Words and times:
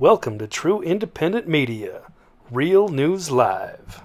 Welcome 0.00 0.38
to 0.38 0.46
True 0.46 0.80
Independent 0.80 1.46
Media, 1.46 2.04
Real 2.50 2.88
News 2.88 3.30
Live. 3.30 4.00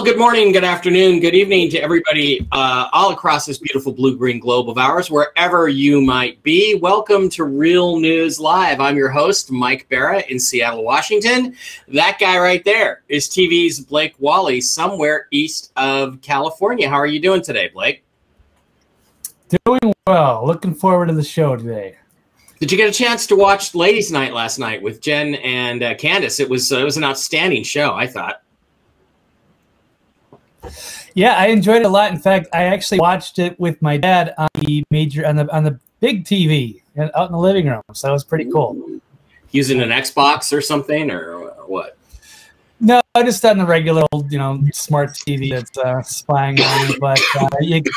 Well, 0.00 0.06
good 0.06 0.18
morning, 0.18 0.50
good 0.50 0.64
afternoon, 0.64 1.20
good 1.20 1.34
evening 1.34 1.68
to 1.72 1.78
everybody 1.78 2.48
uh, 2.52 2.88
all 2.90 3.12
across 3.12 3.44
this 3.44 3.58
beautiful 3.58 3.92
blue 3.92 4.16
green 4.16 4.40
globe 4.40 4.70
of 4.70 4.78
ours, 4.78 5.10
wherever 5.10 5.68
you 5.68 6.00
might 6.00 6.42
be. 6.42 6.74
Welcome 6.74 7.28
to 7.28 7.44
Real 7.44 8.00
News 8.00 8.40
Live. 8.40 8.80
I'm 8.80 8.96
your 8.96 9.10
host, 9.10 9.52
Mike 9.52 9.86
Barra 9.90 10.22
in 10.30 10.40
Seattle, 10.40 10.84
Washington. 10.84 11.54
That 11.88 12.16
guy 12.18 12.38
right 12.38 12.64
there 12.64 13.02
is 13.10 13.28
TV's 13.28 13.78
Blake 13.78 14.14
Wally, 14.18 14.62
somewhere 14.62 15.26
east 15.32 15.70
of 15.76 16.22
California. 16.22 16.88
How 16.88 16.96
are 16.96 17.06
you 17.06 17.20
doing 17.20 17.42
today, 17.42 17.68
Blake? 17.68 18.02
Doing 19.66 19.92
well. 20.06 20.46
Looking 20.46 20.74
forward 20.74 21.08
to 21.08 21.14
the 21.14 21.22
show 21.22 21.56
today. 21.56 21.98
Did 22.58 22.72
you 22.72 22.78
get 22.78 22.88
a 22.88 22.98
chance 22.98 23.26
to 23.26 23.36
watch 23.36 23.74
Ladies' 23.74 24.10
Night 24.10 24.32
last 24.32 24.58
night 24.58 24.80
with 24.80 25.02
Jen 25.02 25.34
and 25.34 25.82
uh, 25.82 25.94
Candace? 25.96 26.40
It 26.40 26.48
was 26.48 26.72
uh, 26.72 26.78
it 26.78 26.84
was 26.84 26.96
an 26.96 27.04
outstanding 27.04 27.64
show, 27.64 27.92
I 27.92 28.06
thought. 28.06 28.40
Yeah, 31.14 31.34
I 31.36 31.46
enjoyed 31.46 31.82
it 31.82 31.86
a 31.86 31.88
lot. 31.88 32.12
In 32.12 32.18
fact, 32.18 32.48
I 32.52 32.64
actually 32.64 33.00
watched 33.00 33.38
it 33.38 33.58
with 33.58 33.80
my 33.82 33.96
dad 33.96 34.34
on 34.38 34.48
the 34.60 34.84
major 34.90 35.26
on 35.26 35.36
the 35.36 35.54
on 35.54 35.64
the 35.64 35.78
big 36.00 36.24
TV 36.24 36.82
and 36.96 37.10
out 37.14 37.26
in 37.26 37.32
the 37.32 37.38
living 37.38 37.66
room. 37.66 37.82
So 37.92 38.08
that 38.08 38.12
was 38.12 38.24
pretty 38.24 38.50
cool. 38.50 39.00
Using 39.50 39.80
an 39.80 39.90
Xbox 39.90 40.52
or 40.52 40.60
something, 40.60 41.10
or 41.10 41.50
what? 41.66 41.96
No, 42.80 43.02
I 43.14 43.22
just 43.22 43.44
on 43.44 43.58
the 43.58 43.66
regular 43.66 44.04
old, 44.12 44.32
you 44.32 44.38
know, 44.38 44.62
smart 44.72 45.10
TV 45.10 45.50
that's 45.50 45.76
uh, 45.76 46.02
spying 46.02 46.60
on 46.60 46.88
you. 46.88 46.98
But 46.98 47.20
uh, 47.38 47.48
you 47.60 47.82
can 47.82 47.92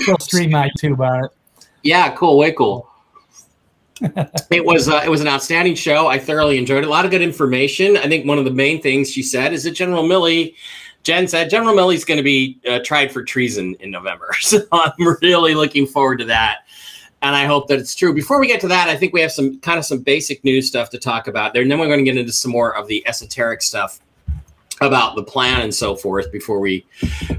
still 0.00 0.18
stream 0.18 0.50
YouTube 0.50 0.98
on 1.00 1.24
it. 1.24 1.30
Yeah, 1.82 2.14
cool, 2.14 2.36
way 2.38 2.52
cool. 2.52 2.88
it 4.50 4.64
was 4.64 4.88
uh, 4.88 5.00
it 5.04 5.08
was 5.08 5.20
an 5.20 5.28
outstanding 5.28 5.76
show. 5.76 6.08
I 6.08 6.18
thoroughly 6.18 6.58
enjoyed 6.58 6.82
it. 6.82 6.86
A 6.86 6.90
lot 6.90 7.04
of 7.04 7.10
good 7.10 7.22
information. 7.22 7.96
I 7.96 8.08
think 8.08 8.26
one 8.26 8.38
of 8.38 8.44
the 8.44 8.50
main 8.50 8.82
things 8.82 9.10
she 9.10 9.22
said 9.22 9.52
is 9.52 9.64
that 9.64 9.72
General 9.72 10.02
Milley 10.02 10.54
Jen 11.02 11.26
said 11.26 11.50
General 11.50 11.74
Milley's 11.74 12.04
going 12.04 12.16
to 12.16 12.22
be 12.22 12.60
uh, 12.68 12.78
tried 12.84 13.12
for 13.12 13.24
treason 13.24 13.74
in 13.80 13.90
November. 13.90 14.30
So 14.40 14.60
I'm 14.72 15.16
really 15.22 15.54
looking 15.54 15.86
forward 15.86 16.18
to 16.18 16.24
that. 16.26 16.66
And 17.22 17.36
I 17.36 17.46
hope 17.46 17.68
that 17.68 17.78
it's 17.78 17.94
true. 17.94 18.12
Before 18.12 18.40
we 18.40 18.48
get 18.48 18.60
to 18.62 18.68
that, 18.68 18.88
I 18.88 18.96
think 18.96 19.12
we 19.12 19.20
have 19.20 19.30
some 19.30 19.58
kind 19.60 19.78
of 19.78 19.84
some 19.84 20.00
basic 20.00 20.42
news 20.44 20.66
stuff 20.66 20.90
to 20.90 20.98
talk 20.98 21.28
about 21.28 21.52
there. 21.52 21.62
And 21.62 21.70
then 21.70 21.78
we're 21.78 21.86
going 21.86 22.00
to 22.00 22.04
get 22.04 22.16
into 22.16 22.32
some 22.32 22.50
more 22.50 22.76
of 22.76 22.88
the 22.88 23.06
esoteric 23.06 23.62
stuff 23.62 24.00
about 24.80 25.14
the 25.14 25.22
plan 25.22 25.62
and 25.62 25.74
so 25.74 25.94
forth 25.94 26.32
before 26.32 26.58
we 26.58 26.84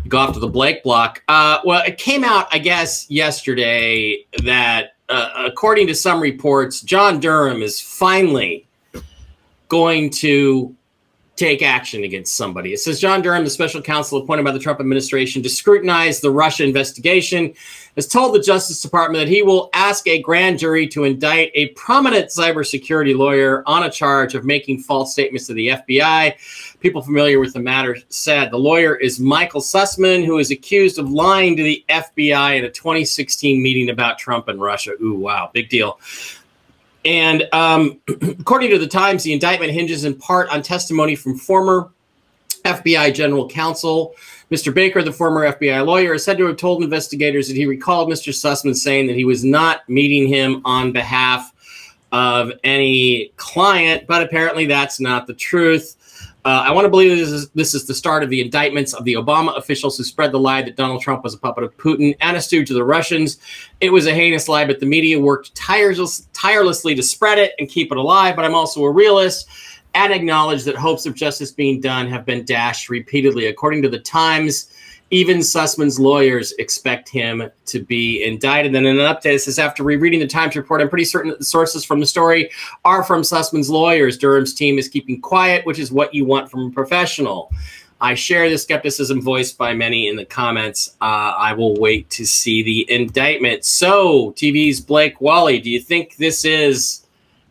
go 0.07 0.19
off 0.19 0.33
to 0.33 0.39
the 0.39 0.47
Blake 0.47 0.83
block. 0.83 1.21
Uh, 1.27 1.59
well, 1.65 1.83
it 1.85 1.97
came 1.97 2.23
out, 2.23 2.47
I 2.51 2.59
guess, 2.59 3.09
yesterday 3.11 4.25
that 4.43 4.95
uh, 5.09 5.29
according 5.35 5.87
to 5.87 5.95
some 5.95 6.21
reports, 6.21 6.81
John 6.81 7.19
Durham 7.19 7.61
is 7.61 7.81
finally 7.81 8.65
going 9.67 10.09
to 10.11 10.73
take 11.35 11.63
action 11.63 12.03
against 12.03 12.35
somebody. 12.35 12.73
It 12.73 12.79
says 12.79 12.99
John 12.99 13.21
Durham, 13.21 13.43
the 13.43 13.49
special 13.49 13.81
counsel 13.81 14.19
appointed 14.19 14.45
by 14.45 14.51
the 14.51 14.59
Trump 14.59 14.79
administration 14.79 15.41
to 15.41 15.49
scrutinize 15.49 16.19
the 16.19 16.29
Russia 16.29 16.63
investigation, 16.63 17.53
has 17.95 18.07
told 18.07 18.35
the 18.35 18.39
Justice 18.39 18.81
Department 18.81 19.25
that 19.25 19.31
he 19.31 19.41
will 19.41 19.69
ask 19.73 20.07
a 20.07 20.21
grand 20.21 20.59
jury 20.59 20.87
to 20.87 21.05
indict 21.05 21.51
a 21.55 21.69
prominent 21.69 22.27
cybersecurity 22.27 23.17
lawyer 23.17 23.63
on 23.65 23.83
a 23.83 23.89
charge 23.89 24.35
of 24.35 24.45
making 24.45 24.79
false 24.79 25.11
statements 25.11 25.47
to 25.47 25.53
the 25.53 25.69
FBI. 25.69 26.35
People 26.79 27.01
familiar 27.01 27.39
with 27.39 27.53
the 27.53 27.59
matter 27.59 27.97
said 28.09 28.51
the 28.51 28.57
lawyer 28.57 28.95
is 28.95 29.19
Michael 29.19 29.61
Sussmann, 29.61 30.25
who 30.25 30.37
is 30.37 30.51
accused 30.51 30.99
of 30.99 31.11
lying 31.11 31.55
to 31.57 31.63
the 31.63 31.83
FBI 31.89 32.59
at 32.59 32.63
a 32.63 32.69
2016 32.69 33.61
meeting 33.61 33.89
about 33.89 34.19
Trump 34.19 34.49
and 34.49 34.61
Russia. 34.61 34.91
Ooh, 35.01 35.15
wow, 35.15 35.49
big 35.51 35.69
deal. 35.69 35.99
And 37.05 37.47
um, 37.53 37.99
according 38.39 38.69
to 38.71 38.77
the 38.77 38.87
Times, 38.87 39.23
the 39.23 39.33
indictment 39.33 39.71
hinges 39.71 40.05
in 40.05 40.15
part 40.15 40.49
on 40.49 40.61
testimony 40.61 41.15
from 41.15 41.37
former 41.37 41.91
FBI 42.63 43.13
general 43.13 43.47
counsel. 43.47 44.15
Mr. 44.51 44.73
Baker, 44.73 45.01
the 45.01 45.11
former 45.11 45.51
FBI 45.51 45.85
lawyer, 45.85 46.13
is 46.13 46.23
said 46.23 46.37
to 46.37 46.45
have 46.45 46.57
told 46.57 46.83
investigators 46.83 47.47
that 47.47 47.57
he 47.57 47.65
recalled 47.65 48.09
Mr. 48.09 48.29
Sussmann 48.29 48.75
saying 48.75 49.07
that 49.07 49.15
he 49.15 49.25
was 49.25 49.43
not 49.43 49.87
meeting 49.89 50.27
him 50.27 50.61
on 50.63 50.91
behalf 50.91 51.51
of 52.11 52.51
any 52.63 53.31
client, 53.37 54.05
but 54.07 54.21
apparently 54.21 54.65
that's 54.65 54.99
not 54.99 55.25
the 55.25 55.33
truth. 55.33 55.95
Uh, 56.45 56.65
I 56.67 56.71
want 56.71 56.83
to 56.83 56.89
believe 56.89 57.17
this 57.17 57.29
is, 57.29 57.49
this 57.51 57.73
is 57.73 57.87
the 57.87 57.93
start 57.93 58.21
of 58.21 58.29
the 58.29 58.41
indictments 58.41 58.93
of 58.93 59.05
the 59.05 59.13
Obama 59.13 59.57
officials 59.57 59.97
who 59.97 60.03
spread 60.03 60.33
the 60.33 60.39
lie 60.39 60.61
that 60.61 60.75
Donald 60.75 61.01
Trump 61.01 61.23
was 61.23 61.33
a 61.33 61.37
puppet 61.37 61.63
of 61.63 61.75
Putin 61.77 62.17
and 62.19 62.35
a 62.35 62.41
stooge 62.41 62.69
of 62.69 62.75
the 62.75 62.83
Russians. 62.83 63.37
It 63.79 63.91
was 63.91 64.07
a 64.07 64.13
heinous 64.13 64.49
lie, 64.49 64.65
but 64.65 64.81
the 64.81 64.85
media 64.85 65.17
worked 65.17 65.55
tireless, 65.55 66.27
tirelessly 66.33 66.95
to 66.95 67.03
spread 67.03 67.37
it 67.37 67.53
and 67.59 67.69
keep 67.69 67.93
it 67.93 67.97
alive. 67.97 68.35
But 68.35 68.43
I'm 68.43 68.55
also 68.55 68.83
a 68.83 68.91
realist 68.91 69.47
and 69.93 70.11
acknowledge 70.11 70.65
that 70.65 70.75
hopes 70.75 71.05
of 71.05 71.15
justice 71.15 71.51
being 71.51 71.79
done 71.79 72.07
have 72.07 72.25
been 72.25 72.43
dashed 72.43 72.89
repeatedly. 72.89 73.45
According 73.45 73.81
to 73.83 73.89
the 73.89 73.99
Times, 73.99 74.72
even 75.13 75.43
Sussmann's 75.43 75.99
lawyers 75.99 76.53
expect 76.53 77.07
him 77.07 77.47
to 77.67 77.83
be 77.83 78.23
indicted. 78.23 78.73
And 78.73 78.75
then 78.75 78.97
an 78.97 78.97
update 78.97 79.41
says 79.41 79.59
after 79.59 79.83
rereading 79.83 80.19
the 80.19 80.25
Times 80.25 80.55
report, 80.55 80.81
I'm 80.81 80.89
pretty 80.89 81.05
certain 81.05 81.29
that 81.29 81.37
the 81.37 81.45
sources 81.45 81.85
from 81.85 81.99
the 81.99 82.05
story 82.07 82.49
are 82.83 83.03
from 83.03 83.21
Sussmann's 83.21 83.69
lawyers. 83.69 84.17
Durham's 84.17 84.55
team 84.55 84.79
is 84.79 84.89
keeping 84.89 85.21
quiet, 85.21 85.67
which 85.67 85.77
is 85.77 85.91
what 85.91 86.15
you 86.15 86.25
want 86.25 86.49
from 86.49 86.61
a 86.61 86.71
professional. 86.71 87.51
I 88.01 88.15
share 88.15 88.49
the 88.49 88.57
skepticism 88.57 89.21
voiced 89.21 89.55
by 89.55 89.75
many 89.75 90.07
in 90.07 90.15
the 90.15 90.25
comments. 90.25 90.95
Uh, 90.99 91.35
I 91.37 91.53
will 91.53 91.75
wait 91.75 92.09
to 92.09 92.25
see 92.25 92.63
the 92.63 92.91
indictment. 92.91 93.65
So, 93.65 94.31
TV's 94.31 94.81
Blake 94.81 95.21
Wally, 95.21 95.59
do 95.59 95.69
you 95.69 95.79
think 95.79 96.17
this 96.17 96.43
is 96.43 97.05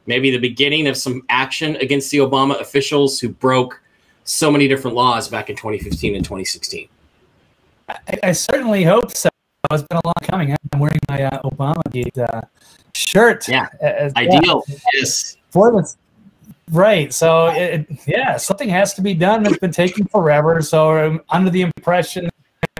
maybe 0.07 0.33
the 0.33 0.39
beginning 0.39 0.89
of 0.89 0.97
some 0.97 1.23
action 1.29 1.77
against 1.77 2.11
the 2.11 2.19
Obama 2.19 2.61
officials 2.61 3.21
who 3.21 3.29
broke 3.29 3.81
so 4.25 4.51
many 4.51 4.67
different 4.67 4.97
laws 4.97 5.29
back 5.29 5.49
in 5.49 5.55
2015 5.55 6.17
and 6.17 6.25
2016? 6.25 6.89
I, 7.89 8.19
I, 8.23 8.33
certainly 8.33 8.85
hope 8.85 9.11
so. 9.13 9.29
It's 9.71 9.83
been 9.85 9.99
a 9.99 10.07
long 10.07 10.15
coming. 10.23 10.57
I'm 10.73 10.81
wearing 10.81 10.99
my 11.09 11.25
uh, 11.25 11.43
Obama 11.43 11.83
Gate 11.91 12.17
uh, 12.19 12.43
shirt. 12.95 13.49
Yeah, 13.49 13.69
as, 13.81 14.13
ideal. 14.15 14.63
Yeah. 14.69 14.77
Yes. 14.95 15.37
For 15.51 15.73
this, 15.73 15.97
right. 16.71 17.13
So, 17.13 17.49
it, 17.49 17.87
yeah, 18.07 18.37
something 18.37 18.69
has 18.69 18.95
to 18.95 19.03
be 19.03 19.15
done. 19.15 19.47
It's 19.47 19.59
been 19.59 19.73
taking 19.73 20.07
forever. 20.07 20.63
So, 20.63 20.91
I'm 20.91 21.21
under 21.31 21.51
the 21.51 21.63
impression 21.63 22.29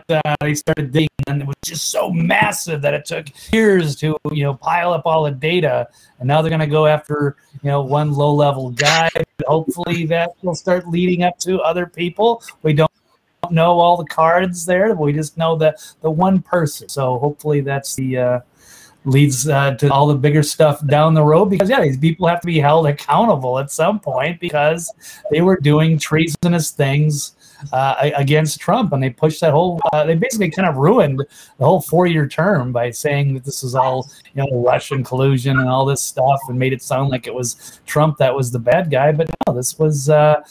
that 0.09 0.23
uh, 0.25 0.35
they 0.41 0.55
started 0.55 0.93
digging, 0.93 1.09
and 1.27 1.43
it 1.43 1.47
was 1.47 1.57
just 1.65 1.91
so 1.91 2.11
massive 2.11 2.83
that 2.83 2.95
it 2.95 3.05
took 3.05 3.27
years 3.53 3.97
to 3.97 4.17
you 4.31 4.45
know 4.45 4.55
pile 4.55 4.93
up 4.93 5.03
all 5.07 5.25
the 5.25 5.31
data. 5.31 5.89
And 6.19 6.29
now 6.29 6.43
they're 6.43 6.51
going 6.51 6.61
to 6.61 6.67
go 6.67 6.87
after 6.87 7.37
you 7.63 7.71
know 7.71 7.83
one 7.83 8.13
low 8.13 8.35
level 8.35 8.71
guy. 8.71 9.11
Hopefully, 9.47 10.07
that 10.07 10.33
will 10.43 10.55
start 10.55 10.89
leading 10.89 11.23
up 11.23 11.39
to 11.41 11.61
other 11.61 11.87
people. 11.87 12.43
We 12.63 12.73
don't 12.73 12.91
know 13.53 13.79
all 13.79 13.97
the 13.97 14.05
cards 14.05 14.67
there. 14.67 14.95
We 14.95 15.13
just 15.13 15.37
know 15.37 15.57
the 15.57 15.77
the 16.01 16.11
one 16.11 16.43
person. 16.43 16.89
So 16.89 17.19
hopefully 17.19 17.61
that's 17.61 17.95
the 17.95 18.19
uh, 18.19 18.41
leads 19.05 19.49
uh, 19.49 19.75
to 19.77 19.89
all 19.93 20.07
the 20.07 20.15
bigger 20.15 20.43
stuff 20.43 20.85
down 20.87 21.15
the 21.15 21.23
road. 21.23 21.47
Because 21.47 21.69
yeah, 21.71 21.83
these 21.83 21.99
people 21.99 22.27
have 22.27 22.41
to 22.41 22.47
be 22.47 22.59
held 22.59 22.87
accountable 22.87 23.59
at 23.59 23.71
some 23.71 24.01
point 24.01 24.41
because 24.41 24.93
they 25.31 25.41
were 25.41 25.57
doing 25.57 25.99
treasonous 25.99 26.71
things. 26.71 27.37
Uh, 27.73 28.11
against 28.17 28.59
Trump, 28.59 28.93
and 28.93 29.01
they 29.01 29.09
pushed 29.09 29.41
that 29.41 29.53
whole. 29.53 29.81
Uh, 29.93 30.05
they 30.05 30.17
basically 30.17 30.51
kind 30.51 30.69
of 30.69 30.75
ruined 30.75 31.19
the 31.59 31.65
whole 31.65 31.81
four-year 31.81 32.27
term 32.27 32.73
by 32.73 32.91
saying 32.91 33.35
that 33.35 33.45
this 33.45 33.63
is 33.63 33.77
all, 33.77 34.11
you 34.35 34.43
know, 34.43 34.65
Russian 34.65 35.05
collusion 35.05 35.61
and 35.61 35.69
all 35.69 35.85
this 35.85 36.03
stuff, 36.03 36.41
and 36.49 36.59
made 36.59 36.73
it 36.73 36.83
sound 36.83 37.11
like 37.11 37.29
it 37.29 37.33
was 37.33 37.81
Trump 37.87 38.19
that 38.19 38.35
was 38.35 38.51
the 38.51 38.59
bad 38.59 38.91
guy. 38.91 39.13
But 39.13 39.31
no, 39.47 39.55
this 39.55 39.79
was 39.79 40.11
uh, 40.11 40.43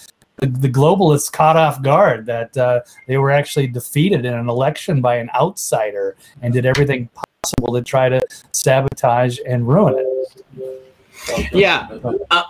the, 0.42 0.48
the 0.48 0.70
globalists 0.70 1.32
caught 1.32 1.56
off 1.56 1.82
guard 1.82 2.26
that 2.26 2.56
uh, 2.58 2.82
they 3.08 3.18
were 3.18 3.32
actually 3.32 3.68
defeated 3.68 4.26
in 4.26 4.34
an 4.34 4.50
election 4.50 5.00
by 5.00 5.16
an 5.16 5.30
outsider 5.40 6.18
and 6.42 6.54
did 6.54 6.66
everything 6.66 7.08
possible 7.44 7.74
to 7.74 7.82
try 7.82 8.10
to 8.10 8.20
sabotage 8.52 9.40
and 9.48 9.68
ruin 9.68 9.96
it. 9.98 11.52
Yeah. 11.54 11.88
Uh, 12.32 12.44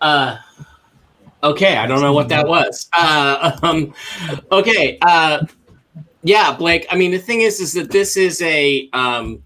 uh, 0.00 0.38
okay, 1.44 1.76
I 1.76 1.86
don't 1.86 2.00
know 2.00 2.12
what 2.12 2.28
that 2.28 2.46
was. 2.46 2.88
Uh, 2.92 3.56
um, 3.62 3.94
okay. 4.50 4.98
Uh, 5.02 5.46
yeah, 6.24 6.52
Blake. 6.56 6.86
I 6.90 6.96
mean, 6.96 7.12
the 7.12 7.18
thing 7.18 7.42
is, 7.42 7.60
is 7.60 7.72
that 7.74 7.92
this 7.92 8.16
is 8.16 8.42
a 8.42 8.90
um, 8.92 9.40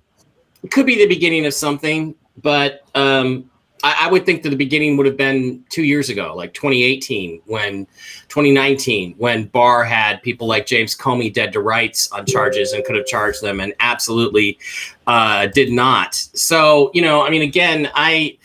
could 0.70 0.87
be 0.87 0.97
the 0.97 1.06
beginning 1.06 1.44
of 1.44 1.53
something, 1.53 2.14
but 2.41 2.87
um, 2.94 3.50
I, 3.82 4.06
I, 4.06 4.11
would 4.11 4.25
think 4.25 4.43
that 4.43 4.50
the 4.50 4.56
beginning 4.56 4.96
would 4.96 5.06
have 5.06 5.17
been 5.17 5.64
two 5.69 5.82
years 5.82 6.08
ago, 6.08 6.34
like 6.37 6.55
2018, 6.55 7.43
when 7.46 7.87
2019, 8.29 9.14
when 9.19 9.46
Barr 9.46 9.84
had 9.84 10.23
people 10.23 10.46
like 10.46 10.67
James 10.67 10.96
Comey 10.96 11.32
dead 11.32 11.52
to 11.52 11.61
rights 11.61 12.11
on 12.12 12.26
charges 12.26 12.73
and 12.73 12.84
could 12.84 12.96
have 12.96 13.06
charged 13.06 13.43
them 13.43 13.61
and 13.61 13.75
absolutely 13.81 14.58
uh, 15.06 15.46
did 15.46 15.70
not. 15.70 16.14
So, 16.14 16.90
you 16.94 17.02
know, 17.02 17.25
I 17.26 17.31
mean, 17.31 17.43
again, 17.43 17.90
I 17.94 18.38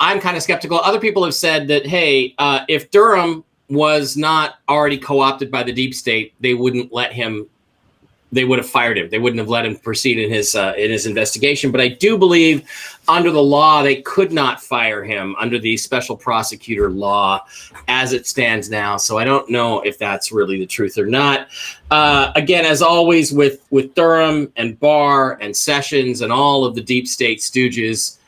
I'm 0.00 0.20
kind 0.20 0.36
of 0.36 0.42
skeptical. 0.42 0.78
Other 0.78 0.98
people 0.98 1.22
have 1.24 1.34
said 1.34 1.68
that, 1.68 1.86
hey, 1.86 2.34
uh, 2.38 2.64
if 2.68 2.90
Durham 2.90 3.44
was 3.70 4.16
not 4.16 4.56
already 4.68 4.98
co-opted 4.98 5.50
by 5.50 5.62
the 5.62 5.72
deep 5.72 5.94
state, 5.94 6.34
they 6.40 6.54
wouldn't 6.54 6.92
let 6.92 7.12
him. 7.12 7.46
They 8.32 8.44
would 8.44 8.58
have 8.58 8.68
fired 8.68 8.96
him. 8.96 9.10
They 9.10 9.18
wouldn't 9.18 9.38
have 9.38 9.48
let 9.48 9.66
him 9.66 9.76
proceed 9.76 10.18
in 10.18 10.30
his 10.30 10.54
uh, 10.54 10.72
in 10.76 10.90
his 10.90 11.06
investigation. 11.06 11.70
But 11.70 11.80
I 11.80 11.88
do 11.88 12.16
believe, 12.16 12.66
under 13.06 13.30
the 13.30 13.42
law, 13.42 13.82
they 13.82 14.02
could 14.02 14.32
not 14.32 14.62
fire 14.62 15.04
him 15.04 15.36
under 15.38 15.58
the 15.58 15.76
special 15.76 16.16
prosecutor 16.16 16.90
law, 16.90 17.44
as 17.88 18.12
it 18.12 18.26
stands 18.26 18.70
now. 18.70 18.96
So 18.96 19.18
I 19.18 19.24
don't 19.24 19.50
know 19.50 19.80
if 19.82 19.98
that's 19.98 20.32
really 20.32 20.58
the 20.58 20.66
truth 20.66 20.96
or 20.96 21.06
not. 21.06 21.48
Uh, 21.90 22.32
again, 22.34 22.64
as 22.64 22.80
always 22.80 23.32
with 23.32 23.64
with 23.70 23.94
Durham 23.94 24.50
and 24.56 24.80
Barr 24.80 25.38
and 25.40 25.54
Sessions 25.54 26.22
and 26.22 26.32
all 26.32 26.64
of 26.64 26.74
the 26.74 26.82
deep 26.82 27.06
state 27.06 27.40
stooges 27.40 28.18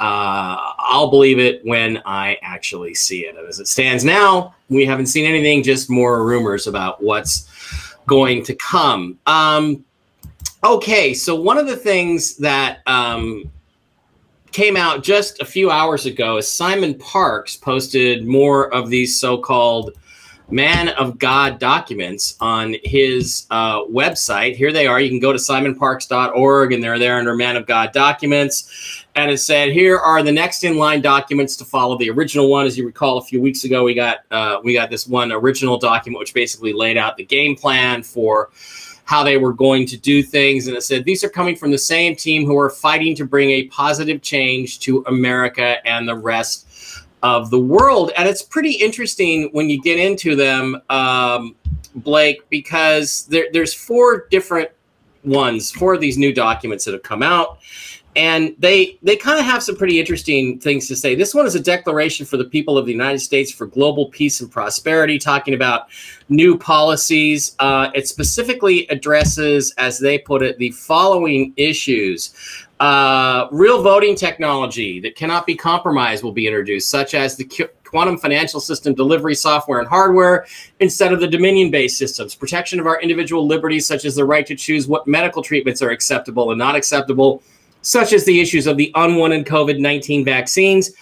uh, 0.00 0.72
I'll 0.78 1.08
believe 1.08 1.38
it 1.38 1.64
when 1.64 2.02
I 2.04 2.36
actually 2.42 2.94
see 2.94 3.20
it. 3.20 3.36
As 3.48 3.60
it 3.60 3.68
stands 3.68 4.04
now, 4.04 4.54
we 4.68 4.84
haven't 4.84 5.06
seen 5.06 5.24
anything, 5.24 5.62
just 5.62 5.88
more 5.88 6.24
rumors 6.26 6.66
about 6.66 7.02
what's 7.02 7.48
going 8.06 8.42
to 8.44 8.54
come. 8.54 9.18
Um, 9.26 9.84
okay, 10.62 11.14
so 11.14 11.34
one 11.34 11.58
of 11.58 11.66
the 11.66 11.76
things 11.76 12.36
that 12.38 12.80
um, 12.86 13.50
came 14.52 14.76
out 14.76 15.02
just 15.02 15.40
a 15.40 15.44
few 15.44 15.70
hours 15.70 16.06
ago 16.06 16.36
is 16.36 16.50
Simon 16.50 16.94
Parkes 16.94 17.56
posted 17.56 18.26
more 18.26 18.72
of 18.72 18.88
these 18.88 19.18
so 19.20 19.38
called 19.38 19.92
Man 20.50 20.90
of 20.90 21.18
God 21.18 21.58
documents 21.58 22.36
on 22.40 22.76
his 22.84 23.46
uh, 23.50 23.82
website. 23.84 24.56
Here 24.56 24.72
they 24.72 24.86
are. 24.86 25.00
You 25.00 25.08
can 25.08 25.18
go 25.18 25.32
to 25.32 25.38
simonparkes.org 25.38 26.72
and 26.72 26.84
they're 26.84 26.98
there 26.98 27.18
under 27.18 27.34
Man 27.34 27.56
of 27.56 27.66
God 27.66 27.92
documents 27.92 29.03
and 29.16 29.30
it 29.30 29.38
said 29.38 29.72
here 29.72 29.96
are 29.96 30.22
the 30.22 30.32
next 30.32 30.64
in 30.64 30.76
line 30.76 31.00
documents 31.00 31.56
to 31.56 31.64
follow. 31.64 31.96
The 31.96 32.10
original 32.10 32.50
one 32.50 32.66
as 32.66 32.76
you 32.76 32.84
recall 32.84 33.18
a 33.18 33.24
few 33.24 33.40
weeks 33.40 33.64
ago 33.64 33.84
we 33.84 33.94
got 33.94 34.18
uh, 34.30 34.60
we 34.62 34.74
got 34.74 34.90
this 34.90 35.06
one 35.06 35.32
original 35.32 35.78
document 35.78 36.18
which 36.18 36.34
basically 36.34 36.72
laid 36.72 36.96
out 36.96 37.16
the 37.16 37.24
game 37.24 37.54
plan 37.56 38.02
for 38.02 38.50
how 39.04 39.22
they 39.22 39.36
were 39.36 39.52
going 39.52 39.86
to 39.86 39.98
do 39.98 40.22
things. 40.22 40.66
And 40.66 40.76
it 40.76 40.82
said 40.82 41.04
these 41.04 41.22
are 41.22 41.28
coming 41.28 41.56
from 41.56 41.70
the 41.70 41.78
same 41.78 42.16
team 42.16 42.44
who 42.44 42.58
are 42.58 42.70
fighting 42.70 43.14
to 43.16 43.24
bring 43.24 43.50
a 43.50 43.64
positive 43.64 44.22
change 44.22 44.80
to 44.80 45.04
america 45.06 45.86
and 45.86 46.08
the 46.08 46.16
rest 46.16 47.04
of 47.22 47.50
the 47.50 47.58
world. 47.58 48.12
And 48.16 48.28
it's 48.28 48.42
pretty 48.42 48.72
interesting 48.72 49.48
when 49.52 49.70
you 49.70 49.80
get 49.80 49.98
into 49.98 50.36
them 50.36 50.82
um, 50.90 51.56
blake 51.94 52.48
because 52.50 53.26
there, 53.26 53.46
there's 53.52 53.72
four 53.72 54.26
different 54.30 54.70
ones 55.22 55.70
four 55.70 55.94
of 55.94 56.02
these 56.02 56.18
new 56.18 56.34
documents 56.34 56.84
that 56.84 56.92
have 56.92 57.02
come 57.02 57.22
out 57.22 57.58
and 58.16 58.54
they 58.58 58.98
they 59.02 59.16
kind 59.16 59.38
of 59.38 59.44
have 59.44 59.62
some 59.62 59.76
pretty 59.76 59.98
interesting 59.98 60.60
things 60.60 60.86
to 60.88 60.96
say. 60.96 61.14
This 61.14 61.34
one 61.34 61.46
is 61.46 61.54
a 61.54 61.60
declaration 61.60 62.24
for 62.24 62.36
the 62.36 62.44
people 62.44 62.78
of 62.78 62.86
the 62.86 62.92
United 62.92 63.18
States 63.18 63.50
for 63.50 63.66
global 63.66 64.08
peace 64.10 64.40
and 64.40 64.50
prosperity, 64.50 65.18
talking 65.18 65.54
about 65.54 65.88
new 66.28 66.56
policies. 66.56 67.56
Uh, 67.58 67.90
it 67.94 68.06
specifically 68.06 68.86
addresses, 68.88 69.74
as 69.78 69.98
they 69.98 70.18
put 70.18 70.42
it, 70.42 70.58
the 70.58 70.70
following 70.70 71.52
issues. 71.56 72.34
Uh, 72.80 73.48
real 73.50 73.82
voting 73.82 74.14
technology 74.14 75.00
that 75.00 75.16
cannot 75.16 75.46
be 75.46 75.54
compromised 75.54 76.22
will 76.22 76.32
be 76.32 76.46
introduced, 76.46 76.90
such 76.90 77.14
as 77.14 77.36
the 77.36 77.68
quantum 77.84 78.18
financial 78.18 78.58
system 78.58 78.92
delivery 78.92 79.34
software 79.36 79.78
and 79.78 79.88
hardware 79.88 80.44
instead 80.80 81.12
of 81.12 81.20
the 81.20 81.28
dominion 81.28 81.70
based 81.70 81.96
systems, 81.96 82.34
protection 82.34 82.80
of 82.80 82.86
our 82.86 83.00
individual 83.00 83.46
liberties, 83.46 83.86
such 83.86 84.04
as 84.04 84.16
the 84.16 84.24
right 84.24 84.46
to 84.46 84.56
choose 84.56 84.88
what 84.88 85.06
medical 85.06 85.42
treatments 85.42 85.80
are 85.80 85.90
acceptable 85.90 86.50
and 86.50 86.58
not 86.58 86.74
acceptable 86.74 87.42
such 87.84 88.12
as 88.14 88.24
the 88.24 88.40
issues 88.40 88.66
of 88.66 88.76
the 88.76 88.90
unwanted 88.94 89.46
COVID 89.46 89.78
19 89.78 90.24
vaccines. 90.24 90.92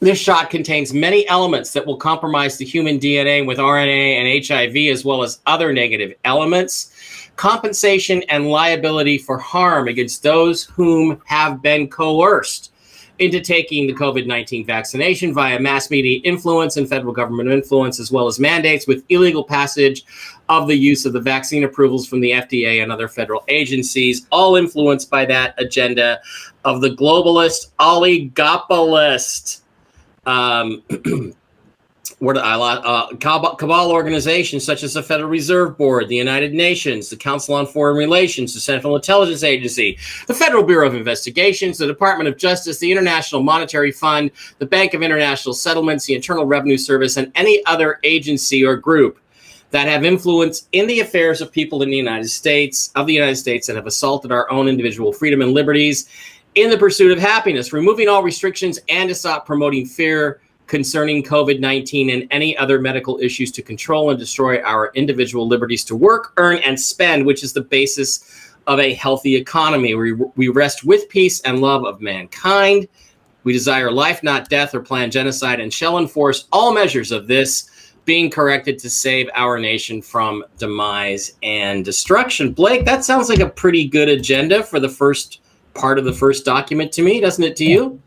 This 0.00 0.18
shot 0.18 0.48
contains 0.48 0.94
many 0.94 1.28
elements 1.28 1.72
that 1.72 1.84
will 1.84 1.96
compromise 1.96 2.56
the 2.56 2.64
human 2.64 2.98
DNA 2.98 3.44
with 3.44 3.58
RNA 3.58 3.88
and 3.88 4.46
HIV, 4.46 4.92
as 4.92 5.04
well 5.04 5.22
as 5.22 5.40
other 5.46 5.72
negative 5.72 6.14
elements. 6.24 6.92
Compensation 7.36 8.22
and 8.28 8.48
liability 8.48 9.18
for 9.18 9.38
harm 9.38 9.88
against 9.88 10.22
those 10.22 10.64
whom 10.64 11.20
have 11.26 11.60
been 11.62 11.88
coerced 11.88 12.72
into 13.18 13.40
taking 13.40 13.86
the 13.86 13.94
COVID 13.94 14.26
19 14.26 14.64
vaccination 14.64 15.34
via 15.34 15.58
mass 15.58 15.90
media 15.90 16.20
influence 16.24 16.76
and 16.76 16.88
federal 16.88 17.12
government 17.12 17.50
influence, 17.50 17.98
as 17.98 18.10
well 18.10 18.26
as 18.26 18.38
mandates 18.38 18.86
with 18.86 19.04
illegal 19.08 19.44
passage 19.44 20.04
of 20.48 20.68
the 20.68 20.74
use 20.74 21.04
of 21.04 21.12
the 21.12 21.20
vaccine 21.20 21.64
approvals 21.64 22.06
from 22.06 22.20
the 22.20 22.30
FDA 22.30 22.82
and 22.82 22.90
other 22.90 23.08
federal 23.08 23.44
agencies, 23.48 24.26
all 24.30 24.56
influenced 24.56 25.10
by 25.10 25.24
that 25.26 25.54
agenda 25.58 26.20
of 26.64 26.80
the 26.80 26.90
globalist 26.90 27.72
oligopolist. 27.78 29.60
Um, 30.26 30.82
what 32.18 32.38
I 32.38 32.54
uh, 32.54 33.14
cabal 33.16 33.90
organizations 33.90 34.64
such 34.64 34.82
as 34.82 34.94
the 34.94 35.02
Federal 35.02 35.28
Reserve 35.28 35.76
Board, 35.76 36.08
the 36.08 36.16
United 36.16 36.52
Nations, 36.52 37.10
the 37.10 37.16
Council 37.16 37.54
on 37.54 37.66
Foreign 37.66 37.96
Relations, 37.96 38.54
the 38.54 38.60
Central 38.60 38.96
Intelligence 38.96 39.42
Agency, 39.42 39.98
the 40.26 40.34
Federal 40.34 40.62
Bureau 40.62 40.86
of 40.86 40.94
Investigations, 40.94 41.78
the 41.78 41.86
Department 41.86 42.28
of 42.28 42.36
Justice, 42.36 42.78
the 42.78 42.90
International 42.90 43.42
Monetary 43.42 43.92
Fund, 43.92 44.30
the 44.58 44.66
Bank 44.66 44.94
of 44.94 45.02
International 45.02 45.54
Settlements, 45.54 46.06
the 46.06 46.14
Internal 46.14 46.44
Revenue 46.46 46.78
Service, 46.78 47.16
and 47.16 47.30
any 47.34 47.64
other 47.66 48.00
agency 48.04 48.64
or 48.64 48.76
group 48.76 49.18
that 49.70 49.86
have 49.86 50.04
influence 50.04 50.66
in 50.72 50.86
the 50.86 51.00
affairs 51.00 51.40
of 51.40 51.52
people 51.52 51.82
in 51.82 51.90
the 51.90 51.96
United 51.96 52.28
States, 52.28 52.90
of 52.94 53.06
the 53.06 53.12
United 53.12 53.36
States, 53.36 53.66
that 53.66 53.76
have 53.76 53.86
assaulted 53.86 54.32
our 54.32 54.50
own 54.50 54.66
individual 54.66 55.12
freedom 55.12 55.42
and 55.42 55.52
liberties 55.52 56.08
in 56.54 56.70
the 56.70 56.78
pursuit 56.78 57.12
of 57.12 57.18
happiness, 57.18 57.72
removing 57.72 58.08
all 58.08 58.22
restrictions 58.22 58.80
and 58.88 59.08
to 59.08 59.14
stop 59.14 59.46
promoting 59.46 59.84
fear 59.84 60.40
concerning 60.68 61.22
COVID 61.24 61.58
19 61.58 62.10
and 62.10 62.28
any 62.30 62.56
other 62.56 62.80
medical 62.80 63.18
issues 63.20 63.50
to 63.52 63.62
control 63.62 64.10
and 64.10 64.18
destroy 64.18 64.62
our 64.62 64.92
individual 64.94 65.48
liberties 65.48 65.84
to 65.84 65.96
work, 65.96 66.32
earn, 66.36 66.58
and 66.58 66.78
spend, 66.78 67.26
which 67.26 67.42
is 67.42 67.52
the 67.52 67.62
basis 67.62 68.54
of 68.66 68.78
a 68.78 68.94
healthy 68.94 69.34
economy. 69.34 69.94
We, 69.94 70.12
we 70.12 70.48
rest 70.48 70.84
with 70.84 71.08
peace 71.08 71.40
and 71.40 71.60
love 71.60 71.84
of 71.84 72.00
mankind. 72.00 72.86
We 73.44 73.52
desire 73.54 73.90
life, 73.90 74.22
not 74.22 74.50
death, 74.50 74.74
or 74.74 74.80
plan 74.80 75.10
genocide, 75.10 75.58
and 75.58 75.72
shall 75.72 75.98
enforce 75.98 76.46
all 76.52 76.72
measures 76.72 77.10
of 77.10 77.26
this 77.26 77.70
being 78.04 78.30
corrected 78.30 78.78
to 78.78 78.90
save 78.90 79.28
our 79.34 79.58
nation 79.58 80.00
from 80.02 80.44
demise 80.58 81.34
and 81.42 81.84
destruction. 81.84 82.52
Blake, 82.52 82.84
that 82.84 83.04
sounds 83.04 83.28
like 83.28 83.40
a 83.40 83.48
pretty 83.48 83.86
good 83.86 84.08
agenda 84.08 84.62
for 84.62 84.80
the 84.80 84.88
first 84.88 85.40
part 85.74 85.98
of 85.98 86.04
the 86.04 86.12
first 86.12 86.44
document 86.44 86.92
to 86.92 87.02
me, 87.02 87.20
doesn't 87.20 87.44
it 87.44 87.56
to 87.56 87.64
you? 87.64 88.00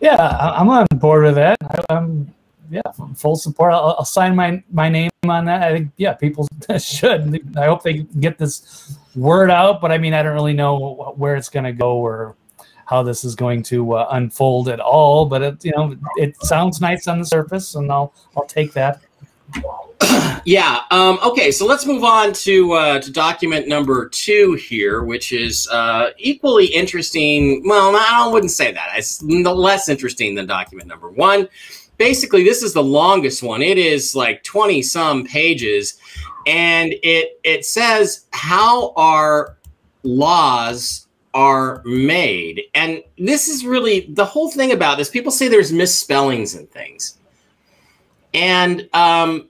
Yeah, 0.00 0.16
I'm 0.16 0.87
on 0.98 1.00
board 1.00 1.24
with 1.24 1.34
that. 1.36 1.56
I'm 1.88 2.34
yeah, 2.70 2.82
full 3.16 3.36
support. 3.36 3.72
I'll, 3.72 3.96
I'll, 3.98 4.04
sign 4.04 4.36
my 4.36 4.62
my 4.70 4.88
name 4.88 5.10
on 5.26 5.44
that. 5.46 5.62
I 5.62 5.72
think 5.72 5.90
yeah, 5.96 6.12
people 6.12 6.46
should. 6.78 7.56
I 7.56 7.66
hope 7.66 7.82
they 7.82 7.98
get 8.20 8.36
this 8.36 8.98
word 9.14 9.50
out. 9.50 9.80
But 9.80 9.90
I 9.92 9.98
mean, 9.98 10.12
I 10.12 10.22
don't 10.22 10.34
really 10.34 10.52
know 10.52 11.14
where 11.16 11.36
it's 11.36 11.48
going 11.48 11.64
to 11.64 11.72
go 11.72 11.96
or 11.96 12.36
how 12.84 13.02
this 13.02 13.24
is 13.24 13.34
going 13.34 13.62
to 13.64 13.94
uh, 13.94 14.08
unfold 14.10 14.68
at 14.68 14.80
all. 14.80 15.24
But 15.26 15.42
it 15.42 15.64
you 15.64 15.72
know 15.72 15.96
it 16.16 16.36
sounds 16.42 16.80
nice 16.80 17.08
on 17.08 17.18
the 17.18 17.26
surface, 17.26 17.74
and 17.74 17.90
I'll 17.90 18.12
I'll 18.36 18.46
take 18.46 18.72
that. 18.74 19.00
yeah. 20.44 20.80
Um, 20.90 21.18
okay. 21.24 21.50
So 21.50 21.66
let's 21.66 21.86
move 21.86 22.04
on 22.04 22.32
to 22.34 22.72
uh, 22.72 23.00
to 23.00 23.10
document 23.10 23.68
number 23.68 24.08
two 24.08 24.54
here, 24.54 25.02
which 25.02 25.32
is 25.32 25.68
uh, 25.68 26.10
equally 26.18 26.66
interesting. 26.66 27.62
Well, 27.66 27.96
I 27.96 28.28
wouldn't 28.30 28.52
say 28.52 28.72
that. 28.72 28.90
It's 28.96 29.22
less 29.22 29.88
interesting 29.88 30.34
than 30.34 30.46
document 30.46 30.88
number 30.88 31.10
one. 31.10 31.48
Basically, 31.96 32.44
this 32.44 32.62
is 32.62 32.72
the 32.72 32.82
longest 32.82 33.42
one. 33.42 33.60
It 33.62 33.78
is 33.78 34.14
like 34.14 34.42
twenty 34.44 34.82
some 34.82 35.24
pages, 35.24 35.98
and 36.46 36.94
it 37.02 37.40
it 37.44 37.64
says 37.64 38.26
how 38.32 38.92
our 38.96 39.56
laws 40.04 41.08
are 41.34 41.82
made. 41.84 42.62
And 42.74 43.02
this 43.18 43.48
is 43.48 43.64
really 43.64 44.06
the 44.10 44.24
whole 44.24 44.50
thing 44.50 44.72
about 44.72 44.98
this. 44.98 45.10
People 45.10 45.32
say 45.32 45.48
there's 45.48 45.72
misspellings 45.72 46.54
and 46.54 46.70
things. 46.70 47.17
And 48.34 48.88
um, 48.92 49.48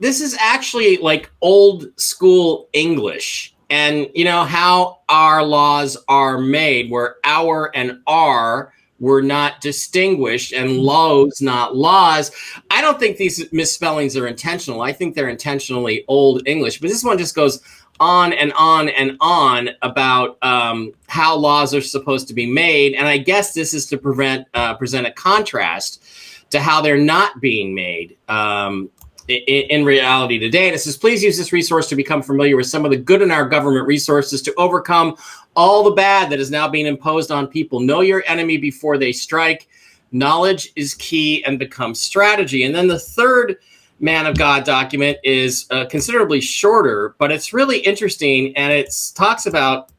this 0.00 0.20
is 0.20 0.36
actually 0.38 0.98
like 0.98 1.30
old 1.40 1.86
school 1.98 2.68
English. 2.72 3.54
And 3.70 4.08
you 4.14 4.24
know 4.24 4.44
how 4.44 5.00
our 5.08 5.44
laws 5.44 5.96
are 6.08 6.38
made, 6.38 6.90
where 6.90 7.16
our 7.24 7.70
and 7.74 8.00
our 8.06 8.72
were 9.00 9.22
not 9.22 9.60
distinguished 9.60 10.52
and 10.52 10.78
laws 10.78 11.40
not 11.40 11.76
laws. 11.76 12.32
I 12.70 12.80
don't 12.80 12.98
think 12.98 13.16
these 13.16 13.52
misspellings 13.52 14.16
are 14.16 14.26
intentional. 14.26 14.80
I 14.80 14.92
think 14.92 15.14
they're 15.14 15.28
intentionally 15.28 16.04
old 16.08 16.42
English. 16.46 16.80
But 16.80 16.88
this 16.88 17.04
one 17.04 17.18
just 17.18 17.34
goes 17.34 17.60
on 18.00 18.32
and 18.32 18.52
on 18.54 18.88
and 18.88 19.16
on 19.20 19.70
about 19.82 20.38
um, 20.42 20.92
how 21.08 21.36
laws 21.36 21.74
are 21.74 21.80
supposed 21.80 22.28
to 22.28 22.34
be 22.34 22.46
made. 22.46 22.94
And 22.94 23.06
I 23.06 23.18
guess 23.18 23.52
this 23.52 23.74
is 23.74 23.86
to 23.86 23.98
prevent 23.98 24.46
uh, 24.54 24.74
present 24.74 25.06
a 25.06 25.12
contrast 25.12 26.02
to 26.50 26.60
how 26.60 26.80
they're 26.80 26.96
not 26.96 27.40
being 27.40 27.74
made. 27.74 28.16
Um, 28.28 28.90
in, 29.28 29.84
reality 29.84 30.38
today. 30.38 30.68
And 30.68 30.74
it 30.74 30.78
says, 30.78 30.96
please 30.96 31.22
use 31.22 31.36
this 31.36 31.52
resource 31.52 31.86
to 31.88 31.96
become 31.96 32.22
familiar 32.22 32.56
with 32.56 32.66
some 32.66 32.86
of 32.86 32.90
the 32.90 32.96
good 32.96 33.20
in 33.20 33.30
our 33.30 33.46
government 33.46 33.86
resources 33.86 34.40
to 34.42 34.54
overcome 34.56 35.16
all 35.54 35.84
the 35.84 35.90
bad 35.90 36.30
that 36.30 36.40
is 36.40 36.50
now 36.50 36.66
being 36.66 36.86
imposed 36.86 37.30
on 37.30 37.46
people. 37.46 37.80
Know 37.80 38.00
your 38.00 38.24
enemy 38.26 38.56
before 38.56 38.96
they 38.96 39.12
strike. 39.12 39.68
knowledge 40.12 40.72
is 40.76 40.94
key 40.94 41.44
and 41.44 41.58
becomes 41.58 42.00
strategy. 42.00 42.64
And 42.64 42.74
then 42.74 42.88
the 42.88 42.98
third 42.98 43.58
man 44.00 44.26
of 44.26 44.36
God 44.38 44.64
document 44.64 45.18
is 45.24 45.66
uh, 45.70 45.84
considerably 45.86 46.40
shorter, 46.40 47.14
but 47.18 47.30
it's 47.30 47.52
really 47.52 47.78
interesting 47.80 48.56
and 48.56 48.72
it 48.72 48.94
talks 49.14 49.46
about 49.46 49.90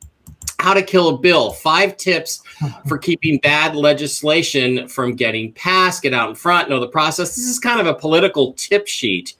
how 0.59 0.73
to 0.73 0.83
kill 0.83 1.09
a 1.09 1.17
bill. 1.17 1.51
Five 1.51 1.97
tips 1.97 2.43
for 2.87 2.97
keeping 2.97 3.39
bad 3.39 3.75
legislation 3.75 4.87
from 4.87 5.15
getting 5.15 5.53
passed. 5.53 6.03
Get 6.03 6.13
out 6.13 6.29
in 6.29 6.35
front, 6.35 6.69
know 6.69 6.79
the 6.79 6.87
process. 6.87 7.35
This 7.35 7.45
is 7.45 7.59
kind 7.59 7.79
of 7.79 7.87
a 7.87 7.93
political 7.93 8.53
tip 8.53 8.87
sheet 8.87 9.35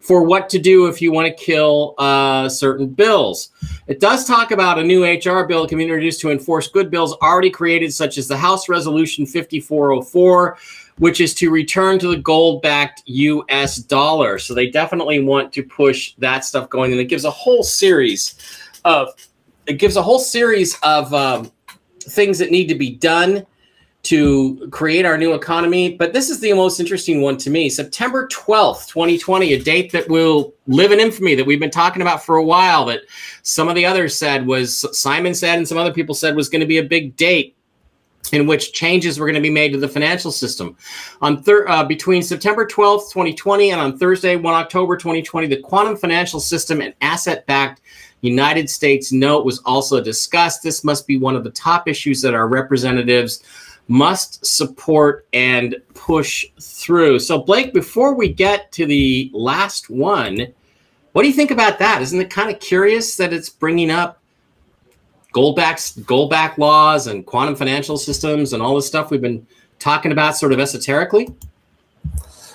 for 0.00 0.22
what 0.22 0.48
to 0.48 0.58
do 0.58 0.86
if 0.86 1.02
you 1.02 1.12
want 1.12 1.26
to 1.26 1.44
kill 1.44 1.94
uh, 1.98 2.48
certain 2.48 2.86
bills. 2.86 3.50
It 3.88 4.00
does 4.00 4.24
talk 4.24 4.52
about 4.52 4.78
a 4.78 4.84
new 4.84 5.04
HR 5.04 5.44
bill 5.44 5.66
can 5.66 5.78
be 5.78 5.84
introduced 5.84 6.20
to 6.20 6.30
enforce 6.30 6.68
good 6.68 6.90
bills 6.90 7.14
already 7.20 7.50
created, 7.50 7.92
such 7.92 8.16
as 8.16 8.28
the 8.28 8.36
House 8.36 8.68
Resolution 8.68 9.26
5404, 9.26 10.56
which 10.98 11.20
is 11.20 11.34
to 11.34 11.50
return 11.50 11.98
to 11.98 12.08
the 12.08 12.16
gold 12.16 12.62
backed 12.62 13.02
US 13.06 13.76
dollar. 13.76 14.38
So 14.38 14.54
they 14.54 14.70
definitely 14.70 15.20
want 15.20 15.52
to 15.54 15.62
push 15.62 16.14
that 16.18 16.44
stuff 16.44 16.70
going. 16.70 16.92
And 16.92 17.00
it 17.00 17.06
gives 17.06 17.24
a 17.24 17.30
whole 17.30 17.62
series 17.62 18.36
of 18.84 19.10
it 19.68 19.74
gives 19.74 19.96
a 19.96 20.02
whole 20.02 20.18
series 20.18 20.76
of 20.82 21.12
um, 21.12 21.52
things 22.00 22.38
that 22.38 22.50
need 22.50 22.66
to 22.68 22.74
be 22.74 22.90
done 22.90 23.46
to 24.04 24.66
create 24.70 25.04
our 25.04 25.18
new 25.18 25.34
economy. 25.34 25.94
But 25.94 26.14
this 26.14 26.30
is 26.30 26.40
the 26.40 26.52
most 26.54 26.80
interesting 26.80 27.20
one 27.20 27.36
to 27.38 27.50
me. 27.50 27.68
September 27.68 28.26
12th, 28.28 28.88
2020, 28.88 29.52
a 29.52 29.62
date 29.62 29.92
that 29.92 30.08
will 30.08 30.54
live 30.66 30.92
in 30.92 31.00
infamy 31.00 31.34
that 31.34 31.44
we've 31.44 31.60
been 31.60 31.70
talking 31.70 32.00
about 32.00 32.24
for 32.24 32.36
a 32.36 32.44
while, 32.44 32.86
that 32.86 33.02
some 33.42 33.68
of 33.68 33.74
the 33.74 33.84
others 33.84 34.16
said 34.16 34.46
was, 34.46 34.86
Simon 34.98 35.34
said, 35.34 35.58
and 35.58 35.68
some 35.68 35.76
other 35.76 35.92
people 35.92 36.14
said 36.14 36.34
was 36.34 36.48
going 36.48 36.60
to 36.60 36.66
be 36.66 36.78
a 36.78 36.82
big 36.82 37.14
date 37.16 37.54
in 38.32 38.46
which 38.46 38.72
changes 38.72 39.18
were 39.18 39.26
going 39.26 39.34
to 39.34 39.40
be 39.40 39.50
made 39.50 39.72
to 39.72 39.78
the 39.78 39.88
financial 39.88 40.32
system. 40.32 40.76
On 41.20 41.42
thir- 41.42 41.68
uh, 41.68 41.84
between 41.84 42.22
September 42.22 42.66
12th, 42.66 43.10
2020, 43.12 43.70
and 43.70 43.80
on 43.80 43.98
Thursday, 43.98 44.36
1 44.36 44.54
October 44.54 44.96
2020, 44.96 45.46
the 45.46 45.60
quantum 45.60 45.96
financial 45.96 46.40
system 46.40 46.80
and 46.80 46.94
asset-backed 47.00 47.80
United 48.20 48.68
States 48.68 49.12
note 49.12 49.44
was 49.44 49.60
also 49.60 50.00
discussed. 50.00 50.62
This 50.62 50.82
must 50.84 51.06
be 51.06 51.16
one 51.16 51.36
of 51.36 51.44
the 51.44 51.50
top 51.50 51.88
issues 51.88 52.20
that 52.22 52.34
our 52.34 52.48
representatives 52.48 53.42
must 53.88 54.44
support 54.44 55.26
and 55.32 55.76
push 55.94 56.44
through. 56.60 57.18
So, 57.18 57.40
Blake, 57.40 57.72
before 57.72 58.14
we 58.14 58.32
get 58.32 58.70
to 58.72 58.86
the 58.86 59.30
last 59.32 59.88
one, 59.88 60.46
what 61.12 61.22
do 61.22 61.28
you 61.28 61.34
think 61.34 61.50
about 61.50 61.78
that? 61.78 62.02
Isn't 62.02 62.20
it 62.20 62.30
kind 62.30 62.50
of 62.50 62.60
curious 62.60 63.16
that 63.16 63.32
it's 63.32 63.48
bringing 63.48 63.90
up 63.90 64.20
goldbacks, 65.34 65.98
goldback 66.00 66.58
laws 66.58 67.06
and 67.06 67.24
quantum 67.24 67.56
financial 67.56 67.96
systems 67.96 68.52
and 68.52 68.62
all 68.62 68.74
this 68.74 68.86
stuff 68.86 69.10
we've 69.10 69.22
been 69.22 69.46
talking 69.78 70.12
about 70.12 70.36
sort 70.36 70.52
of 70.52 70.60
esoterically? 70.60 71.28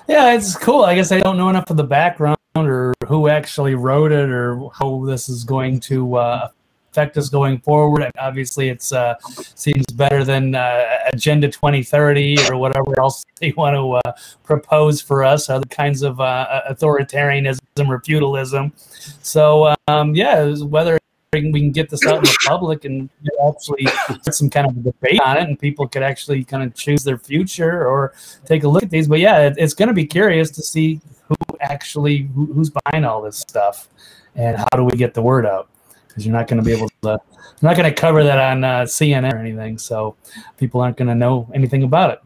Yeah, 0.07 0.33
it's 0.33 0.55
cool. 0.57 0.83
I 0.83 0.95
guess 0.95 1.11
I 1.11 1.19
don't 1.19 1.37
know 1.37 1.49
enough 1.49 1.69
of 1.69 1.77
the 1.77 1.83
background 1.83 2.37
or 2.55 2.92
who 3.05 3.27
actually 3.27 3.75
wrote 3.75 4.11
it 4.11 4.29
or 4.29 4.69
how 4.73 5.03
this 5.05 5.29
is 5.29 5.43
going 5.43 5.79
to 5.81 6.15
uh, 6.15 6.49
affect 6.93 7.17
us 7.17 7.29
going 7.29 7.59
forward. 7.59 8.09
Obviously, 8.19 8.69
it's 8.69 8.93
uh, 8.93 9.15
seems 9.55 9.85
better 9.95 10.23
than 10.23 10.53
uh, 10.53 10.99
Agenda 11.11 11.47
2030 11.47 12.37
or 12.49 12.57
whatever 12.57 12.99
else 12.99 13.23
they 13.39 13.51
want 13.57 13.75
to 13.75 14.09
uh, 14.09 14.13
propose 14.43 15.01
for 15.01 15.23
us, 15.23 15.49
other 15.49 15.65
kinds 15.67 16.03
of 16.03 16.19
uh, 16.19 16.61
authoritarianism 16.69 17.89
or 17.89 17.99
feudalism. 18.01 18.71
So, 18.77 19.75
um, 19.87 20.13
yeah, 20.13 20.53
whether 20.57 20.99
we 21.33 21.41
can 21.41 21.71
get 21.71 21.89
this 21.89 22.05
out 22.05 22.17
in 22.17 22.23
the 22.23 22.37
public 22.45 22.85
and 22.85 23.09
actually 23.47 23.87
put 24.07 24.35
some 24.35 24.49
kind 24.49 24.67
of 24.67 24.83
debate 24.83 25.19
on 25.21 25.37
it 25.37 25.43
and 25.43 25.59
people 25.59 25.87
could 25.87 26.03
actually 26.03 26.43
kind 26.43 26.63
of 26.63 26.75
choose 26.75 27.03
their 27.03 27.17
future 27.17 27.87
or 27.87 28.13
take 28.45 28.63
a 28.63 28.67
look 28.67 28.83
at 28.83 28.91
these 28.91 29.07
but 29.07 29.17
yeah 29.17 29.39
it, 29.39 29.55
it's 29.57 29.73
going 29.73 29.87
to 29.87 29.93
be 29.93 30.05
curious 30.05 30.51
to 30.51 30.61
see 30.61 31.01
who 31.27 31.35
actually 31.73 32.29
who, 32.35 32.45
who's 32.53 32.71
buying 32.85 33.03
all 33.03 33.21
this 33.21 33.37
stuff 33.37 33.89
and 34.35 34.57
how 34.57 34.67
do 34.75 34.83
we 34.83 34.95
get 34.97 35.13
the 35.13 35.21
word 35.21 35.45
out 35.45 35.69
because 36.07 36.25
you're 36.25 36.35
not 36.35 36.47
going 36.47 36.61
to 36.61 36.65
be 36.65 36.71
able 36.71 36.89
to 37.01 37.19
you're 37.61 37.69
not 37.69 37.75
going 37.75 37.89
to 37.89 37.93
cover 37.93 38.23
that 38.23 38.37
on 38.37 38.63
uh, 38.63 38.81
cnn 38.83 39.31
or 39.33 39.37
anything 39.37 39.77
so 39.77 40.15
people 40.57 40.79
aren't 40.81 40.97
going 40.97 41.07
to 41.07 41.15
know 41.15 41.49
anything 41.53 41.83
about 41.83 42.11
it 42.11 42.19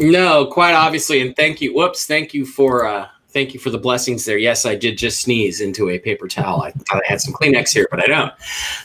no 0.00 0.46
quite 0.46 0.74
obviously 0.74 1.20
and 1.20 1.34
thank 1.36 1.60
you 1.60 1.74
whoops 1.74 2.06
thank 2.06 2.32
you 2.32 2.46
for 2.46 2.86
uh 2.86 3.08
thank 3.34 3.52
you 3.52 3.60
for 3.60 3.68
the 3.68 3.78
blessings 3.78 4.24
there. 4.24 4.38
Yes, 4.38 4.64
I 4.64 4.76
did 4.76 4.96
just 4.96 5.20
sneeze 5.20 5.60
into 5.60 5.90
a 5.90 5.98
paper 5.98 6.28
towel. 6.28 6.62
I 6.62 6.70
thought 6.70 7.02
I 7.04 7.10
had 7.10 7.20
some 7.20 7.34
Kleenex 7.34 7.74
here, 7.74 7.88
but 7.90 8.00
I 8.00 8.06
don't. 8.06 8.32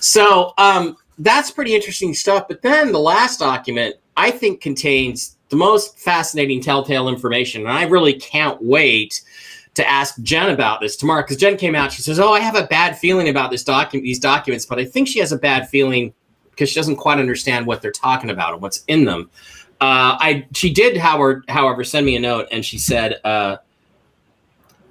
So 0.02 0.54
um, 0.58 0.98
that's 1.20 1.52
pretty 1.52 1.76
interesting 1.76 2.14
stuff. 2.14 2.48
But 2.50 2.64
then 2.64 2.92
the 2.92 3.00
last 3.00 3.40
document, 3.40 3.96
I 4.18 4.32
think, 4.32 4.60
contains 4.60 5.38
the 5.50 5.56
most 5.56 5.98
fascinating 6.00 6.62
telltale 6.62 7.08
information. 7.08 7.62
And 7.62 7.72
I 7.72 7.84
really 7.84 8.14
can't 8.14 8.62
wait 8.62 9.22
to 9.80 9.90
ask 9.90 10.22
Jen 10.24 10.50
about 10.50 10.82
this 10.82 10.98
tomorrow 10.98 11.22
because 11.22 11.38
Jen 11.38 11.56
came 11.56 11.74
out. 11.74 11.94
She 11.94 12.02
says, 12.02 12.20
"Oh, 12.20 12.34
I 12.34 12.42
have 12.42 12.56
a 12.56 12.68
bad 12.68 12.98
feeling 12.98 13.30
about 13.30 13.50
this 13.50 13.64
document, 13.64 14.04
these 14.04 14.20
documents, 14.20 14.66
but 14.66 14.78
I 14.78 14.84
think 14.84 15.08
she 15.08 15.20
has 15.20 15.32
a 15.32 15.38
bad 15.38 15.70
feeling 15.70 16.14
because 16.52 16.68
she 16.68 16.76
doesn't 16.76 16.98
quite 16.98 17.18
understand 17.18 17.66
what 17.66 17.82
they're 17.82 17.92
talking 17.92 18.30
about 18.30 18.54
and 18.54 18.62
what's 18.62 18.84
in 18.88 19.06
them." 19.06 19.30
Uh, 19.80 20.20
I 20.20 20.48
she 20.54 20.74
did, 20.74 20.98
Howard, 20.98 21.46
however, 21.48 21.86
send 21.86 22.06
me 22.06 22.18
a 22.18 22.20
note 22.20 22.50
and 22.52 22.66
she 22.66 22.78
said, 22.78 23.22
uh, 23.24 23.58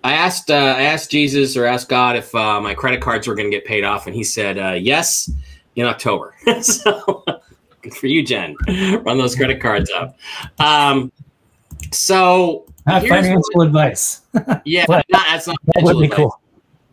"I 0.02 0.14
asked 0.14 0.50
uh, 0.50 0.54
I 0.54 0.82
asked 0.84 1.10
Jesus 1.10 1.54
or 1.54 1.66
asked 1.66 1.90
God 1.90 2.16
if 2.16 2.34
uh, 2.34 2.58
my 2.58 2.74
credit 2.74 3.02
cards 3.02 3.28
were 3.28 3.34
going 3.34 3.50
to 3.50 3.54
get 3.54 3.66
paid 3.66 3.84
off, 3.84 4.06
and 4.06 4.16
He 4.16 4.24
said 4.24 4.58
uh, 4.58 4.72
yes 4.72 5.30
in 5.76 5.84
October." 5.84 6.34
so 6.62 7.24
good 7.82 7.94
for 7.94 8.06
you, 8.06 8.24
Jen. 8.24 8.56
Run 9.02 9.18
those 9.18 9.36
credit 9.36 9.60
cards 9.60 9.90
up. 9.90 10.16
Um, 10.58 11.12
so 11.92 12.64
not 12.88 13.06
financial 13.06 13.42
what, 13.52 13.66
advice. 13.66 14.22
yeah, 14.64 14.84
not, 14.88 15.04
that's 15.10 15.46
not 15.46 15.56
that 15.74 15.82
would 15.82 15.98
be 15.98 16.04
advice. 16.04 16.16
cool. 16.16 16.40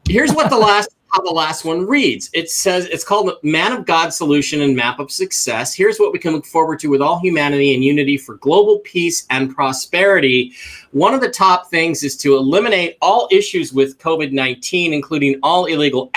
Here's 0.08 0.34
what 0.34 0.50
the 0.50 0.58
last 0.58 0.90
how 1.16 1.22
the 1.22 1.32
last 1.32 1.64
one 1.64 1.88
reads. 1.88 2.30
It 2.34 2.50
says 2.50 2.86
it's 2.86 3.04
called 3.04 3.28
the 3.28 3.38
Man 3.42 3.72
of 3.72 3.86
God 3.86 4.10
Solution 4.10 4.62
and 4.62 4.76
Map 4.76 5.00
of 5.00 5.12
Success. 5.12 5.74
Here's 5.74 5.98
what 5.98 6.12
we 6.12 6.20
can 6.20 6.34
look 6.34 6.46
forward 6.46 6.80
to 6.80 6.90
with 6.90 7.02
all 7.02 7.20
humanity 7.20 7.74
and 7.74 7.84
unity 7.84 8.18
for 8.18 8.36
global 8.36 8.80
peace 8.80 9.26
and 9.30 9.54
prosperity. 9.56 10.54
One 10.92 11.14
of 11.14 11.22
the 11.22 11.30
top 11.30 11.70
things 11.70 12.04
is 12.04 12.18
to 12.18 12.36
eliminate 12.36 12.98
all 13.02 13.30
issues 13.32 13.72
with 13.72 13.98
COVID 13.98 14.34
19, 14.34 14.94
including 14.94 15.40
all 15.42 15.66
illegal 15.66 16.10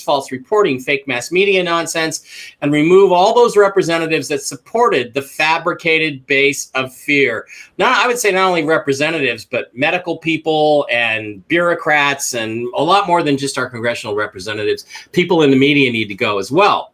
false 0.00 0.32
reporting, 0.32 0.78
fake 0.78 1.06
mass 1.06 1.32
media 1.32 1.62
nonsense, 1.62 2.24
and 2.60 2.72
remove 2.72 3.12
all 3.12 3.34
those 3.34 3.56
representatives 3.56 4.28
that 4.28 4.42
supported 4.42 5.14
the 5.14 5.22
fabricated 5.22 6.26
base 6.26 6.70
of 6.74 6.94
fear. 6.94 7.46
Not, 7.78 8.04
I 8.04 8.06
would 8.06 8.18
say, 8.18 8.32
not 8.32 8.48
only 8.48 8.64
representatives, 8.64 9.44
but 9.44 9.76
medical 9.76 10.18
people 10.18 10.86
and 10.90 11.46
bureaucrats, 11.48 12.34
and 12.34 12.66
a 12.74 12.82
lot 12.82 13.06
more 13.06 13.22
than 13.22 13.36
just 13.36 13.58
our 13.58 13.68
congressional 13.68 14.14
representatives 14.14 14.36
representatives, 14.36 14.84
people 15.12 15.42
in 15.42 15.50
the 15.50 15.56
media 15.56 15.90
need 15.90 16.08
to 16.08 16.14
go 16.14 16.38
as 16.38 16.50
well. 16.50 16.92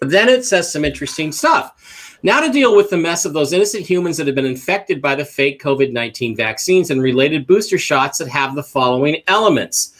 Then 0.00 0.28
it 0.28 0.44
says 0.44 0.72
some 0.72 0.84
interesting 0.84 1.32
stuff. 1.32 2.16
Now, 2.22 2.40
to 2.40 2.52
deal 2.52 2.76
with 2.76 2.90
the 2.90 2.98
mess 2.98 3.24
of 3.24 3.32
those 3.32 3.52
innocent 3.52 3.86
humans 3.86 4.18
that 4.18 4.26
have 4.26 4.36
been 4.36 4.44
infected 4.44 5.00
by 5.00 5.14
the 5.14 5.24
fake 5.24 5.62
COVID 5.62 5.92
19 5.92 6.36
vaccines 6.36 6.90
and 6.90 7.02
related 7.02 7.46
booster 7.46 7.78
shots 7.78 8.18
that 8.18 8.28
have 8.28 8.54
the 8.54 8.62
following 8.62 9.22
elements 9.26 9.94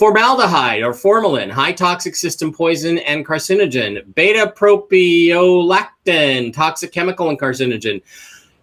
formaldehyde 0.00 0.82
or 0.82 0.92
formalin, 0.94 1.50
high 1.50 1.72
toxic 1.72 2.16
system 2.16 2.50
poison 2.50 2.96
and 3.00 3.26
carcinogen, 3.26 4.14
beta 4.14 4.50
propiolactone, 4.56 6.54
toxic 6.54 6.90
chemical 6.90 7.28
and 7.28 7.38
carcinogen, 7.38 8.00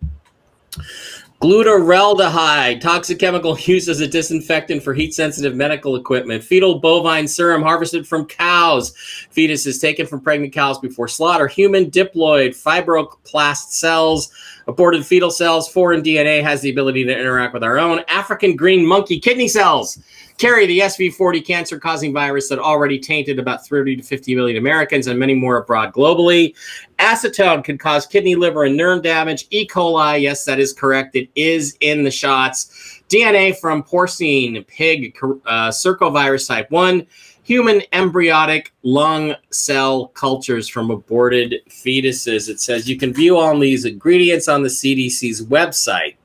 Glutaraldehyde, 1.42 2.80
toxic 2.80 3.20
chemical 3.20 3.58
used 3.66 3.90
as 3.90 4.00
a 4.00 4.08
disinfectant 4.08 4.82
for 4.82 4.94
heat 4.94 5.14
sensitive 5.14 5.56
medical 5.56 5.96
equipment. 5.96 6.44
Fetal 6.44 6.80
bovine 6.80 7.28
serum 7.28 7.62
harvested 7.62 8.08
from 8.08 8.26
cows. 8.26 8.94
Fetuses 9.36 9.82
taken 9.82 10.08
from 10.08 10.22
pregnant 10.22 10.54
cows 10.54 10.80
before 10.80 11.08
slaughter. 11.08 11.48
Human 11.48 11.92
diploid, 11.92 12.56
fibroblast 12.56 13.72
cells, 13.72 14.32
aborted 14.68 15.06
fetal 15.06 15.32
cells. 15.32 15.70
Foreign 15.70 16.02
DNA 16.02 16.42
has 16.42 16.62
the 16.62 16.70
ability 16.70 17.04
to 17.06 17.18
interact 17.18 17.54
with 17.54 17.64
our 17.64 17.78
own. 17.78 18.02
African 18.08 18.56
green 18.56 18.86
monkey 18.86 19.20
kidney 19.20 19.48
cells 19.48 20.00
carry 20.38 20.66
the 20.66 20.80
SV40 20.80 21.46
cancer 21.46 21.80
causing 21.80 22.14
virus 22.14 22.50
that 22.50 22.60
already 22.60 23.00
tainted 23.00 23.40
about 23.40 23.66
30 23.66 23.98
to 23.98 24.04
50 24.04 24.36
million 24.36 24.58
Americans 24.58 25.08
and 25.08 25.20
many 25.20 25.34
more 25.34 25.58
abroad 25.58 25.94
globally. 25.94 26.54
Acetone 27.00 27.64
can 27.64 27.78
cause 27.78 28.06
kidney, 28.06 28.36
liver, 28.36 28.66
and 28.66 28.76
nerve 28.76 29.04
damage. 29.04 29.48
E. 29.50 29.68
coli, 29.68 30.22
yes, 30.22 30.46
that 30.46 30.60
is 30.60 30.74
correct. 30.74 31.16
It 31.16 31.30
is 31.36 31.78
in 31.80 32.04
the 32.04 32.12
shots. 32.12 33.02
DNA 33.10 33.58
from 33.58 33.84
porcine 33.84 34.66
pig 34.68 35.16
uh, 35.46 35.70
circovirus 35.70 36.48
type 36.48 36.70
1 36.72 37.06
human 37.46 37.84
embryonic 37.94 38.74
lung 38.82 39.36
cell 39.52 40.08
cultures 40.08 40.68
from 40.68 40.90
aborted 40.90 41.62
fetuses. 41.70 42.50
It 42.50 42.60
says 42.60 42.90
you 42.90 42.98
can 42.98 43.14
view 43.14 43.38
all 43.38 43.58
these 43.58 43.86
ingredients 43.86 44.48
on 44.48 44.64
the 44.64 44.70
CDC's 44.70 45.46
website. 45.46 46.16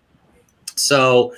So, 0.76 1.34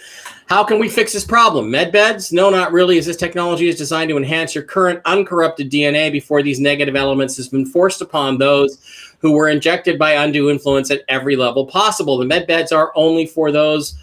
how 0.47 0.63
can 0.63 0.79
we 0.79 0.89
fix 0.89 1.13
this 1.13 1.25
problem? 1.25 1.71
Medbeds? 1.71 2.33
No, 2.33 2.49
not 2.49 2.73
really, 2.73 2.99
as 2.99 3.07
this 3.07 3.17
technology 3.17 3.69
is 3.69 3.77
designed 3.77 4.11
to 4.11 4.17
enhance 4.17 4.55
your 4.55 4.65
current 4.65 5.03
uncorrupted 5.05 5.71
DNA 5.71 6.13
before 6.13 6.43
these 6.43 6.61
negative 6.61 6.95
elements 6.95 7.37
has 7.39 7.49
been 7.49 7.67
forced 7.67 8.03
upon 8.03 8.39
those 8.39 9.15
who 9.21 9.33
were 9.33 9.49
injected 9.49 9.99
by 9.99 10.13
undue 10.13 10.51
influence 10.51 10.91
at 10.91 11.03
every 11.09 11.37
level 11.37 11.67
possible. 11.67 12.19
The 12.19 12.27
medbeds 12.27 12.71
are 12.71 12.93
only 12.95 13.27
for 13.27 13.51
those 13.51 13.97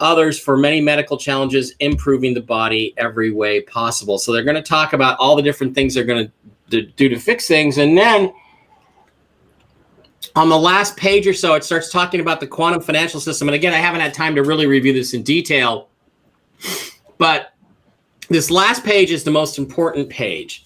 others 0.00 0.38
for 0.38 0.56
many 0.56 0.80
medical 0.80 1.16
challenges, 1.16 1.72
improving 1.80 2.34
the 2.34 2.40
body 2.40 2.94
every 2.96 3.30
way 3.30 3.62
possible. 3.62 4.18
So 4.18 4.32
they're 4.32 4.44
going 4.44 4.56
to 4.56 4.62
talk 4.62 4.92
about 4.92 5.18
all 5.18 5.36
the 5.36 5.42
different 5.42 5.74
things 5.74 5.94
they're 5.94 6.04
going 6.04 6.30
to 6.70 6.82
do 6.82 7.08
to 7.08 7.18
fix 7.18 7.48
things. 7.48 7.78
And 7.78 7.96
then 7.96 8.32
on 10.36 10.48
the 10.48 10.58
last 10.58 10.96
page 10.96 11.26
or 11.26 11.32
so, 11.32 11.54
it 11.54 11.64
starts 11.64 11.90
talking 11.90 12.20
about 12.20 12.40
the 12.40 12.46
quantum 12.46 12.80
financial 12.80 13.20
system. 13.20 13.48
And 13.48 13.54
again, 13.54 13.74
I 13.74 13.78
haven't 13.78 14.00
had 14.00 14.14
time 14.14 14.34
to 14.36 14.42
really 14.42 14.66
review 14.66 14.92
this 14.92 15.14
in 15.14 15.22
detail, 15.22 15.88
but 17.18 17.54
this 18.28 18.50
last 18.50 18.84
page 18.84 19.10
is 19.10 19.24
the 19.24 19.30
most 19.30 19.58
important 19.58 20.08
page. 20.10 20.64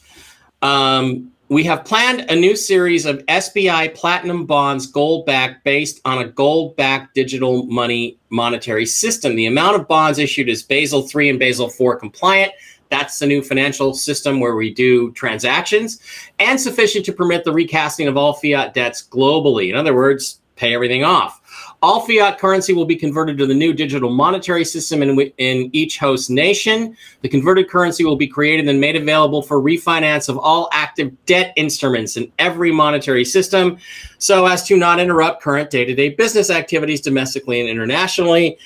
Um, 0.60 1.32
we 1.52 1.64
have 1.64 1.84
planned 1.84 2.20
a 2.30 2.34
new 2.34 2.56
series 2.56 3.04
of 3.04 3.18
SBI 3.26 3.94
Platinum 3.94 4.46
Bonds 4.46 4.86
gold 4.86 5.26
backed 5.26 5.62
based 5.64 6.00
on 6.06 6.16
a 6.16 6.24
gold 6.26 6.74
backed 6.76 7.14
digital 7.14 7.64
money 7.64 8.18
monetary 8.30 8.86
system. 8.86 9.36
The 9.36 9.44
amount 9.44 9.76
of 9.76 9.86
bonds 9.86 10.18
issued 10.18 10.48
is 10.48 10.62
Basel 10.62 11.06
III 11.14 11.28
and 11.28 11.38
Basel 11.38 11.66
IV 11.68 11.98
compliant. 11.98 12.52
That's 12.88 13.18
the 13.18 13.26
new 13.26 13.42
financial 13.42 13.92
system 13.92 14.40
where 14.40 14.56
we 14.56 14.72
do 14.72 15.12
transactions 15.12 16.00
and 16.38 16.58
sufficient 16.58 17.04
to 17.04 17.12
permit 17.12 17.44
the 17.44 17.52
recasting 17.52 18.08
of 18.08 18.16
all 18.16 18.32
fiat 18.32 18.72
debts 18.72 19.06
globally. 19.06 19.68
In 19.68 19.76
other 19.76 19.94
words, 19.94 20.40
pay 20.56 20.74
everything 20.74 21.04
off. 21.04 21.41
All 21.82 21.98
fiat 22.06 22.38
currency 22.38 22.72
will 22.72 22.84
be 22.84 22.94
converted 22.94 23.36
to 23.38 23.46
the 23.46 23.54
new 23.54 23.72
digital 23.72 24.08
monetary 24.08 24.64
system 24.64 25.02
in, 25.02 25.18
in 25.38 25.68
each 25.72 25.98
host 25.98 26.30
nation. 26.30 26.96
The 27.22 27.28
converted 27.28 27.68
currency 27.68 28.04
will 28.04 28.14
be 28.14 28.28
created 28.28 28.68
and 28.68 28.80
made 28.80 28.94
available 28.94 29.42
for 29.42 29.60
refinance 29.60 30.28
of 30.28 30.38
all 30.38 30.68
active 30.72 31.12
debt 31.26 31.52
instruments 31.56 32.16
in 32.16 32.30
every 32.38 32.70
monetary 32.70 33.24
system 33.24 33.78
so 34.18 34.46
as 34.46 34.62
to 34.68 34.76
not 34.76 35.00
interrupt 35.00 35.42
current 35.42 35.70
day 35.70 35.84
to 35.84 35.92
day 35.92 36.10
business 36.10 36.50
activities 36.50 37.00
domestically 37.00 37.60
and 37.60 37.68
internationally. 37.68 38.58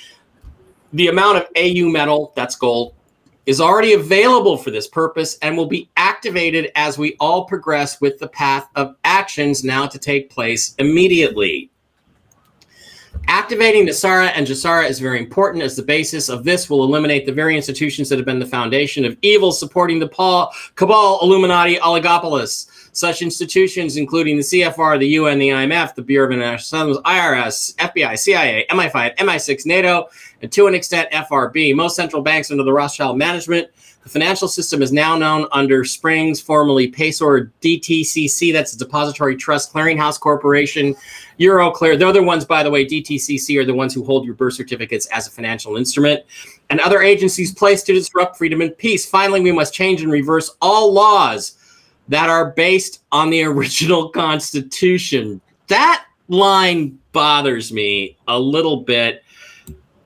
The 0.93 1.09
amount 1.09 1.39
of 1.39 1.47
AU 1.57 1.89
metal, 1.89 2.35
that's 2.37 2.55
gold, 2.55 2.95
is 3.47 3.63
already 3.63 3.95
available 3.95 4.59
for 4.59 4.71
this 4.71 4.89
purpose 4.89 5.39
and 5.41 5.57
will 5.57 5.67
be 5.67 5.89
activated 5.97 6.71
as 6.77 6.99
we 6.99 7.17
all 7.19 7.47
progress 7.47 7.99
with 7.99 8.19
the 8.19 8.29
path 8.29 8.69
of 8.75 8.95
actions 9.05 9.65
now 9.65 9.87
to 9.87 9.99
take 9.99 10.29
place 10.29 10.75
immediately. 10.79 11.71
Activating 13.29 13.87
NESARA 13.87 14.31
and 14.37 14.47
GESARA 14.47 14.89
is 14.89 15.01
very 15.01 15.19
important 15.19 15.63
as 15.65 15.75
the 15.75 15.83
basis 15.83 16.29
of 16.29 16.45
this 16.45 16.71
will 16.71 16.85
eliminate 16.85 17.27
the 17.27 17.33
very 17.33 17.57
institutions 17.57 18.09
that 18.09 18.19
have 18.19 18.25
been 18.25 18.39
the 18.39 18.47
foundation 18.47 19.05
of 19.05 19.17
evil 19.21 19.51
supporting 19.51 19.99
the 19.99 20.07
Paul, 20.07 20.53
cabal 20.77 21.19
Illuminati 21.23 21.77
oligopolis. 21.77 22.69
Such 22.93 23.23
institutions, 23.23 23.97
including 23.97 24.37
the 24.37 24.43
CFR, 24.43 24.99
the 24.99 25.09
UN, 25.09 25.39
the 25.39 25.49
IMF, 25.49 25.95
the 25.97 26.03
Bureau 26.03 26.27
of 26.29 26.33
International 26.33 26.95
Studies, 26.95 26.99
IRS, 26.99 27.75
FBI, 27.77 28.17
CIA, 28.17 28.67
MI5, 28.71 29.17
MI6, 29.17 29.67
NATO, 29.67 30.09
and 30.41 30.53
to 30.53 30.69
an 30.69 30.75
extent 30.75 31.11
FRB. 31.11 31.75
Most 31.75 31.97
central 31.97 32.23
banks 32.23 32.51
under 32.51 32.63
the 32.63 32.73
Rothschild 32.73 33.19
management. 33.19 33.69
The 34.07 34.11
financial 34.11 34.47
system 34.47 34.83
is 34.83 34.93
now 34.93 35.19
known 35.19 35.49
under 35.51 35.85
Springs, 35.85 36.41
formerly 36.41 36.89
Paysor 36.89 37.51
DTCC, 37.61 38.53
that's 38.53 38.71
the 38.71 38.79
Depository 38.79 39.35
Trust 39.35 39.73
Clearinghouse 39.73 40.21
Corporation, 40.21 40.95
Euroclear. 41.41 41.99
The 41.99 42.07
other 42.07 42.23
ones, 42.23 42.45
by 42.45 42.63
the 42.63 42.71
way, 42.71 42.87
DTCC 42.87 43.59
are 43.59 43.65
the 43.65 43.75
ones 43.75 43.93
who 43.93 44.05
hold 44.05 44.25
your 44.25 44.35
birth 44.35 44.55
certificates 44.55 45.07
as 45.07 45.27
a 45.27 45.31
financial 45.33 45.77
instrument, 45.77 46.23
and 46.71 46.79
other 46.79 47.03
agencies 47.03 47.53
placed 47.53 47.87
to 47.87 47.95
disrupt 47.95 48.39
freedom 48.39 48.61
and 48.61 48.79
peace. 48.79 49.05
Finally, 49.05 49.41
we 49.41 49.51
must 49.51 49.75
change 49.75 50.03
and 50.03 50.13
reverse 50.13 50.55
all 50.63 50.93
laws 50.93 51.57
that 52.07 52.31
are 52.31 52.53
based 52.53 53.03
on 53.11 53.29
the 53.29 53.43
original 53.43 54.11
Constitution. 54.11 55.41
That 55.67 56.07
line 56.29 56.97
bothers 57.11 57.73
me 57.73 58.17
a 58.29 58.39
little 58.39 58.83
bit. 58.83 59.25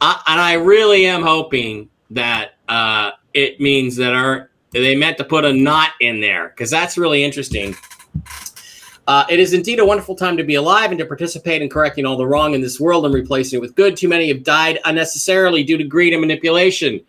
I, 0.01 0.23
and 0.27 0.41
I 0.41 0.55
really 0.55 1.05
am 1.05 1.21
hoping 1.21 1.91
that 2.09 2.55
uh, 2.67 3.11
it 3.35 3.61
means 3.61 3.97
that 3.97 4.15
are 4.15 4.51
they 4.73 4.95
meant 4.95 5.19
to 5.19 5.25
put 5.25 5.45
a 5.45 5.53
not 5.53 5.91
in 6.01 6.21
there 6.21 6.49
because 6.49 6.71
that's 6.71 6.97
really 6.97 7.25
interesting. 7.25 7.75
Uh, 9.07 9.25
it 9.29 9.41
is 9.41 9.53
indeed 9.53 9.81
a 9.81 9.85
wonderful 9.85 10.15
time 10.15 10.37
to 10.37 10.45
be 10.45 10.55
alive 10.55 10.91
and 10.91 10.99
to 10.99 11.05
participate 11.05 11.63
in 11.63 11.69
correcting 11.69 12.07
all 12.07 12.17
the 12.17 12.27
wrong 12.27 12.55
in 12.55 12.61
this 12.61 12.79
world 12.79 13.05
and 13.05 13.13
replacing 13.13 13.57
it 13.57 13.61
with 13.61 13.75
good. 13.75 13.97
Too 13.97 14.09
many 14.09 14.29
have 14.29 14.45
died 14.45 14.79
unnecessarily 14.85 15.65
due 15.65 15.77
to 15.77 15.85
greed 15.85 16.13
and 16.13 16.21
manipulation. 16.21 17.01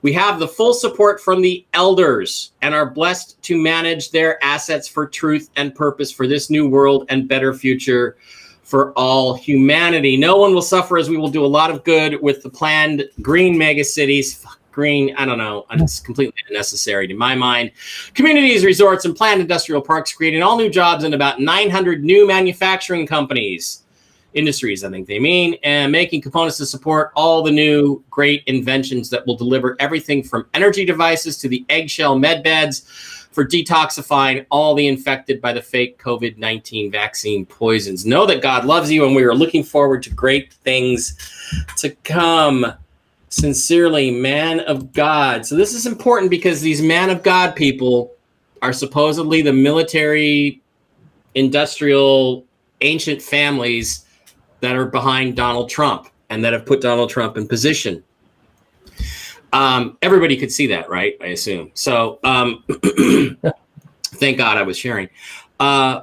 We 0.00 0.14
have 0.14 0.38
the 0.38 0.48
full 0.48 0.72
support 0.72 1.20
from 1.20 1.42
the 1.42 1.66
elders 1.74 2.52
and 2.62 2.74
are 2.74 2.88
blessed 2.88 3.42
to 3.42 3.60
manage 3.60 4.10
their 4.10 4.42
assets 4.42 4.88
for 4.88 5.06
truth 5.06 5.50
and 5.56 5.74
purpose 5.74 6.10
for 6.10 6.26
this 6.26 6.48
new 6.48 6.66
world 6.66 7.04
and 7.10 7.28
better 7.28 7.52
future 7.52 8.16
for 8.62 8.92
all 8.92 9.34
humanity. 9.34 10.16
No 10.16 10.38
one 10.38 10.54
will 10.54 10.62
suffer 10.62 10.96
as 10.96 11.10
we 11.10 11.18
will 11.18 11.28
do 11.28 11.44
a 11.44 11.46
lot 11.46 11.70
of 11.70 11.84
good 11.84 12.22
with 12.22 12.42
the 12.42 12.48
planned 12.48 13.04
green 13.20 13.58
mega 13.58 13.84
cities. 13.84 14.46
Green, 14.72 15.14
I 15.16 15.24
don't 15.24 15.38
know. 15.38 15.66
It's 15.72 16.00
completely 16.00 16.34
unnecessary 16.48 17.06
to 17.08 17.14
my 17.14 17.34
mind. 17.34 17.72
Communities, 18.14 18.64
resorts, 18.64 19.04
and 19.04 19.16
planned 19.16 19.40
industrial 19.40 19.82
parks 19.82 20.12
creating 20.12 20.42
all 20.42 20.56
new 20.56 20.70
jobs 20.70 21.04
and 21.04 21.14
about 21.14 21.40
900 21.40 22.04
new 22.04 22.26
manufacturing 22.26 23.06
companies 23.06 23.82
industries, 24.34 24.84
I 24.84 24.90
think 24.90 25.06
they 25.06 25.18
mean, 25.18 25.56
and 25.62 25.90
making 25.90 26.20
components 26.22 26.56
to 26.58 26.66
support 26.66 27.12
all 27.16 27.42
the 27.42 27.50
new 27.50 28.02
great 28.10 28.42
inventions 28.46 29.10
that 29.10 29.26
will 29.26 29.36
deliver 29.36 29.76
everything 29.80 30.22
from 30.22 30.46
energy 30.54 30.84
devices 30.84 31.36
to 31.38 31.48
the 31.48 31.64
eggshell 31.68 32.18
med 32.18 32.42
beds 32.42 32.86
for 33.32 33.44
detoxifying 33.44 34.44
all 34.50 34.74
the 34.74 34.86
infected 34.86 35.40
by 35.40 35.52
the 35.52 35.62
fake 35.62 36.02
COVID 36.02 36.36
19 36.36 36.90
vaccine 36.90 37.46
poisons. 37.46 38.04
Know 38.04 38.26
that 38.26 38.42
God 38.42 38.64
loves 38.64 38.90
you, 38.90 39.06
and 39.06 39.14
we 39.14 39.22
are 39.24 39.34
looking 39.34 39.62
forward 39.62 40.02
to 40.04 40.10
great 40.10 40.52
things 40.52 41.16
to 41.78 41.90
come. 42.04 42.72
Sincerely, 43.30 44.10
man 44.10 44.60
of 44.60 44.92
God. 44.92 45.46
So, 45.46 45.56
this 45.56 45.72
is 45.72 45.86
important 45.86 46.30
because 46.30 46.60
these 46.60 46.82
man 46.82 47.10
of 47.10 47.22
God 47.22 47.56
people 47.56 48.12
are 48.60 48.72
supposedly 48.72 49.40
the 49.40 49.52
military, 49.52 50.60
industrial, 51.34 52.44
ancient 52.80 53.22
families 53.22 54.04
that 54.60 54.76
are 54.76 54.86
behind 54.86 55.36
Donald 55.36 55.70
Trump 55.70 56.08
and 56.28 56.44
that 56.44 56.52
have 56.52 56.66
put 56.66 56.80
Donald 56.80 57.10
Trump 57.10 57.36
in 57.36 57.46
position. 57.46 58.02
Um, 59.52 59.98
everybody 60.02 60.36
could 60.36 60.52
see 60.52 60.66
that, 60.68 60.88
right? 60.88 61.16
I 61.20 61.26
assume. 61.26 61.70
So, 61.74 62.18
um, 62.24 62.64
thank 64.04 64.38
God 64.38 64.56
I 64.58 64.62
was 64.62 64.78
sharing. 64.78 65.08
Uh, 65.58 66.02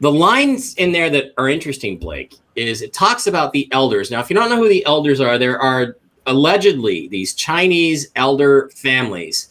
the 0.00 0.12
lines 0.12 0.74
in 0.74 0.92
there 0.92 1.10
that 1.10 1.32
are 1.38 1.48
interesting, 1.48 1.98
Blake, 1.98 2.34
is 2.54 2.82
it 2.82 2.92
talks 2.92 3.26
about 3.26 3.52
the 3.52 3.68
elders. 3.72 4.10
Now, 4.10 4.20
if 4.20 4.30
you 4.30 4.36
don't 4.36 4.50
know 4.50 4.56
who 4.56 4.68
the 4.68 4.84
elders 4.86 5.20
are, 5.20 5.38
there 5.38 5.58
are 5.58 5.96
allegedly 6.26 7.08
these 7.08 7.34
Chinese 7.34 8.08
elder 8.16 8.70
families, 8.74 9.48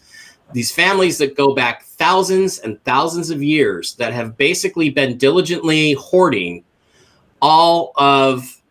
these 0.53 0.71
families 0.71 1.17
that 1.17 1.35
go 1.35 1.53
back 1.53 1.83
thousands 1.83 2.59
and 2.59 2.83
thousands 2.83 3.29
of 3.29 3.41
years 3.41 3.95
that 3.95 4.13
have 4.13 4.37
basically 4.37 4.89
been 4.89 5.17
diligently 5.17 5.93
hoarding 5.93 6.63
all 7.41 7.93
of 7.95 8.61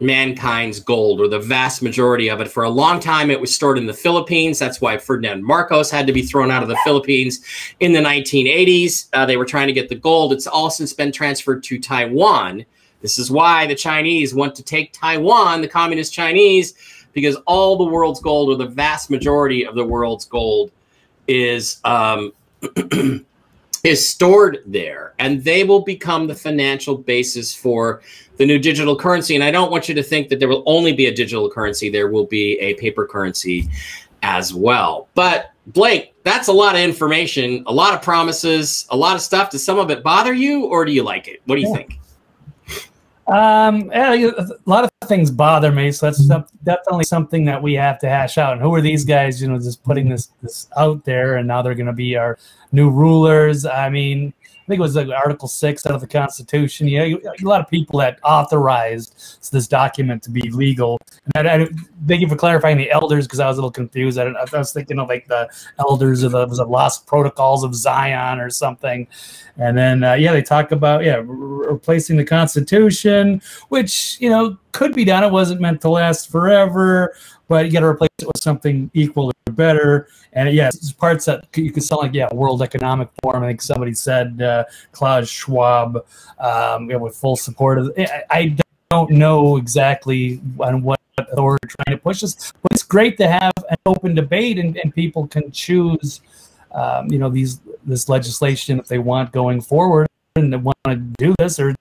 mankind's 0.00 0.80
gold 0.80 1.20
or 1.20 1.28
the 1.28 1.38
vast 1.38 1.82
majority 1.82 2.28
of 2.28 2.40
it. 2.40 2.48
For 2.48 2.64
a 2.64 2.70
long 2.70 3.00
time, 3.00 3.30
it 3.30 3.40
was 3.40 3.54
stored 3.54 3.78
in 3.78 3.86
the 3.86 3.94
Philippines. 3.94 4.58
That's 4.58 4.80
why 4.80 4.98
Ferdinand 4.98 5.44
Marcos 5.44 5.90
had 5.90 6.06
to 6.06 6.12
be 6.12 6.22
thrown 6.22 6.50
out 6.50 6.62
of 6.62 6.68
the 6.68 6.78
Philippines 6.84 7.44
in 7.80 7.92
the 7.92 8.00
1980s. 8.00 9.08
Uh, 9.12 9.24
they 9.24 9.36
were 9.36 9.44
trying 9.44 9.68
to 9.68 9.72
get 9.72 9.88
the 9.88 9.94
gold. 9.94 10.32
It's 10.32 10.46
all 10.46 10.70
since 10.70 10.92
been 10.92 11.12
transferred 11.12 11.62
to 11.64 11.78
Taiwan. 11.78 12.64
This 13.02 13.18
is 13.18 13.30
why 13.30 13.66
the 13.66 13.74
Chinese 13.74 14.34
want 14.34 14.54
to 14.56 14.62
take 14.62 14.92
Taiwan, 14.92 15.60
the 15.60 15.68
communist 15.68 16.12
Chinese, 16.12 16.74
because 17.14 17.36
all 17.46 17.76
the 17.76 17.84
world's 17.84 18.20
gold, 18.20 18.50
or 18.50 18.56
the 18.56 18.70
vast 18.70 19.10
majority 19.10 19.64
of 19.64 19.74
the 19.74 19.84
world's 19.84 20.24
gold, 20.24 20.70
is 21.26 21.80
um, 21.84 22.32
is 23.84 24.06
stored 24.06 24.62
there, 24.66 25.14
and 25.18 25.42
they 25.44 25.64
will 25.64 25.82
become 25.82 26.26
the 26.26 26.34
financial 26.34 26.96
basis 26.96 27.54
for 27.54 28.02
the 28.36 28.44
new 28.44 28.58
digital 28.58 28.96
currency. 28.96 29.34
And 29.34 29.44
I 29.44 29.50
don't 29.50 29.70
want 29.70 29.88
you 29.88 29.94
to 29.94 30.02
think 30.02 30.28
that 30.28 30.40
there 30.40 30.48
will 30.48 30.64
only 30.66 30.92
be 30.92 31.06
a 31.06 31.14
digital 31.14 31.48
currency; 31.50 31.88
there 31.88 32.08
will 32.08 32.26
be 32.26 32.58
a 32.60 32.74
paper 32.74 33.06
currency 33.06 33.68
as 34.22 34.52
well. 34.52 35.08
But 35.14 35.52
Blake, 35.68 36.14
that's 36.24 36.48
a 36.48 36.52
lot 36.52 36.74
of 36.74 36.80
information, 36.80 37.62
a 37.66 37.72
lot 37.72 37.94
of 37.94 38.02
promises, 38.02 38.86
a 38.90 38.96
lot 38.96 39.14
of 39.14 39.22
stuff. 39.22 39.50
Does 39.50 39.64
some 39.64 39.78
of 39.78 39.90
it 39.90 40.02
bother 40.02 40.32
you, 40.32 40.64
or 40.64 40.84
do 40.84 40.92
you 40.92 41.02
like 41.02 41.28
it? 41.28 41.40
What 41.46 41.56
do 41.56 41.60
you 41.60 41.68
yeah. 41.68 41.76
think? 41.76 41.98
Um, 43.26 43.90
a 43.94 44.32
lot 44.66 44.84
of 44.84 45.08
things 45.08 45.30
bother 45.30 45.72
me, 45.72 45.92
so 45.92 46.06
that's 46.06 46.26
definitely 46.62 47.04
something 47.04 47.44
that 47.46 47.62
we 47.62 47.72
have 47.74 47.98
to 48.00 48.08
hash 48.08 48.36
out. 48.36 48.52
And 48.52 48.60
who 48.60 48.74
are 48.74 48.82
these 48.82 49.04
guys? 49.04 49.40
You 49.40 49.48
know, 49.48 49.58
just 49.58 49.82
putting 49.82 50.08
this 50.08 50.28
this 50.42 50.68
out 50.76 51.04
there, 51.04 51.36
and 51.36 51.48
now 51.48 51.62
they're 51.62 51.74
going 51.74 51.86
to 51.86 51.92
be 51.92 52.16
our 52.16 52.38
new 52.72 52.90
rulers. 52.90 53.64
I 53.64 53.88
mean, 53.88 54.34
I 54.44 54.66
think 54.66 54.78
it 54.78 54.82
was 54.82 54.96
like 54.96 55.08
Article 55.08 55.48
Six 55.48 55.86
out 55.86 55.94
of 55.94 56.02
the 56.02 56.06
Constitution. 56.06 56.86
Yeah, 56.86 57.04
a 57.04 57.44
lot 57.46 57.60
of 57.62 57.68
people 57.68 57.98
that 58.00 58.18
authorized 58.22 59.50
this 59.52 59.68
document 59.68 60.22
to 60.24 60.30
be 60.30 60.50
legal. 60.50 60.98
And 61.34 61.48
I, 61.48 61.68
thank 62.06 62.20
you 62.20 62.28
for 62.28 62.36
clarifying 62.36 62.76
the 62.76 62.90
elders 62.90 63.26
because 63.26 63.40
I 63.40 63.48
was 63.48 63.58
a 63.58 63.60
little 63.60 63.70
confused. 63.70 64.18
I, 64.18 64.24
I, 64.24 64.44
was 64.52 64.72
thinking 64.72 64.98
of 64.98 65.08
like 65.08 65.26
the 65.26 65.48
elders 65.78 66.22
of 66.22 66.32
the, 66.32 66.46
the 66.46 66.64
lost 66.64 67.06
protocols 67.06 67.64
of 67.64 67.74
Zion 67.74 68.40
or 68.40 68.50
something. 68.50 69.06
And 69.56 69.76
then 69.76 70.04
uh, 70.04 70.14
yeah, 70.14 70.32
they 70.32 70.42
talk 70.42 70.72
about 70.72 71.04
yeah 71.04 71.16
re- 71.16 71.68
replacing 71.68 72.16
the 72.16 72.24
Constitution, 72.24 73.42
which 73.68 74.16
you 74.20 74.28
know 74.28 74.58
could 74.72 74.94
be 74.94 75.04
done. 75.04 75.24
It 75.24 75.32
wasn't 75.32 75.60
meant 75.60 75.80
to 75.82 75.90
last 75.90 76.30
forever 76.30 77.14
but 77.48 77.66
you 77.66 77.72
got 77.72 77.80
to 77.80 77.86
replace 77.86 78.10
it 78.18 78.26
with 78.26 78.42
something 78.42 78.90
equal 78.94 79.28
or 79.28 79.52
better. 79.52 80.08
And 80.32 80.52
yeah, 80.52 80.70
parts 80.98 81.26
that 81.26 81.46
you 81.54 81.70
could 81.70 81.82
sound 81.82 82.02
like, 82.02 82.14
yeah, 82.14 82.32
World 82.32 82.62
Economic 82.62 83.08
Forum. 83.22 83.42
I 83.44 83.48
think 83.48 83.62
somebody 83.62 83.94
said 83.94 84.40
uh, 84.40 84.64
Klaus 84.92 85.28
Schwab 85.28 86.04
um, 86.38 86.86
know, 86.88 86.98
with 86.98 87.16
full 87.16 87.36
support 87.36 87.78
of. 87.78 87.92
I, 87.96 88.22
I 88.30 88.56
don't 88.90 89.10
know 89.10 89.56
exactly 89.56 90.40
on 90.58 90.82
what 90.82 91.00
authority 91.18 91.68
trying 91.68 91.96
to 91.96 92.02
push 92.02 92.22
us. 92.22 92.52
but 92.62 92.72
it's 92.72 92.82
great 92.82 93.16
to 93.18 93.28
have 93.28 93.52
an 93.70 93.76
open 93.86 94.14
debate 94.14 94.58
and, 94.58 94.76
and 94.78 94.94
people 94.94 95.26
can 95.26 95.50
choose. 95.50 96.20
Um, 96.72 97.10
you 97.10 97.18
know 97.20 97.30
these 97.30 97.60
this 97.84 98.08
legislation 98.08 98.80
if 98.80 98.88
they 98.88 98.98
want 98.98 99.30
going 99.30 99.60
forward 99.60 100.08
and 100.34 100.52
they 100.52 100.56
want 100.56 100.76
to 100.88 100.96
do 100.96 101.32
this 101.38 101.60
or 101.60 101.74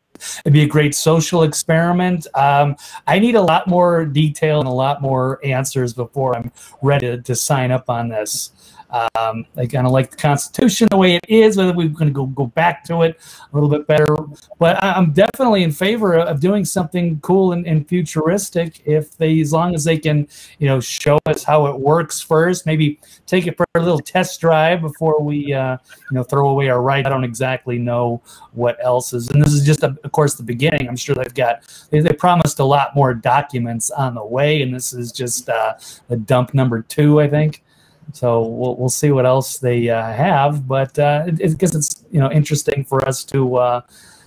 It'd 0.46 0.54
be 0.54 0.63
a 0.63 0.67
great 0.67 0.96
social 0.96 1.43
experiment. 1.43 2.28
Um, 2.34 2.76
I 3.08 3.19
need 3.19 3.36
a 3.36 3.41
lot 3.41 3.67
more 3.67 4.06
detail 4.06 4.60
and 4.60 4.67
a 4.67 4.72
lot 4.72 5.02
more 5.02 5.39
answers 5.43 5.93
before 5.93 6.36
I'm 6.36 6.52
ready 6.82 7.08
to, 7.08 7.22
to 7.22 7.36
sign 7.36 7.72
up 7.72 7.89
on 7.89 8.10
this. 8.10 8.52
Um, 8.93 9.45
I 9.58 9.65
kind 9.65 9.88
of 9.88 9.91
like 9.91 10.12
the 10.12 10.17
Constitution 10.17 10.88
the 10.91 10.97
way 10.97 11.15
it 11.15 11.25
is, 11.27 11.58
whether 11.58 11.73
we're 11.73 11.89
going 11.89 12.08
to 12.08 12.13
go 12.13 12.27
go 12.27 12.45
back 12.45 12.84
to 12.86 13.01
it 13.01 13.19
a 13.51 13.56
little 13.56 13.69
bit 13.69 13.88
better. 13.88 14.15
But 14.60 14.82
I'm 14.84 15.12
definitely 15.12 15.63
in 15.63 15.71
favor 15.71 16.15
of 16.15 16.39
doing 16.39 16.63
something 16.63 17.19
cool 17.21 17.53
and, 17.53 17.65
and, 17.65 17.88
futuristic 17.88 18.82
if 18.86 19.17
they, 19.17 19.39
as 19.41 19.51
long 19.51 19.75
as 19.75 19.84
they 19.84 19.97
can, 19.97 20.27
you 20.60 20.67
know, 20.67 20.79
show 20.79 21.19
us 21.25 21.43
how 21.43 21.65
it 21.65 21.79
works 21.79 22.21
first. 22.21 22.65
Maybe 22.65 22.99
take 23.25 23.47
it 23.47 23.58
for 23.58 23.65
a 23.75 23.79
little 23.79 23.99
test 23.99 24.39
drive 24.39 24.82
before 24.82 25.21
we, 25.21 25.53
uh, 25.53 25.77
you 26.12 26.15
know, 26.15 26.23
throw 26.23 26.49
away 26.49 26.69
our 26.69 26.82
right. 26.82 27.06
I 27.06 27.10
don't 27.10 27.23
exactly 27.23 27.79
know 27.79 28.21
what 28.51 28.77
else 28.84 29.12
is, 29.13 29.29
and 29.29 29.43
this 29.43 29.53
is 29.53 29.65
just, 29.65 29.82
a, 29.84 29.97
of 30.03 30.12
course, 30.12 30.36
the 30.36 30.43
beginning. 30.43 30.88
I'm 30.88 30.95
sure 30.95 31.15
they've 31.15 31.34
got 31.34 31.63
they, 31.89 31.99
they, 31.99 32.13
promised 32.13 32.60
a 32.60 32.63
lot 32.63 32.95
more 32.95 33.13
documents 33.13 33.89
on 33.89 34.13
the 34.13 34.23
way, 34.23 34.62
and 34.62 34.73
this 34.73 34.93
is 34.93 35.12
just 35.12 35.49
uh, 35.49 35.73
the 36.08 36.15
dump 36.15 36.53
number 36.53 36.84
two, 36.84 37.19
I 37.19 37.27
think. 37.27 37.62
So 38.12 38.46
we'll, 38.46 38.76
we'll 38.76 38.89
see 38.89 39.12
what 39.12 39.26
else 39.26 39.58
they 39.58 39.89
uh, 39.89 40.12
have, 40.12 40.68
but 40.68 40.98
uh, 41.00 41.26
it, 41.28 41.39
it, 41.39 41.58
guess 41.58 41.74
it's 41.74 42.04
you 42.12 42.20
know 42.20 42.32
interesting 42.32 42.84
for 42.84 43.08
us 43.08 43.24
to 43.26 43.56
uh, 43.56 43.82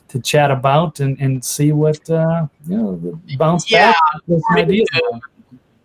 to 0.09 0.21
chat 0.21 0.51
about 0.51 1.01
and, 1.01 1.19
and 1.21 1.45
see 1.45 1.73
what 1.73 2.09
uh, 2.11 2.47
you 2.67 2.77
know 2.77 3.21
bounce 3.39 3.71
yeah, 3.71 3.93
back. 4.29 4.41
Ideas. 4.57 4.89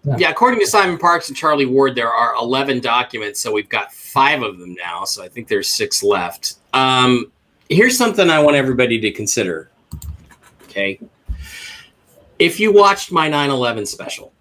Yeah. 0.03 0.15
yeah, 0.17 0.29
according 0.29 0.59
to 0.61 0.65
Simon 0.65 0.97
Parkes 0.97 1.27
and 1.27 1.37
Charlie 1.37 1.67
Ward, 1.67 1.93
there 1.93 2.09
are 2.11 2.33
11 2.35 2.79
documents, 2.79 3.39
so 3.39 3.51
we've 3.51 3.69
got 3.69 3.93
five 3.93 4.41
of 4.41 4.57
them 4.57 4.73
now. 4.73 5.03
So 5.03 5.23
I 5.23 5.27
think 5.27 5.47
there's 5.47 5.69
six 5.69 6.01
left. 6.01 6.55
Um, 6.73 7.31
here's 7.69 7.95
something 7.97 8.27
I 8.27 8.41
want 8.41 8.55
everybody 8.55 8.99
to 8.99 9.11
consider. 9.11 9.69
Okay, 10.63 10.99
if 12.39 12.59
you 12.59 12.71
watched 12.71 13.11
my 13.11 13.29
9/11 13.29 13.85
special, 13.87 14.33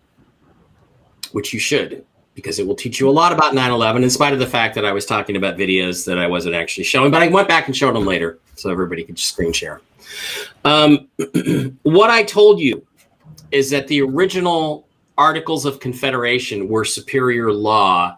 which 1.33 1.53
you 1.53 1.61
should, 1.61 2.07
because 2.41 2.59
it 2.59 2.67
will 2.67 2.75
teach 2.75 2.99
you 2.99 3.09
a 3.09 3.11
lot 3.11 3.33
about 3.33 3.55
9-11 3.55 4.03
in 4.03 4.11
spite 4.11 4.33
of 4.33 4.39
the 4.39 4.47
fact 4.47 4.75
that 4.75 4.85
i 4.85 4.93
was 4.93 5.05
talking 5.05 5.37
about 5.37 5.57
videos 5.57 6.05
that 6.07 6.19
i 6.19 6.27
wasn't 6.27 6.55
actually 6.55 6.85
showing 6.85 7.11
but 7.11 7.23
i 7.23 7.29
went 7.29 7.47
back 7.47 7.67
and 7.67 7.77
showed 7.77 7.95
them 7.95 8.07
later 8.07 8.39
so 8.57 8.71
everybody 8.71 9.05
could 9.05 9.17
just 9.17 9.33
screen 9.33 9.53
share. 9.53 9.81
Um, 10.65 11.09
what 11.83 12.11
i 12.11 12.23
told 12.23 12.61
you 12.61 12.87
is 13.53 13.71
that 13.71 13.87
the 13.89 14.03
original 14.03 14.87
articles 15.19 15.65
of 15.67 15.81
confederation 15.81 16.69
were 16.69 16.85
superior 16.85 17.53
law 17.53 18.17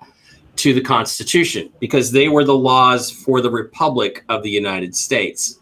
to 0.56 0.74
the 0.74 0.80
constitution 0.80 1.70
because 1.80 2.12
they 2.12 2.28
were 2.28 2.44
the 2.44 2.54
laws 2.54 3.10
for 3.10 3.40
the 3.40 3.50
republic 3.50 4.24
of 4.28 4.42
the 4.42 4.50
united 4.50 4.94
states. 4.94 5.58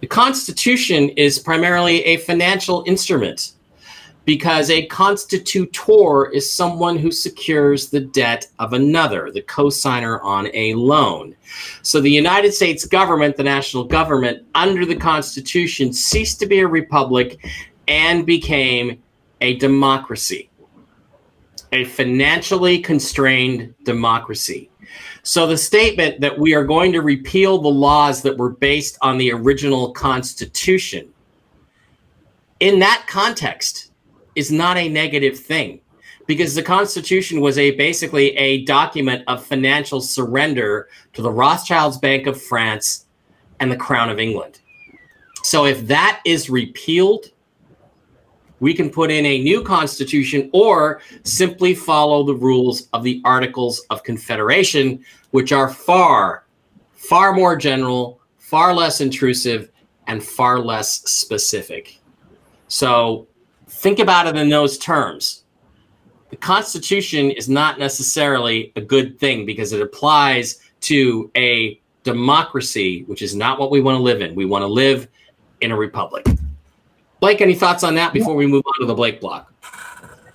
The 0.00 0.06
constitution 0.06 1.10
is 1.10 1.38
primarily 1.38 2.02
a 2.04 2.16
financial 2.16 2.84
instrument 2.86 3.52
because 4.30 4.70
a 4.70 4.86
constitutor 4.86 6.30
is 6.30 6.48
someone 6.48 6.96
who 6.96 7.10
secures 7.10 7.90
the 7.90 7.98
debt 7.98 8.46
of 8.60 8.74
another, 8.74 9.32
the 9.32 9.42
cosigner 9.42 10.22
on 10.22 10.48
a 10.54 10.72
loan. 10.74 11.34
So 11.82 12.00
the 12.00 12.12
United 12.12 12.54
States 12.54 12.84
government, 12.84 13.36
the 13.36 13.42
national 13.42 13.82
government, 13.82 14.46
under 14.54 14.86
the 14.86 14.94
Constitution, 14.94 15.92
ceased 15.92 16.38
to 16.38 16.46
be 16.46 16.60
a 16.60 16.68
republic 16.68 17.44
and 17.88 18.24
became 18.24 19.02
a 19.40 19.56
democracy, 19.56 20.48
a 21.72 21.82
financially 21.82 22.78
constrained 22.78 23.74
democracy. 23.82 24.70
So 25.24 25.48
the 25.48 25.58
statement 25.58 26.20
that 26.20 26.38
we 26.38 26.54
are 26.54 26.64
going 26.64 26.92
to 26.92 27.00
repeal 27.00 27.58
the 27.58 27.68
laws 27.68 28.22
that 28.22 28.38
were 28.38 28.50
based 28.50 28.96
on 29.02 29.18
the 29.18 29.32
original 29.32 29.90
Constitution, 29.90 31.12
in 32.60 32.78
that 32.78 33.06
context, 33.08 33.89
is 34.34 34.50
not 34.50 34.76
a 34.76 34.88
negative 34.88 35.38
thing 35.38 35.80
because 36.26 36.54
the 36.54 36.62
Constitution 36.62 37.40
was 37.40 37.58
a 37.58 37.72
basically 37.72 38.36
a 38.36 38.64
document 38.64 39.24
of 39.26 39.44
financial 39.44 40.00
surrender 40.00 40.88
to 41.12 41.22
the 41.22 41.30
Rothschilds 41.30 41.98
Bank 41.98 42.26
of 42.26 42.40
France 42.40 43.06
and 43.58 43.70
the 43.70 43.76
Crown 43.76 44.10
of 44.10 44.18
England. 44.18 44.60
So 45.42 45.64
if 45.64 45.86
that 45.86 46.20
is 46.24 46.50
repealed, 46.50 47.26
we 48.60 48.74
can 48.74 48.90
put 48.90 49.10
in 49.10 49.24
a 49.24 49.42
new 49.42 49.62
constitution 49.62 50.50
or 50.52 51.00
simply 51.24 51.74
follow 51.74 52.22
the 52.22 52.34
rules 52.34 52.88
of 52.92 53.02
the 53.02 53.22
Articles 53.24 53.84
of 53.90 54.04
Confederation, 54.04 55.04
which 55.30 55.50
are 55.50 55.68
far, 55.68 56.44
far 56.92 57.32
more 57.32 57.56
general, 57.56 58.20
far 58.38 58.74
less 58.74 59.00
intrusive, 59.00 59.70
and 60.06 60.22
far 60.22 60.58
less 60.58 61.00
specific. 61.10 61.98
So 62.68 63.26
think 63.80 63.98
about 63.98 64.26
it 64.26 64.36
in 64.36 64.50
those 64.50 64.76
terms. 64.76 65.44
The 66.28 66.36
Constitution 66.36 67.30
is 67.30 67.48
not 67.48 67.78
necessarily 67.78 68.72
a 68.76 68.80
good 68.80 69.18
thing 69.18 69.46
because 69.46 69.72
it 69.72 69.80
applies 69.80 70.60
to 70.82 71.30
a 71.34 71.80
democracy, 72.04 73.04
which 73.04 73.22
is 73.22 73.34
not 73.34 73.58
what 73.58 73.70
we 73.70 73.80
want 73.80 73.96
to 73.96 74.02
live 74.02 74.20
in. 74.20 74.34
We 74.34 74.44
want 74.44 74.62
to 74.62 74.66
live 74.66 75.08
in 75.62 75.72
a 75.72 75.76
republic. 75.76 76.26
Blake, 77.20 77.40
any 77.40 77.54
thoughts 77.54 77.82
on 77.82 77.94
that 77.94 78.12
before 78.12 78.34
we 78.34 78.46
move 78.46 78.62
on 78.66 78.80
to 78.80 78.86
the 78.86 78.94
Blake 78.94 79.20
block? 79.20 79.52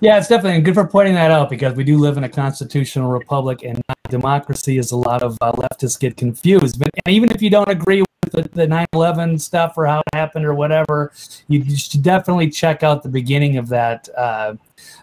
Yeah, 0.00 0.18
it's 0.18 0.28
definitely 0.28 0.60
good 0.60 0.74
for 0.74 0.86
pointing 0.86 1.14
that 1.14 1.30
out 1.30 1.48
because 1.48 1.74
we 1.74 1.84
do 1.84 1.98
live 1.98 2.16
in 2.16 2.24
a 2.24 2.28
constitutional 2.28 3.10
republic 3.10 3.62
and 3.62 3.80
democracy 4.10 4.78
is 4.78 4.90
a 4.90 4.96
lot 4.96 5.22
of 5.22 5.38
uh, 5.40 5.52
leftists 5.52 5.98
get 5.98 6.16
confused. 6.16 6.78
But 6.78 6.90
even 7.08 7.30
if 7.30 7.42
you 7.42 7.50
don't 7.50 7.68
agree 7.68 8.02
the, 8.30 8.42
the 8.52 8.66
9-11 8.66 9.40
stuff 9.40 9.74
or 9.76 9.86
how 9.86 10.00
it 10.00 10.14
happened 10.14 10.44
or 10.44 10.54
whatever, 10.54 11.12
you, 11.48 11.64
should 11.76 12.02
definitely 12.02 12.50
check 12.50 12.82
out 12.82 13.02
the 13.02 13.08
beginning 13.08 13.56
of 13.56 13.68
that. 13.68 14.08
Uh, 14.16 14.54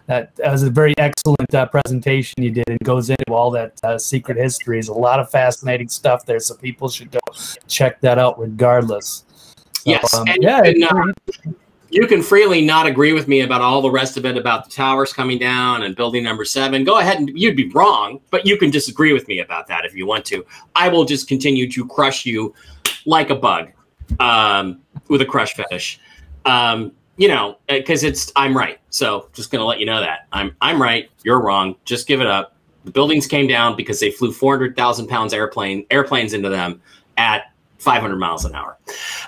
that, 0.06 0.34
that 0.36 0.52
was 0.52 0.62
a 0.62 0.70
very 0.70 0.94
excellent 0.98 1.54
uh, 1.54 1.66
presentation 1.66 2.42
you 2.42 2.50
did. 2.50 2.68
It 2.68 2.82
goes 2.84 3.10
into 3.10 3.32
all 3.32 3.50
that 3.52 3.80
uh, 3.82 3.98
secret 3.98 4.36
history. 4.36 4.76
There's 4.76 4.88
a 4.88 4.94
lot 4.94 5.18
of 5.18 5.30
fascinating 5.30 5.88
stuff 5.88 6.26
there, 6.26 6.40
so 6.40 6.54
people 6.54 6.88
should 6.88 7.10
go 7.10 7.20
check 7.66 8.00
that 8.02 8.18
out 8.18 8.38
regardless. 8.38 9.24
So, 9.74 9.90
yes, 9.90 10.14
um, 10.14 10.26
and 10.28 10.42
yeah, 10.42 10.60
uh, 10.90 11.50
you 11.94 12.08
can 12.08 12.24
freely 12.24 12.60
not 12.60 12.86
agree 12.86 13.12
with 13.12 13.28
me 13.28 13.42
about 13.42 13.60
all 13.60 13.80
the 13.80 13.90
rest 13.90 14.16
of 14.16 14.26
it 14.26 14.36
about 14.36 14.64
the 14.64 14.70
towers 14.70 15.12
coming 15.12 15.38
down 15.38 15.84
and 15.84 15.94
building 15.94 16.24
number 16.24 16.44
seven. 16.44 16.82
Go 16.82 16.98
ahead 16.98 17.18
and 17.18 17.30
you'd 17.38 17.54
be 17.54 17.68
wrong, 17.68 18.20
but 18.30 18.44
you 18.44 18.58
can 18.58 18.72
disagree 18.72 19.12
with 19.12 19.28
me 19.28 19.38
about 19.38 19.68
that 19.68 19.84
if 19.84 19.94
you 19.94 20.04
want 20.04 20.24
to. 20.24 20.44
I 20.74 20.88
will 20.88 21.04
just 21.04 21.28
continue 21.28 21.70
to 21.70 21.86
crush 21.86 22.26
you 22.26 22.52
like 23.06 23.30
a 23.30 23.36
bug 23.36 23.68
um, 24.18 24.80
with 25.06 25.20
a 25.20 25.24
crush 25.24 25.54
fetish. 25.54 26.00
Um, 26.46 26.90
you 27.16 27.28
know, 27.28 27.58
because 27.68 28.02
it's 28.02 28.32
I'm 28.34 28.56
right. 28.56 28.80
So 28.90 29.28
just 29.32 29.52
gonna 29.52 29.64
let 29.64 29.78
you 29.78 29.86
know 29.86 30.00
that 30.00 30.26
I'm 30.32 30.56
I'm 30.60 30.82
right. 30.82 31.08
You're 31.22 31.40
wrong. 31.40 31.76
Just 31.84 32.08
give 32.08 32.20
it 32.20 32.26
up. 32.26 32.56
The 32.84 32.90
buildings 32.90 33.28
came 33.28 33.46
down 33.46 33.76
because 33.76 34.00
they 34.00 34.10
flew 34.10 34.32
400,000 34.32 35.06
pounds 35.06 35.32
airplane 35.32 35.86
airplanes 35.92 36.32
into 36.32 36.48
them 36.48 36.82
at 37.18 37.52
500 37.84 38.16
miles 38.16 38.44
an 38.46 38.54
hour. 38.54 38.78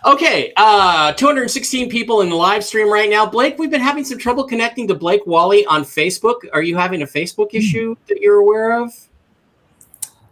Okay, 0.05 0.53
uh, 0.57 1.13
216 1.13 1.89
people 1.91 2.23
in 2.23 2.31
the 2.31 2.35
live 2.35 2.65
stream 2.65 2.91
right 2.91 3.09
now. 3.09 3.27
Blake, 3.27 3.59
we've 3.59 3.71
been 3.71 3.81
having 3.81 4.03
some 4.03 4.19
trouble 4.19 4.45
connecting 4.45 4.89
to 4.89 4.95
Blake 4.95 5.25
Wally 5.27 5.65
on 5.67 5.85
Facebook. 5.85 6.37
Are 6.53 6.63
you 6.63 6.77
having 6.77 7.03
a 7.03 7.07
Facebook 7.07 7.51
issue 7.53 7.95
that 8.09 8.21
you're 8.21 8.37
aware 8.37 8.81
of? 8.83 8.93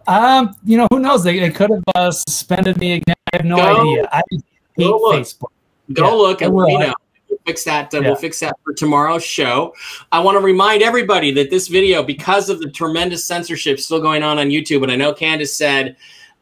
Um, 0.06 0.54
you 0.64 0.76
know, 0.78 0.86
who 0.90 1.00
knows? 1.00 1.22
They, 1.22 1.38
they 1.38 1.50
could 1.50 1.70
have 1.70 1.84
uh, 1.94 2.10
suspended 2.10 2.78
me 2.78 2.94
again. 2.94 3.14
I 3.32 3.36
have 3.36 3.46
no 3.46 3.56
Go- 3.56 3.80
idea. 3.92 4.08
I 4.10 4.22
hate 4.30 4.42
go 4.78 4.96
look. 4.96 5.16
Facebook. 5.16 5.50
Go 5.92 6.08
Yeah, 6.08 6.14
look 6.14 6.42
and 6.42 6.54
me 6.54 6.78
know. 6.78 6.94
We'll 7.28 7.38
fix 7.46 7.64
that. 7.64 7.92
Uh, 7.92 8.00
Yeah. 8.00 8.06
We'll 8.08 8.16
fix 8.16 8.40
that 8.40 8.56
for 8.64 8.72
tomorrow's 8.72 9.24
show. 9.24 9.74
I 10.12 10.20
want 10.20 10.36
to 10.36 10.40
remind 10.40 10.82
everybody 10.82 11.30
that 11.32 11.50
this 11.50 11.68
video, 11.68 12.02
because 12.02 12.48
of 12.48 12.60
the 12.60 12.70
tremendous 12.70 13.24
censorship 13.24 13.78
still 13.80 14.00
going 14.00 14.22
on 14.22 14.38
on 14.38 14.48
YouTube, 14.48 14.82
and 14.82 14.90
I 14.90 14.96
know 14.96 15.12
Candace 15.12 15.54
said, 15.54 15.96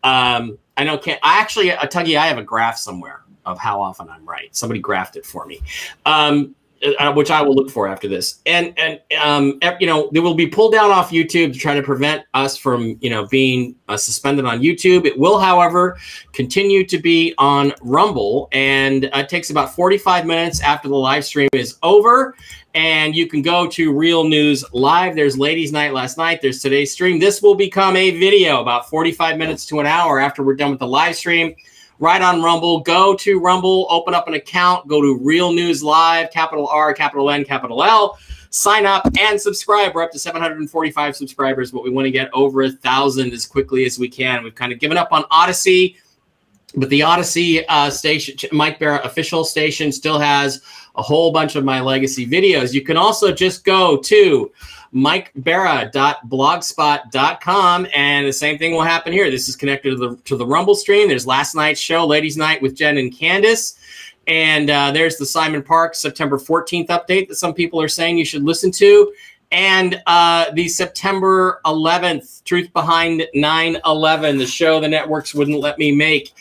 um, 0.05 0.59
I 0.77 0.85
know 0.85 0.99
can 0.99 1.19
I 1.23 1.41
actually, 1.41 1.71
uh, 1.73 1.87
Tuggy, 1.87 2.19
I 2.19 2.27
have 2.27 2.39
a 2.39 2.43
graph 2.43 2.79
somewhere 2.79 3.23
of 3.45 3.59
how 3.59 3.81
often 3.81 4.09
I'm 4.09 4.25
right. 4.25 4.55
Somebody 4.55 4.81
graphed 4.81 5.17
it 5.17 5.27
for 5.27 5.47
me. 5.47 5.61
Um, 6.07 6.55
uh, 6.99 7.13
which 7.13 7.31
I 7.31 7.43
will 7.43 7.55
look 7.55 7.71
for 7.71 7.87
after 7.87 8.09
this. 8.09 8.41
And 8.47 8.77
and 8.79 9.01
um, 9.21 9.59
you 9.81 9.87
know, 9.87 10.11
they 10.13 10.21
will 10.21 10.35
be 10.35 10.47
pulled 10.47 10.73
down 10.73 10.91
off 10.91 11.11
YouTube 11.11 11.53
to 11.53 11.59
try 11.59 11.75
to 11.75 11.83
prevent 11.83 12.25
us 12.35 12.57
from 12.57 12.99
you 13.01 13.11
know 13.11 13.27
being 13.27 13.77
uh, 13.89 13.97
suspended 13.97 14.45
on 14.45 14.61
YouTube. 14.61 15.05
It 15.05 15.19
will, 15.19 15.39
however, 15.39 15.99
continue 16.33 16.85
to 16.87 16.99
be 16.99 17.35
on 17.39 17.73
Rumble, 17.83 18.49
and 18.53 19.05
it 19.05 19.29
takes 19.29 19.51
about 19.51 19.75
45 19.75 20.27
minutes 20.27 20.61
after 20.61 20.89
the 20.89 20.97
live 20.97 21.25
stream 21.25 21.49
is 21.53 21.79
over. 21.83 22.35
And 22.75 23.15
you 23.15 23.27
can 23.27 23.43
go 23.43 23.67
to 23.67 23.93
Real 23.93 24.25
News 24.25 24.65
Live. 24.73 25.15
There's 25.15 25.37
Ladies 25.37 25.73
Night 25.73 25.93
last 25.93 26.17
night. 26.17 26.41
There's 26.41 26.63
today's 26.63 26.91
stream. 26.91 27.19
This 27.19 27.43
will 27.43 27.55
become 27.55 27.97
a 27.97 28.13
video 28.13 28.63
about 28.63 28.89
45 28.89 29.37
minutes 29.37 29.67
to 29.67 29.81
an 29.81 29.87
hour 29.87 30.19
after 30.19 30.43
we're 30.43 30.55
done 30.55 30.71
with 30.71 30.81
the 30.81 30.87
live 30.87 31.15
stream 31.15 31.55
right 32.03 32.21
on 32.21 32.43
Rumble. 32.43 32.81
Go 32.81 33.15
to 33.15 33.39
Rumble, 33.39 33.87
open 33.89 34.13
up 34.13 34.27
an 34.27 34.35
account, 34.35 34.89
go 34.89 35.01
to 35.01 35.17
Real 35.23 35.53
News 35.53 35.85
Live, 35.85 36.33
capital 36.33 36.67
R, 36.67 36.93
capital 36.93 37.31
N, 37.31 37.45
capital 37.45 37.83
L. 37.85 38.19
Sign 38.51 38.85
up 38.85 39.09
and 39.19 39.41
subscribe. 39.41 39.95
We're 39.95 40.03
up 40.03 40.11
to 40.11 40.19
745 40.19 41.17
subscribers, 41.17 41.71
but 41.71 41.85
we 41.85 41.91
want 41.91 42.07
to 42.07 42.11
get 42.11 42.29
over 42.35 42.63
a 42.63 42.71
thousand 42.71 43.33
as 43.33 43.47
quickly 43.47 43.85
as 43.87 44.01
we 44.01 44.09
can. 44.09 44.43
We've 44.43 44.55
kind 44.55 44.73
of 44.73 44.81
given 44.81 44.99
up 44.99 45.13
on 45.13 45.25
Odysee, 45.31 45.97
but 46.75 46.91
the 46.91 47.03
Odysee 47.05 47.65
uh, 47.69 47.89
station, 47.89 48.37
Mike 48.51 48.81
Barrett 48.81 49.07
official 49.07 49.45
station, 49.45 49.93
still 49.93 50.19
has 50.19 50.61
a 50.97 51.03
whole 51.03 51.31
bunch 51.31 51.55
of 51.55 51.65
my 51.65 51.81
legacy 51.81 52.27
videos. 52.27 52.75
You 52.75 52.83
can 52.83 52.97
also 52.97 53.33
just 53.33 53.65
go 53.65 53.97
to 53.99 54.51
mikebera.blogspot.com 54.95 57.87
and 57.95 58.27
the 58.27 58.33
same 58.33 58.59
thing 58.59 58.73
will 58.73 58.83
happen 58.83 59.13
here. 59.13 59.31
This 59.31 59.49
is 59.49 59.57
connected 59.57 59.91
to 59.91 59.97
the 59.97 60.17
to 60.25 60.37
the 60.37 60.47
Rumble 60.47 60.75
stream. 60.75 61.09
There's 61.09 61.27
last 61.27 61.55
night's 61.55 61.81
show, 61.81 62.07
Ladies 62.07 62.37
Night 62.37 62.61
with 62.61 62.77
Jen 62.77 62.99
and 62.99 63.17
Candace. 63.17 63.79
And 64.27 64.71
uh, 64.71 64.93
there's 64.93 65.17
the 65.17 65.27
Simon 65.27 65.63
Park 65.63 65.95
September 65.95 66.39
14th 66.39 66.89
update 66.89 67.29
that 67.29 67.37
some 67.37 67.55
people 67.55 67.81
are 67.81 67.89
saying 67.89 68.19
you 68.19 68.25
should 68.25 68.45
listen 68.45 68.71
to. 68.73 69.13
And 69.51 70.01
uh, 70.07 70.51
the 70.53 70.69
September 70.69 71.61
11th, 71.67 72.45
Truth 72.45 72.73
Behind 72.73 73.27
9 73.35 73.77
11, 73.85 74.39
the 74.39 74.47
show 74.47 74.81
the 74.81 74.89
networks 74.89 75.35
wouldn't 75.35 75.59
let 75.59 75.79
me 75.79 75.93
make, 75.93 76.33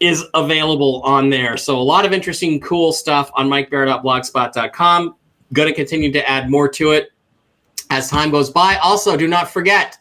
is 0.00 0.24
available 0.34 1.02
on 1.02 1.28
there. 1.28 1.56
So 1.56 1.78
a 1.78 1.82
lot 1.82 2.04
of 2.04 2.12
interesting, 2.12 2.60
cool 2.60 2.92
stuff 2.92 3.30
on 3.34 3.48
mikebear.blogspot.com. 3.48 5.14
Going 5.52 5.68
to 5.68 5.74
continue 5.74 6.12
to 6.12 6.28
add 6.28 6.50
more 6.50 6.68
to 6.70 6.92
it 6.92 7.10
as 7.90 8.10
time 8.10 8.30
goes 8.30 8.50
by. 8.50 8.76
Also, 8.76 9.16
do 9.16 9.28
not 9.28 9.50
forget 9.50 9.98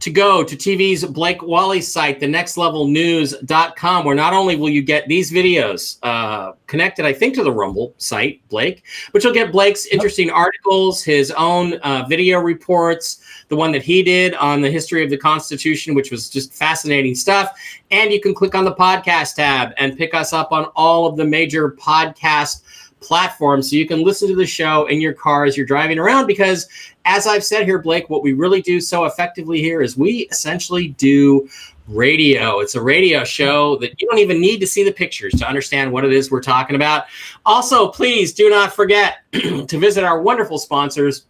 to 0.00 0.10
go 0.10 0.44
to 0.44 0.56
TV's 0.56 1.04
Blake 1.04 1.42
Wally 1.42 1.80
site, 1.80 2.20
the 2.20 2.26
nextlevelnews.com, 2.26 4.04
where 4.04 4.14
not 4.14 4.32
only 4.32 4.56
will 4.56 4.68
you 4.68 4.82
get 4.82 5.08
these 5.08 5.30
videos 5.30 5.98
uh, 6.02 6.52
connected, 6.66 7.04
I 7.04 7.12
think, 7.12 7.34
to 7.34 7.42
the 7.42 7.52
Rumble 7.52 7.94
site, 7.98 8.46
Blake, 8.48 8.84
but 9.12 9.24
you'll 9.24 9.32
get 9.32 9.52
Blake's 9.52 9.86
interesting 9.86 10.30
articles, 10.30 11.02
his 11.02 11.30
own 11.32 11.74
uh, 11.74 12.04
video 12.08 12.40
reports, 12.40 13.22
the 13.48 13.56
one 13.56 13.72
that 13.72 13.82
he 13.82 14.02
did 14.02 14.34
on 14.34 14.60
the 14.60 14.70
history 14.70 15.02
of 15.02 15.10
the 15.10 15.16
Constitution, 15.16 15.94
which 15.94 16.10
was 16.10 16.28
just 16.28 16.52
fascinating 16.52 17.14
stuff. 17.14 17.58
And 17.90 18.12
you 18.12 18.20
can 18.20 18.34
click 18.34 18.54
on 18.54 18.64
the 18.64 18.74
podcast 18.74 19.36
tab 19.36 19.72
and 19.78 19.96
pick 19.96 20.14
us 20.14 20.32
up 20.32 20.52
on 20.52 20.66
all 20.76 21.06
of 21.06 21.16
the 21.16 21.24
major 21.24 21.70
podcast 21.72 22.62
platforms 23.06 23.70
so 23.70 23.76
you 23.76 23.86
can 23.86 24.02
listen 24.02 24.28
to 24.28 24.34
the 24.34 24.46
show 24.46 24.86
in 24.86 25.00
your 25.00 25.12
car 25.12 25.44
as 25.44 25.56
you're 25.56 25.66
driving 25.66 25.98
around 25.98 26.26
because 26.26 26.68
as 27.04 27.26
I've 27.26 27.44
said 27.44 27.64
here, 27.64 27.78
Blake, 27.78 28.10
what 28.10 28.22
we 28.22 28.32
really 28.32 28.60
do 28.60 28.80
so 28.80 29.04
effectively 29.04 29.60
here 29.60 29.80
is 29.80 29.96
we 29.96 30.28
essentially 30.30 30.88
do 30.88 31.48
radio. 31.88 32.58
It's 32.58 32.74
a 32.74 32.82
radio 32.82 33.22
show 33.24 33.76
that 33.76 34.00
you 34.00 34.08
don't 34.08 34.18
even 34.18 34.40
need 34.40 34.58
to 34.58 34.66
see 34.66 34.82
the 34.82 34.92
pictures 34.92 35.32
to 35.34 35.46
understand 35.46 35.92
what 35.92 36.04
it 36.04 36.12
is 36.12 36.30
we're 36.30 36.42
talking 36.42 36.74
about. 36.74 37.04
Also, 37.44 37.88
please 37.88 38.32
do 38.32 38.50
not 38.50 38.74
forget 38.74 39.18
to 39.32 39.78
visit 39.78 40.02
our 40.02 40.20
wonderful 40.20 40.58
sponsors. 40.58 41.26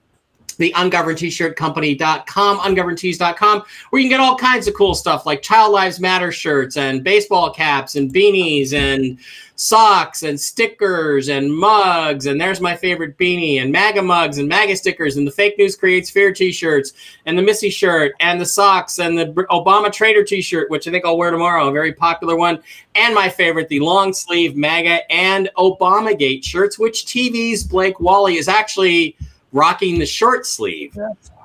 The 0.58 0.72
ungoverned 0.76 1.18
t-shirt 1.18 1.54
company.com, 1.54 2.58
ungovernedtees.com, 2.58 3.62
where 3.90 4.00
you 4.00 4.08
can 4.08 4.18
get 4.18 4.20
all 4.20 4.38
kinds 4.38 4.66
of 4.66 4.74
cool 4.74 4.94
stuff 4.94 5.26
like 5.26 5.42
Child 5.42 5.72
Lives 5.72 6.00
Matter 6.00 6.32
shirts 6.32 6.78
and 6.78 7.04
baseball 7.04 7.50
caps 7.50 7.96
and 7.96 8.12
beanies 8.12 8.72
and 8.72 9.18
socks 9.56 10.22
and 10.22 10.38
stickers 10.38 11.28
and 11.28 11.52
mugs. 11.52 12.26
And 12.26 12.40
there's 12.40 12.60
my 12.60 12.76
favorite 12.76 13.18
beanie 13.18 13.60
and 13.60 13.72
MAGA 13.72 14.02
mugs 14.02 14.38
and 14.38 14.48
MAGA 14.48 14.76
stickers 14.76 15.16
and 15.16 15.26
the 15.26 15.30
Fake 15.30 15.58
News 15.58 15.76
Creates 15.76 16.10
Fear 16.10 16.32
t-shirts 16.32 16.92
and 17.24 17.36
the 17.36 17.42
Missy 17.42 17.70
shirt 17.70 18.12
and 18.20 18.40
the 18.40 18.46
socks 18.46 18.98
and 18.98 19.18
the 19.18 19.26
Obama 19.50 19.92
Trader 19.92 20.24
t-shirt, 20.24 20.70
which 20.70 20.86
I 20.86 20.90
think 20.90 21.04
I'll 21.04 21.18
wear 21.18 21.30
tomorrow, 21.30 21.68
a 21.68 21.72
very 21.72 21.92
popular 21.92 22.36
one. 22.36 22.62
And 22.94 23.14
my 23.14 23.28
favorite, 23.28 23.68
the 23.68 23.80
long 23.80 24.12
sleeve 24.12 24.56
MAGA 24.56 25.10
and 25.10 25.50
Obamagate 25.56 26.44
shirts, 26.44 26.78
which 26.78 27.06
TV's 27.06 27.64
Blake 27.64 27.98
Wally 27.98 28.36
is 28.36 28.48
actually 28.48 29.16
rocking 29.56 29.98
the 29.98 30.06
short 30.06 30.46
sleeve 30.46 30.96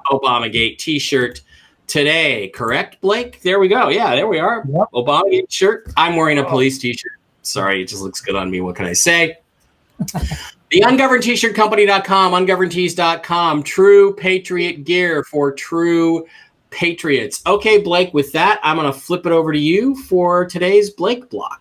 Obamagate 0.08 0.78
t-shirt 0.78 1.41
today. 1.88 2.50
Correct, 2.50 3.00
Blake? 3.02 3.41
There 3.41 3.60
we 3.60 3.67
go. 3.67 3.89
Yeah, 3.89 4.15
there 4.15 4.28
we 4.28 4.39
are. 4.39 4.65
Yep. 4.67 4.88
Obamagate 4.93 5.50
shirt. 5.50 5.91
I'm 5.95 6.15
wearing 6.15 6.38
a 6.38 6.45
oh. 6.45 6.50
police 6.50 6.78
t-shirt. 6.78 7.13
Sorry, 7.41 7.82
it 7.82 7.88
just 7.88 8.02
looks 8.02 8.21
good 8.21 8.36
on 8.36 8.52
me. 8.52 8.62
What 8.62 8.76
can 8.76 8.86
I 8.86 8.93
say? 8.93 9.38
the 10.69 10.82
ungoverned 10.82 11.24
t-shirt 11.24 11.56
company.com, 11.56 12.34
ungovernedtees.com, 12.34 13.63
true 13.63 14.13
patriot 14.15 14.84
gear 14.84 15.24
for 15.24 15.52
true 15.52 16.28
patriots. 16.69 17.41
Okay, 17.47 17.80
Blake, 17.80 18.13
with 18.13 18.32
that, 18.34 18.60
I'm 18.63 18.76
going 18.76 18.91
to 18.91 18.97
flip 18.97 19.26
it 19.26 19.32
over 19.32 19.54
to 19.54 19.60
you 19.60 19.95
for 20.04 20.45
today's 20.45 20.89
Blake 20.89 21.30
block. 21.30 21.61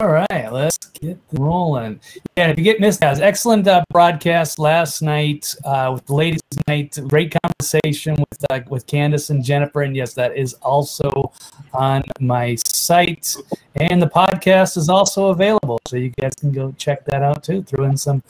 All 0.00 0.08
right, 0.08 0.50
let's 0.50 0.78
get 0.78 1.18
rolling. 1.32 2.00
Yeah, 2.36 2.48
if 2.48 2.58
you 2.58 2.64
get 2.64 2.80
missed, 2.80 3.02
guys, 3.02 3.20
excellent 3.20 3.68
uh, 3.68 3.84
broadcast 3.90 4.58
last 4.58 5.02
night 5.02 5.54
uh, 5.66 5.90
with 5.92 6.06
the 6.06 6.14
ladies' 6.14 6.40
night. 6.66 6.98
Great 7.08 7.34
conversation 7.42 8.16
with 8.16 8.44
uh, 8.50 8.60
with 8.68 8.86
Candace 8.86 9.28
and 9.28 9.44
Jennifer, 9.44 9.82
and 9.82 9.94
yes, 9.94 10.14
that 10.14 10.34
is 10.34 10.54
also 10.54 11.30
on 11.74 12.02
my 12.20 12.56
site. 12.66 13.36
And 13.76 14.00
the 14.00 14.08
podcast 14.08 14.78
is 14.78 14.88
also 14.88 15.26
available, 15.26 15.78
so 15.86 15.96
you 15.96 16.08
guys 16.18 16.32
can 16.40 16.52
go 16.52 16.74
check 16.78 17.04
that 17.04 17.22
out 17.22 17.44
too. 17.44 17.62
Throw 17.62 17.84
in 17.84 17.98
some 17.98 18.22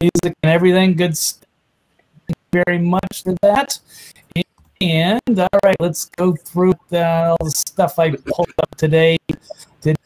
music 0.00 0.36
and 0.42 0.52
everything. 0.52 0.94
Good. 0.94 1.18
Stuff. 1.18 1.44
Thank 2.28 2.38
you 2.52 2.62
very 2.64 2.78
much 2.78 3.24
for 3.24 3.34
that. 3.42 3.80
And 4.80 5.40
all 5.40 5.60
right, 5.64 5.76
let's 5.80 6.04
go 6.16 6.34
through 6.34 6.74
the, 6.90 7.04
all 7.04 7.38
the 7.42 7.50
stuff 7.50 7.98
I 7.98 8.10
pulled 8.10 8.52
up 8.62 8.74
today. 8.76 9.16
Did 9.80 9.96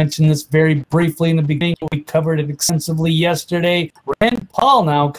mention 0.00 0.28
this 0.28 0.44
very 0.44 0.76
briefly 0.88 1.28
in 1.28 1.36
the 1.36 1.42
beginning. 1.42 1.76
We 1.92 2.00
covered 2.00 2.40
it 2.40 2.48
extensively 2.48 3.12
yesterday. 3.12 3.92
Rand 4.22 4.48
Paul 4.48 4.84
now 4.84 5.12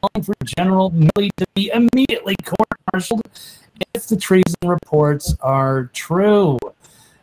calling 0.00 0.24
for 0.24 0.34
General 0.44 0.90
Milley 0.90 1.30
to 1.36 1.46
be 1.54 1.70
immediately 1.72 2.34
court-martialed 2.44 3.22
if 3.94 4.08
the 4.08 4.16
treason 4.16 4.56
reports 4.64 5.36
are 5.40 5.90
true. 5.92 6.58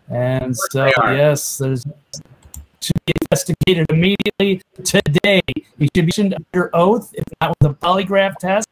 And 0.09 0.55
so, 0.71 0.89
yes, 0.97 1.57
there's 1.57 1.83
to 1.83 2.93
be 3.05 3.13
investigated 3.21 3.85
immediately 3.89 4.61
today. 4.85 5.41
He 5.77 5.89
should 5.93 5.93
be 5.93 6.01
mentioned 6.03 6.35
under 6.35 6.69
oath, 6.73 7.13
if 7.13 7.25
not 7.41 7.53
with 7.59 7.71
a 7.71 7.73
polygraph 7.73 8.37
test, 8.37 8.69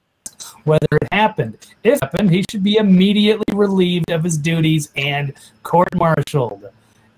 whether 0.64 0.88
it 1.02 1.08
happened. 1.12 1.58
If 1.84 1.98
it 1.98 2.04
happened, 2.04 2.32
he 2.32 2.46
should 2.50 2.64
be 2.64 2.78
immediately 2.78 3.54
relieved 3.54 4.10
of 4.10 4.24
his 4.24 4.38
duties 4.38 4.90
and 4.96 5.34
court-martialed. 5.64 6.70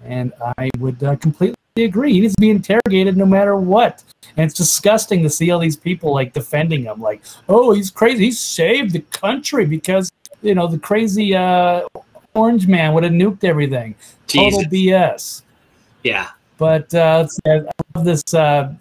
And 0.05 0.33
I 0.57 0.69
would 0.79 1.03
uh, 1.03 1.15
completely 1.15 1.55
agree. 1.77 2.13
He 2.13 2.21
needs 2.21 2.35
to 2.35 2.41
be 2.41 2.49
interrogated 2.49 3.17
no 3.17 3.25
matter 3.25 3.55
what. 3.55 4.03
And 4.37 4.45
it's 4.45 4.53
disgusting 4.53 5.23
to 5.23 5.29
see 5.29 5.51
all 5.51 5.59
these 5.59 5.77
people 5.77 6.13
like 6.13 6.33
defending 6.33 6.83
him, 6.83 7.01
like, 7.01 7.21
oh, 7.49 7.71
he's 7.73 7.91
crazy. 7.91 8.25
He 8.25 8.31
saved 8.31 8.93
the 8.93 8.99
country 8.99 9.65
because 9.65 10.11
you 10.41 10.55
know 10.55 10.67
the 10.67 10.79
crazy 10.79 11.35
uh, 11.35 11.87
orange 12.33 12.67
man 12.67 12.93
would 12.93 13.03
have 13.03 13.13
nuked 13.13 13.43
everything. 13.43 13.95
Total 14.27 14.61
BS. 14.61 15.43
Yeah. 16.03 16.29
But 16.57 16.93
uh, 16.93 17.27
I 17.47 17.63
love 17.95 18.05
this 18.05 18.33
uh, 18.33 18.73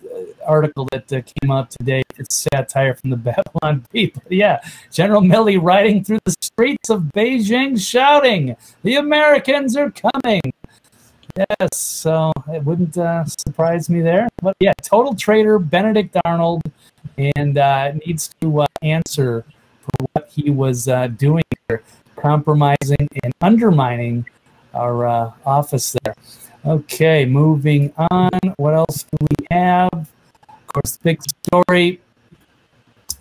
article 0.46 0.87
that 0.92 1.12
uh, 1.12 1.22
came 1.22 1.50
out 1.50 1.70
today. 1.70 2.02
It's 2.16 2.46
satire 2.52 2.94
from 2.94 3.11
the 3.11 3.16
Babylon 3.62 3.85
Bee. 3.92 4.12
But 4.14 4.30
yeah, 4.30 4.61
General 4.90 5.22
Milley 5.22 5.58
riding 5.61 6.04
through 6.04 6.20
the 6.24 6.35
streets 6.40 6.90
of 6.90 7.02
Beijing 7.14 7.80
shouting, 7.80 8.56
The 8.82 8.96
Americans 8.96 9.76
are 9.76 9.90
coming. 9.90 10.42
Yes, 11.36 11.78
so 11.78 12.32
it 12.52 12.62
wouldn't 12.62 12.98
uh, 12.98 13.24
surprise 13.24 13.88
me 13.88 14.02
there. 14.02 14.28
But 14.42 14.54
yeah, 14.60 14.72
total 14.82 15.14
traitor 15.14 15.58
Benedict 15.58 16.16
Arnold 16.26 16.62
and 17.16 17.56
uh, 17.56 17.92
needs 18.06 18.34
to 18.40 18.62
uh, 18.62 18.66
answer 18.82 19.44
for 19.80 20.06
what 20.12 20.28
he 20.28 20.50
was 20.50 20.88
uh, 20.88 21.06
doing 21.06 21.44
here, 21.68 21.82
compromising 22.16 23.08
and 23.24 23.32
undermining 23.40 24.26
our 24.74 25.06
uh, 25.06 25.32
office 25.46 25.96
there. 26.04 26.14
Okay, 26.66 27.24
moving 27.24 27.92
on. 28.10 28.30
What 28.56 28.74
else 28.74 29.04
do 29.04 29.26
we 29.30 29.46
have? 29.50 29.92
Of 29.92 30.66
course, 30.66 30.96
the 30.96 31.02
big 31.02 31.20
story 31.46 32.00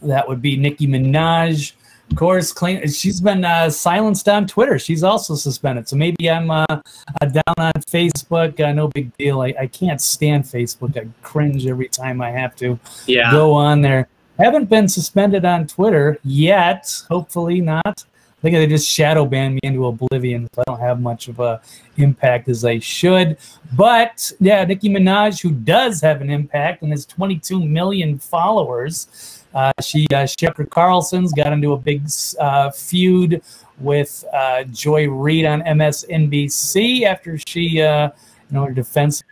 that 0.01 0.27
would 0.27 0.41
be 0.41 0.57
Nicki 0.57 0.85
Minaj. 0.85 1.73
Of 2.11 2.17
course, 2.17 2.51
claim 2.51 2.85
she's 2.89 3.21
been 3.21 3.45
uh, 3.45 3.69
silenced 3.69 4.27
on 4.27 4.45
Twitter. 4.45 4.77
She's 4.77 5.01
also 5.01 5.33
suspended. 5.35 5.87
So 5.87 5.95
maybe 5.95 6.29
I'm 6.29 6.51
uh, 6.51 6.65
uh, 6.69 7.25
down 7.25 7.53
on 7.57 7.71
Facebook. 7.89 8.59
Uh, 8.59 8.73
no 8.73 8.89
big 8.89 9.15
deal. 9.17 9.41
I, 9.41 9.53
I 9.57 9.67
can't 9.67 10.01
stand 10.01 10.43
Facebook. 10.43 10.97
I 10.97 11.07
cringe 11.23 11.65
every 11.67 11.87
time 11.87 12.21
I 12.21 12.29
have 12.31 12.53
to 12.57 12.77
Yeah. 13.07 13.31
go 13.31 13.53
on 13.53 13.81
there. 13.81 14.09
Haven't 14.37 14.69
been 14.69 14.89
suspended 14.89 15.45
on 15.45 15.67
Twitter 15.67 16.19
yet. 16.25 16.91
Hopefully 17.09 17.61
not. 17.61 18.03
I 18.05 18.41
think 18.41 18.55
they 18.55 18.67
just 18.67 18.89
shadow 18.89 19.25
banned 19.25 19.53
me 19.53 19.59
into 19.63 19.85
oblivion. 19.85 20.49
So 20.53 20.61
I 20.61 20.71
don't 20.71 20.79
have 20.81 20.99
much 20.99 21.27
of 21.27 21.39
a 21.39 21.61
impact 21.97 22.49
as 22.49 22.65
I 22.65 22.79
should. 22.79 23.37
But 23.73 24.31
yeah, 24.39 24.65
Nicki 24.65 24.89
Minaj, 24.89 25.41
who 25.41 25.51
does 25.51 26.01
have 26.01 26.21
an 26.21 26.29
impact 26.29 26.81
and 26.81 26.91
has 26.91 27.05
22 27.05 27.63
million 27.63 28.17
followers, 28.19 29.40
uh, 29.53 29.71
she 29.81 30.07
uh, 30.13 30.25
Tucker 30.27 30.65
Carlson's 30.65 31.33
got 31.33 31.51
into 31.51 31.73
a 31.73 31.77
big 31.77 32.03
uh, 32.39 32.71
feud 32.71 33.41
with 33.79 34.23
Joy 34.71 35.09
Reid 35.09 35.45
on 35.45 35.61
MSNBC 35.61 37.03
after 37.03 37.37
she, 37.47 37.81
uh, 37.81 38.09
you 38.49 38.55
know, 38.55 38.65
her 38.65 38.71
defense 38.71 39.23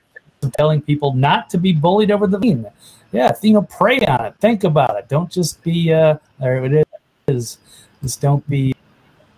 of 0.43 0.51
telling 0.53 0.81
people 0.81 1.13
not 1.13 1.49
to 1.51 1.57
be 1.57 1.71
bullied 1.71 2.11
over 2.11 2.27
the 2.27 2.39
meme. 2.39 2.67
Yeah, 3.11 3.31
you 3.41 3.53
know, 3.53 3.63
pray 3.63 3.99
on 4.01 4.25
it. 4.25 4.35
Think 4.39 4.63
about 4.63 4.97
it. 4.97 5.07
Don't 5.07 5.31
just 5.31 5.63
be. 5.63 5.91
Uh, 5.91 6.17
there 6.39 6.63
it 6.65 6.87
is. 7.27 7.57
Just 8.01 8.21
don't 8.21 8.47
be. 8.49 8.73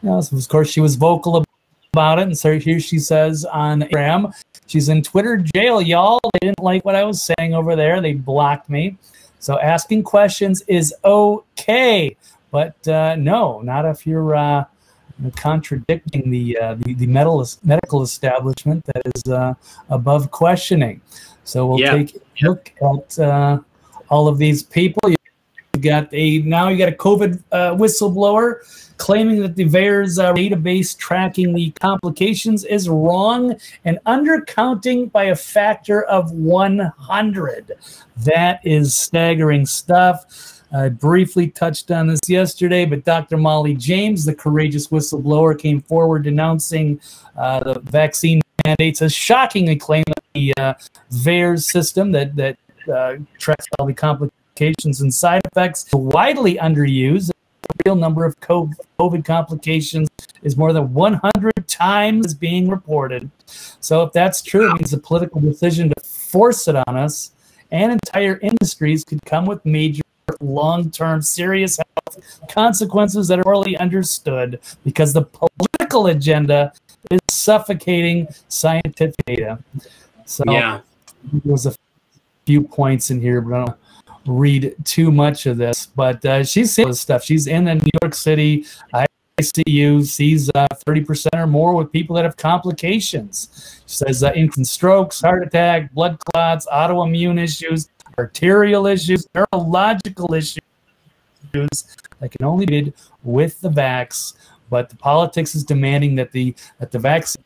You 0.01 0.09
know, 0.09 0.17
of 0.17 0.49
course, 0.49 0.69
she 0.69 0.81
was 0.81 0.95
vocal 0.95 1.45
about 1.93 2.19
it, 2.19 2.23
and 2.23 2.37
so 2.37 2.57
here 2.59 2.79
she 2.79 2.99
says 2.99 3.45
on 3.45 3.81
Instagram, 3.81 4.33
she's 4.65 4.89
in 4.89 5.01
Twitter 5.01 5.37
jail, 5.37 5.81
y'all. 5.81 6.19
They 6.33 6.47
didn't 6.47 6.63
like 6.63 6.83
what 6.83 6.95
I 6.95 7.03
was 7.03 7.21
saying 7.21 7.53
over 7.53 7.75
there. 7.75 8.01
They 8.01 8.13
blocked 8.13 8.69
me. 8.69 8.97
So 9.41 9.59
asking 9.59 10.03
questions 10.03 10.61
is 10.67 10.93
okay, 11.03 12.15
but 12.51 12.87
uh, 12.87 13.15
no, 13.15 13.59
not 13.61 13.85
if 13.85 14.05
you're 14.05 14.35
uh, 14.35 14.65
contradicting 15.35 16.29
the 16.29 16.57
uh, 16.57 16.75
the, 16.75 16.93
the 16.93 17.07
medical 17.07 17.45
medical 17.63 18.03
establishment 18.03 18.85
that 18.85 19.01
is 19.15 19.31
uh, 19.31 19.55
above 19.89 20.29
questioning. 20.29 21.01
So 21.43 21.65
we'll 21.65 21.79
Yeah. 21.79 21.97
take 21.97 22.15
a 22.15 22.47
look 22.47 22.71
at 22.81 23.19
uh, 23.19 23.59
all 24.09 24.27
of 24.27 24.37
these 24.37 24.61
people. 24.61 25.09
You 25.75 25.81
got 25.81 26.13
a 26.13 26.39
now 26.39 26.67
you 26.67 26.77
got 26.77 26.89
a 26.89 26.95
COVID 26.95 27.41
uh, 27.51 27.71
whistleblower 27.75 28.59
claiming 28.97 29.41
that 29.41 29.55
the 29.55 29.65
VAERS 29.65 30.23
uh, 30.23 30.33
database 30.33 30.95
tracking 30.95 31.53
the 31.53 31.71
complications 31.71 32.63
is 32.65 32.87
wrong 32.87 33.55
and 33.83 33.97
undercounting 34.05 35.11
by 35.11 35.25
a 35.25 35.35
factor 35.35 36.03
of 36.03 36.31
100. 36.31 37.71
That 38.17 38.59
is 38.63 38.95
staggering 38.95 39.65
stuff. 39.65 40.61
I 40.73 40.89
briefly 40.89 41.47
touched 41.49 41.89
on 41.89 42.07
this 42.07 42.19
yesterday, 42.27 42.85
but 42.85 43.03
Dr. 43.03 43.37
Molly 43.37 43.73
James, 43.73 44.23
the 44.23 44.35
courageous 44.35 44.87
whistleblower, 44.87 45.57
came 45.57 45.81
forward 45.81 46.23
denouncing 46.23 47.01
uh, 47.35 47.59
the 47.61 47.79
vaccine 47.79 48.41
mandates 48.65 49.01
as 49.01 49.13
shockingly 49.13 49.75
claim 49.75 50.03
that 50.07 50.23
the 50.33 50.53
uh, 50.57 50.73
VAERS 51.11 51.63
system 51.63 52.11
that 52.11 52.35
that 52.35 52.57
uh, 52.93 53.15
tracks 53.37 53.65
all 53.79 53.85
the 53.85 53.93
complications 53.93 54.40
and 54.59 55.13
side 55.13 55.41
effects 55.45 55.87
is 55.87 55.93
widely 55.93 56.55
underused. 56.55 57.31
The 57.61 57.83
real 57.85 57.95
number 57.95 58.25
of 58.25 58.39
COVID 58.39 59.25
complications 59.25 60.09
is 60.43 60.57
more 60.57 60.73
than 60.73 60.93
100 60.93 61.67
times 61.67 62.33
being 62.33 62.69
reported. 62.69 63.29
So 63.45 64.03
if 64.03 64.13
that's 64.13 64.41
true, 64.41 64.69
it 64.69 64.73
means 64.75 64.91
the 64.91 64.97
political 64.97 65.41
decision 65.41 65.89
to 65.89 65.95
force 66.03 66.67
it 66.67 66.75
on 66.75 66.95
us 66.95 67.31
and 67.71 67.91
entire 67.91 68.37
industries 68.41 69.03
could 69.03 69.21
come 69.25 69.45
with 69.45 69.65
major 69.65 70.03
long-term 70.41 71.21
serious 71.21 71.77
health 71.77 72.47
consequences 72.49 73.27
that 73.27 73.39
are 73.39 73.43
poorly 73.43 73.77
understood 73.77 74.59
because 74.83 75.13
the 75.13 75.23
political 75.23 76.07
agenda 76.07 76.73
is 77.09 77.19
suffocating 77.29 78.27
scientific 78.47 79.15
data. 79.25 79.59
So 80.25 80.43
Yeah. 80.47 80.81
there's 81.45 81.65
a 81.65 81.75
few 82.45 82.61
points 82.63 83.11
in 83.11 83.21
here, 83.21 83.41
but 83.41 83.55
I 83.55 83.65
don't 83.65 83.77
read 84.25 84.75
too 84.83 85.11
much 85.11 85.45
of 85.45 85.57
this. 85.57 85.85
But 85.87 86.23
uh, 86.25 86.43
she's 86.43 86.73
seeing 86.73 86.87
this 86.87 87.01
stuff. 87.01 87.23
She's 87.23 87.47
in 87.47 87.65
the 87.65 87.75
New 87.75 87.89
York 88.01 88.13
City 88.13 88.65
ICU, 89.39 90.05
sees 90.05 90.49
uh, 90.53 90.67
30% 90.85 91.27
or 91.33 91.47
more 91.47 91.73
with 91.73 91.91
people 91.91 92.15
that 92.15 92.25
have 92.25 92.37
complications. 92.37 93.81
She 93.87 93.95
says 93.95 94.23
uh, 94.23 94.31
infant 94.35 94.67
strokes, 94.67 95.21
heart 95.21 95.43
attack, 95.43 95.91
blood 95.93 96.19
clots, 96.25 96.67
autoimmune 96.71 97.39
issues, 97.41 97.89
arterial 98.17 98.85
issues, 98.87 99.27
neurological 99.33 100.33
issues 100.33 100.61
that 101.51 102.31
can 102.31 102.45
only 102.45 102.65
be 102.65 102.83
did 102.83 102.93
with 103.23 103.59
the 103.61 103.69
vax. 103.69 104.33
But 104.69 104.89
the 104.89 104.95
politics 104.95 105.53
is 105.55 105.63
demanding 105.63 106.15
that 106.15 106.31
the 106.31 106.55
that 106.79 106.91
the 106.91 106.99
vaccine 106.99 107.43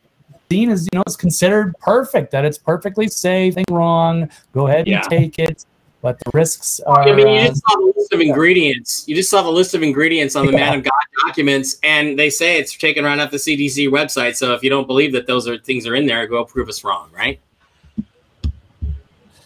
is 0.50 0.88
you 0.92 0.96
know 0.96 1.02
it's 1.06 1.16
considered 1.16 1.74
perfect, 1.80 2.30
that 2.30 2.44
it's 2.44 2.58
perfectly 2.58 3.08
safe, 3.08 3.56
nothing 3.56 3.74
wrong. 3.74 4.30
Go 4.52 4.68
ahead 4.68 4.80
and 4.80 4.88
Yeah. 4.88 5.00
take 5.00 5.38
it. 5.40 5.64
But 6.06 6.20
the 6.20 6.30
risks 6.34 6.78
are. 6.86 7.02
I 7.02 7.12
mean, 7.12 7.26
you 7.26 7.40
uh, 7.40 7.46
just 7.48 7.62
saw 7.68 7.78
the 7.78 7.92
list 7.96 8.12
of 8.12 8.20
ingredients. 8.20 9.04
You 9.08 9.16
just 9.16 9.28
saw 9.28 9.42
the 9.42 9.50
list 9.50 9.74
of 9.74 9.82
ingredients 9.82 10.36
on 10.36 10.46
the 10.46 10.52
Yeah. 10.52 10.58
Man 10.58 10.78
of 10.78 10.84
God 10.84 10.92
documents, 11.26 11.78
and 11.82 12.16
they 12.16 12.30
say 12.30 12.60
it's 12.60 12.76
taken 12.76 13.04
right 13.04 13.18
off 13.18 13.32
the 13.32 13.38
CDC 13.38 13.88
website. 13.88 14.36
So 14.36 14.54
if 14.54 14.62
you 14.62 14.70
don't 14.70 14.86
believe 14.86 15.10
that 15.14 15.26
those 15.26 15.48
are 15.48 15.58
things 15.58 15.84
are 15.84 15.96
in 15.96 16.06
there, 16.06 16.24
go 16.28 16.44
prove 16.44 16.68
us 16.68 16.84
wrong, 16.84 17.10
right? 17.12 17.40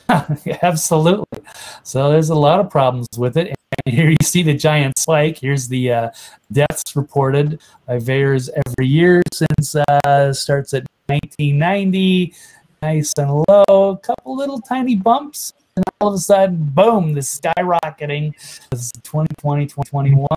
Absolutely. 0.63 1.41
So 1.83 2.11
there's 2.11 2.29
a 2.29 2.35
lot 2.35 2.61
of 2.61 2.69
problems 2.69 3.09
with 3.17 3.39
it. 3.39 3.55
And 3.87 3.95
here 3.95 4.11
you 4.11 4.17
see 4.23 4.43
the 4.43 4.53
giant 4.53 4.99
spike. 4.99 5.39
Here's 5.39 5.67
the 5.67 5.91
uh, 5.91 6.11
deaths 6.53 6.95
reported 6.95 7.59
by 7.87 7.97
VAERS 7.97 8.51
every 8.67 8.87
year 8.87 9.23
since 9.33 9.77
uh, 9.77 10.35
starts 10.35 10.75
at 10.75 10.85
1990. 11.07 12.35
Nice 12.83 13.15
and 13.17 13.45
low. 13.49 13.93
A 13.93 13.97
couple 13.97 14.37
little 14.37 14.61
tiny 14.61 14.95
bumps. 14.95 15.55
And 15.77 15.85
all 16.01 16.09
of 16.09 16.15
a 16.15 16.19
sudden, 16.19 16.71
boom, 16.75 17.13
the 17.13 17.21
skyrocketing. 17.21 18.35
This 18.71 18.83
is 18.83 18.93
2020, 19.03 19.67
2021. 19.67 20.29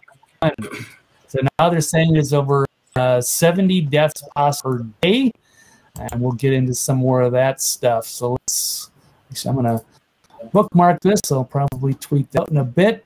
So 1.27 1.39
now 1.59 1.69
they're 1.69 1.81
saying 1.81 2.13
there's 2.13 2.33
over 2.33 2.65
uh, 2.95 3.19
70 3.21 3.81
deaths 3.81 4.23
per 4.61 4.85
day. 5.01 5.31
And 5.99 6.21
we'll 6.21 6.33
get 6.33 6.53
into 6.53 6.73
some 6.73 6.97
more 6.97 7.21
of 7.21 7.31
that 7.33 7.61
stuff. 7.61 8.05
So 8.05 8.31
let's 8.33 8.91
Actually, 9.33 9.49
I'm 9.49 9.63
going 9.63 9.79
to 9.79 9.85
bookmark 10.51 11.01
this. 11.01 11.19
I'll 11.31 11.43
probably 11.43 11.95
tweet 11.95 12.31
that 12.33 12.41
out 12.43 12.49
in 12.49 12.57
a 12.57 12.63
bit. 12.63 13.03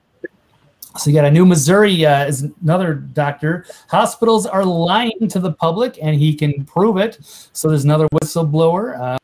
So 0.97 1.09
you 1.09 1.15
got 1.15 1.23
a 1.23 1.31
new 1.31 1.45
Missouri 1.45 2.05
uh, 2.05 2.25
is 2.25 2.41
another 2.61 2.95
doctor. 2.95 3.65
Hospitals 3.87 4.45
are 4.45 4.65
lying 4.65 5.29
to 5.29 5.39
the 5.39 5.53
public, 5.53 5.97
and 6.01 6.17
he 6.17 6.33
can 6.33 6.65
prove 6.65 6.97
it. 6.97 7.17
So 7.53 7.69
there's 7.69 7.85
another 7.85 8.09
whistleblower 8.09 8.99
uh, 8.99 9.17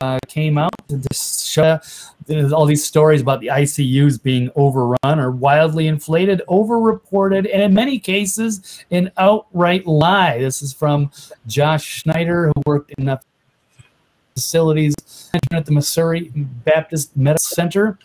uh, 0.00 0.18
came 0.28 0.58
out 0.58 0.70
to 0.88 1.00
show 1.12 1.78
all 2.52 2.66
these 2.66 2.84
stories 2.84 3.20
about 3.20 3.40
the 3.40 3.48
ICUs 3.48 4.22
being 4.22 4.50
overrun 4.54 5.18
or 5.18 5.30
wildly 5.30 5.86
inflated, 5.86 6.42
overreported, 6.48 7.48
and 7.52 7.62
in 7.62 7.74
many 7.74 7.98
cases, 7.98 8.84
an 8.90 9.10
outright 9.16 9.86
lie. 9.86 10.38
This 10.38 10.62
is 10.62 10.72
from 10.72 11.10
Josh 11.46 11.84
Schneider, 11.84 12.48
who 12.48 12.62
worked 12.66 12.92
in 12.98 13.06
the 13.06 13.20
facilities 14.34 14.94
at 15.52 15.66
the 15.66 15.72
Missouri 15.72 16.30
Baptist 16.34 17.16
Medical 17.16 17.42
Center. 17.42 17.98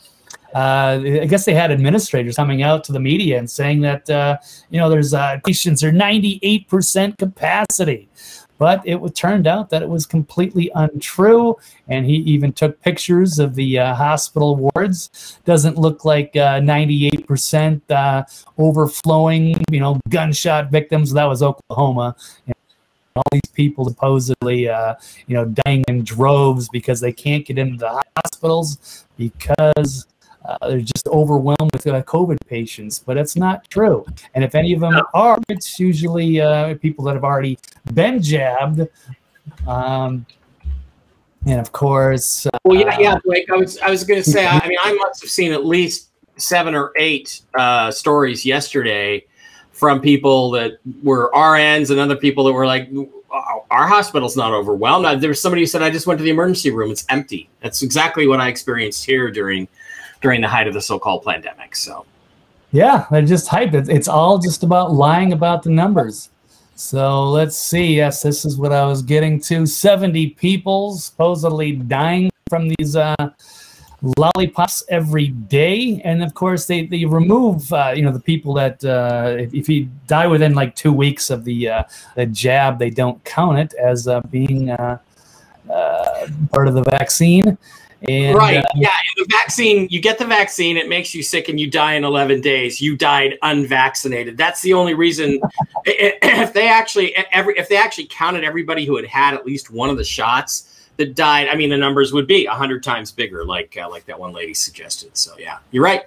Uh, 0.56 1.02
I 1.04 1.26
guess 1.26 1.46
they 1.46 1.56
had 1.56 1.72
administrators 1.72 2.36
coming 2.36 2.62
out 2.62 2.84
to 2.84 2.91
the 2.91 3.00
media 3.00 3.39
and 3.39 3.50
saying 3.50 3.82
that 3.82 4.08
uh, 4.10 4.38
you 4.70 4.80
know 4.80 4.88
there's 4.88 5.14
uh, 5.14 5.39
patients 5.46 5.84
are 5.84 5.91
98% 5.91 7.18
capacity, 7.18 8.08
but 8.64 8.82
it 8.86 8.97
turned 9.14 9.45
out 9.45 9.70
that 9.72 9.82
it 9.82 9.89
was 9.89 10.05
completely 10.05 10.72
untrue. 10.74 11.57
And 11.89 12.05
he 12.05 12.16
even 12.16 12.53
took 12.53 12.80
pictures 12.80 13.38
of 13.38 13.55
the 13.55 13.78
uh, 13.78 13.93
hospital 13.93 14.55
wards. 14.55 15.38
Doesn't 15.43 15.78
look 15.78 16.05
like 16.05 16.34
uh, 16.38 16.61
98% 16.61 17.82
uh, 17.91 18.24
overflowing. 18.57 19.61
You 19.70 19.82
know, 19.82 19.99
gunshot 20.07 20.72
victims. 20.72 21.11
That 21.11 21.26
was 21.26 21.43
Oklahoma 21.43 22.16
And 22.47 22.55
all 23.18 23.24
these 23.34 23.51
people 23.51 23.84
supposedly, 23.89 24.70
uh, 24.70 24.95
you 25.28 25.36
know, 25.36 25.43
dying 25.66 25.84
in 25.89 26.05
droves 26.05 26.70
because 26.72 27.01
they 27.01 27.11
can't 27.11 27.45
get 27.45 27.57
into 27.57 27.76
the 27.76 28.01
hospitals 28.16 29.05
because 29.18 30.07
uh, 30.46 30.58
they're 30.68 30.82
just 30.82 31.08
overwhelmed 31.08 31.72
with 31.74 31.88
uh, 31.88 32.04
COVID 32.04 32.38
patients. 32.48 33.00
But 33.00 33.18
it's 33.18 33.36
not 33.36 33.70
true. 33.70 34.06
And 34.34 34.44
if 34.44 34.56
any 34.56 34.74
of 34.74 34.80
them 34.80 35.00
are, 35.14 35.39
it's 35.50 35.80
usually 35.80 36.41
uh, 36.41 36.76
people 36.76 37.06
that 37.06 37.14
have 37.14 37.24
already 37.24 37.58
been 37.94 38.22
jabbed. 38.22 38.88
Um, 39.68 40.26
and 41.46 41.60
of 41.60 41.72
course, 41.72 42.48
well, 42.64 42.80
yeah, 42.80 42.98
yeah, 43.00 43.18
Blake. 43.26 43.50
I 43.52 43.58
was, 43.58 43.78
I 43.80 43.89
was 43.89 44.04
going 44.04 44.24
to 44.24 44.30
say. 44.30 44.48
I 44.48 44.66
mean, 44.68 44.78
I 44.82 44.94
must 44.94 45.22
have 45.22 45.30
seen 45.30 45.52
at 45.52 45.66
least 45.66 46.10
seven 46.38 46.74
or 46.74 46.94
eight 46.96 47.41
uh, 47.54 47.91
stories 47.91 48.46
yesterday 48.46 49.26
from 49.72 50.00
people 50.00 50.52
that 50.52 50.78
were 51.02 51.30
RNs 51.34 51.89
and 51.89 52.00
other 52.00 52.16
people 52.16 52.44
that 52.46 52.54
were 52.54 52.66
like, 52.66 52.89
our 53.72 53.88
hospital's 53.88 54.38
not 54.38 54.54
overwhelmed. 54.54 55.22
There 55.22 55.30
was 55.30 55.41
somebody 55.41 55.64
who 55.64 55.66
said, 55.66 55.82
I 55.82 55.89
just 55.89 56.06
went 56.06 56.20
to 56.20 56.24
the 56.24 56.30
emergency 56.30 56.72
room. 56.72 56.91
It's 56.91 57.06
empty. 57.10 57.50
That's 57.62 57.82
exactly 57.82 58.28
what 58.28 58.39
I 58.39 58.50
experienced 58.50 59.06
here 59.06 59.32
during 59.32 59.68
during 60.24 60.41
the 60.41 60.47
height 60.47 60.67
of 60.67 60.74
the 60.74 60.82
so-called 60.82 61.24
pandemic. 61.24 61.76
So 61.76 62.05
yeah, 62.71 63.05
they're 63.11 63.21
just 63.21 63.47
hyped. 63.47 63.89
It's 63.89 64.07
all 64.07 64.39
just 64.39 64.63
about 64.63 64.93
lying 64.93 65.34
about 65.34 65.61
the 65.61 65.69
numbers. 65.69 66.30
So 66.76 67.30
let's 67.30 67.55
see. 67.55 67.97
Yes, 67.97 68.24
this 68.24 68.45
is 68.45 68.57
what 68.57 68.71
I 68.71 68.84
was 68.86 69.03
getting 69.03 69.39
to. 69.41 69.67
70 69.67 70.32
people 70.32 70.95
supposedly 70.95 71.74
dying 71.74 72.32
from 72.49 72.69
these 72.80 72.95
uh, 72.95 73.15
lollipops 74.17 74.84
every 74.89 75.28
day, 75.28 76.01
and 76.03 76.24
of 76.24 76.34
course 76.34 76.65
they 76.65 76.88
they 76.88 77.05
remove 77.05 77.71
uh, 77.71 77.93
you 77.95 78.01
know 78.01 78.11
the 78.11 78.19
people 78.19 78.53
that 78.55 78.84
uh, 78.84 79.36
if, 79.38 79.53
if, 79.53 79.69
you 79.69 79.88
die 80.07 80.28
within 80.28 80.55
like 80.55 80.76
two 80.76 80.91
weeks 80.91 81.30
of 81.30 81.43
the 81.43 81.69
uh, 81.69 81.84
the 82.15 82.26
jab, 82.26 82.80
they 82.80 82.89
don't 82.89 83.24
count 83.24 83.59
it 83.59 83.74
as 83.76 84.07
uh, 84.07 84.19
being 84.32 84.71
uh, 84.71 84.97
part 86.51 86.67
of 86.67 86.74
the 86.74 86.84
vaccine. 86.84 87.57
And, 88.08 88.36
right. 88.36 88.64
yeah. 88.76 88.89
The 89.16 89.26
vaccine, 89.30 89.88
you 89.89 90.01
get 90.01 90.18
the 90.18 90.26
vaccine, 90.26 90.76
it 90.76 90.89
makes 90.89 91.16
you 91.16 91.24
sick, 91.24 91.47
and 91.47 91.60
you 91.60 91.70
die 91.70 91.93
in 91.93 92.04
11 92.04 92.41
days. 92.41 92.82
You 92.82 92.97
died 92.97 93.38
unvaccinated. 93.41 94.38
That's 94.38 94.62
the 94.62 94.74
only 94.74 94.93
reason. 94.93 95.39
if 95.86 96.54
they 96.54 96.68
actually 96.68 97.16
every 97.32 97.58
if 97.58 97.70
they 97.70 97.78
actually 97.78 98.08
counted 98.08 98.43
everybody 98.43 98.86
who 98.86 98.97
had 98.97 99.06
had 99.06 99.34
at 99.34 99.45
least 99.45 99.70
one 99.70 99.89
of 99.89 99.97
the 99.97 100.04
shots 100.04 100.89
that 100.97 101.16
died, 101.16 101.47
I 101.47 101.56
mean, 101.56 101.70
the 101.70 101.78
numbers 101.78 102.12
would 102.12 102.28
be 102.28 102.45
a 102.45 102.51
hundred 102.51 102.84
times 102.84 103.12
bigger, 103.12 103.45
like 103.45 103.78
uh, 103.82 103.89
like 103.89 104.06
that 104.08 104.20
one 104.20 104.34
lady 104.34 104.54
suggested. 104.54 105.16
So 105.16 105.36
yeah, 105.39 105.60
you're 105.72 105.84
right. 105.84 106.04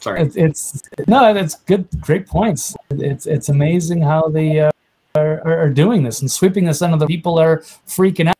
Sorry, 0.00 0.22
it's, 0.22 0.36
it's 0.36 0.82
no, 1.06 1.34
that's 1.34 1.56
good, 1.56 1.88
great 2.00 2.26
points. 2.26 2.74
It's 2.90 3.26
it's 3.26 3.48
amazing 3.48 4.02
how 4.02 4.28
they 4.28 4.60
uh, 4.60 4.70
are, 5.14 5.42
are 5.44 5.70
doing 5.70 6.02
this 6.02 6.20
and 6.20 6.30
sweeping 6.30 6.64
this 6.64 6.82
under 6.82 6.96
the 6.96 7.06
people 7.06 7.38
are 7.38 7.58
freaking 7.86 8.28
out 8.28 8.37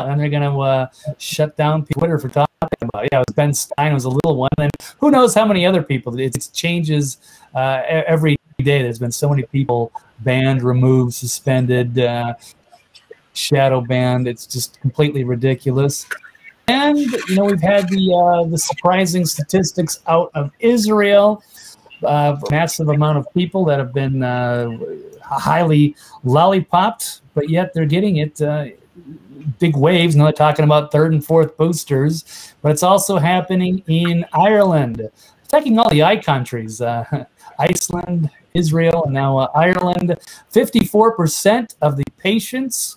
and 0.00 0.20
they're 0.20 0.28
gonna 0.28 0.58
uh, 0.58 0.86
shut 1.18 1.56
down 1.56 1.86
Twitter 1.86 2.18
for 2.18 2.28
talking 2.28 2.48
about. 2.80 3.08
Yeah, 3.12 3.20
it 3.20 3.24
was 3.28 3.34
Ben 3.34 3.54
Stein 3.54 3.94
was 3.94 4.04
a 4.04 4.10
little 4.10 4.36
one, 4.36 4.50
and 4.58 4.70
who 4.98 5.10
knows 5.10 5.34
how 5.34 5.46
many 5.46 5.64
other 5.66 5.82
people. 5.82 6.18
It, 6.18 6.36
it 6.36 6.50
changes 6.52 7.18
uh, 7.54 7.82
every 7.86 8.36
day. 8.58 8.82
There's 8.82 8.98
been 8.98 9.12
so 9.12 9.28
many 9.28 9.42
people 9.44 9.92
banned, 10.20 10.62
removed, 10.62 11.14
suspended. 11.14 11.98
Uh, 11.98 12.34
shadow 13.34 13.80
banned. 13.80 14.26
It's 14.26 14.46
just 14.46 14.80
completely 14.80 15.24
ridiculous. 15.24 16.06
And 16.66 16.98
you 16.98 17.34
know 17.34 17.44
we've 17.44 17.60
had 17.60 17.88
the 17.90 18.14
uh, 18.14 18.48
the 18.48 18.56
surprising 18.56 19.26
statistics 19.26 20.00
out 20.06 20.30
of 20.34 20.50
Israel. 20.60 21.42
Uh, 22.02 22.36
massive 22.50 22.88
amount 22.88 23.18
of 23.18 23.26
people 23.34 23.64
that 23.66 23.78
have 23.78 23.92
been 23.92 24.22
uh, 24.22 24.70
highly 25.22 25.94
lollipopped, 26.22 27.20
but 27.34 27.48
yet 27.48 27.72
they're 27.74 27.86
getting 27.86 28.16
it 28.16 28.40
uh, 28.40 28.66
big 29.58 29.76
waves. 29.76 30.16
Now 30.16 30.24
they're 30.24 30.32
talking 30.32 30.64
about 30.64 30.92
third 30.92 31.12
and 31.12 31.24
fourth 31.24 31.56
boosters, 31.56 32.54
but 32.62 32.72
it's 32.72 32.82
also 32.82 33.18
happening 33.18 33.82
in 33.86 34.24
Ireland, 34.32 35.08
attacking 35.44 35.78
all 35.78 35.90
the 35.90 36.02
I 36.02 36.16
countries. 36.16 36.80
Uh, 36.80 37.24
Iceland, 37.58 38.30
Israel, 38.54 39.04
and 39.04 39.14
now 39.14 39.38
uh, 39.38 39.50
Ireland. 39.54 40.16
54% 40.52 41.76
of 41.80 41.96
the 41.96 42.04
patients 42.18 42.96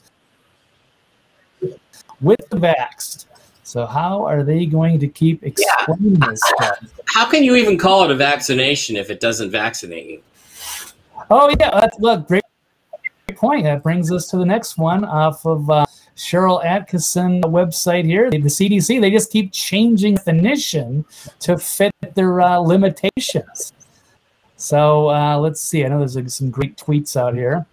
with 2.21 2.39
the 2.49 2.57
vax. 2.57 3.25
So 3.63 3.85
how 3.85 4.25
are 4.25 4.43
they 4.43 4.65
going 4.65 4.99
to 4.99 5.07
keep 5.07 5.43
explaining 5.43 6.15
yeah. 6.15 6.29
this 6.29 6.41
stuff? 6.43 6.79
How 7.05 7.29
can 7.29 7.43
you 7.43 7.55
even 7.55 7.77
call 7.77 8.03
it 8.05 8.11
a 8.11 8.15
vaccination 8.15 8.95
if 8.95 9.09
it 9.09 9.19
doesn't 9.19 9.51
vaccinate 9.51 10.07
you? 10.09 10.21
Oh 11.29 11.49
yeah, 11.59 11.71
that's 11.71 11.99
look 11.99 12.27
great, 12.27 12.43
great 13.27 13.37
point. 13.37 13.63
That 13.63 13.83
brings 13.83 14.11
us 14.11 14.27
to 14.29 14.37
the 14.37 14.45
next 14.45 14.77
one 14.77 15.03
off 15.03 15.45
of 15.45 15.69
uh, 15.69 15.85
Sharyl 16.17 16.65
Attkisson 16.65 17.43
website 17.43 18.05
here. 18.05 18.29
The 18.29 18.39
CDC 18.39 18.99
they 18.99 19.11
just 19.11 19.31
keep 19.31 19.51
changing 19.53 20.15
definition 20.15 21.05
to 21.41 21.57
fit 21.57 21.93
their 22.15 22.41
uh, 22.41 22.57
limitations. 22.57 23.71
So 24.57 25.09
uh, 25.11 25.37
let's 25.37 25.61
see. 25.61 25.85
I 25.85 25.89
know 25.89 25.99
there's 25.99 26.15
like, 26.15 26.29
some 26.29 26.49
great 26.49 26.75
tweets 26.75 27.15
out 27.15 27.35
here. 27.35 27.65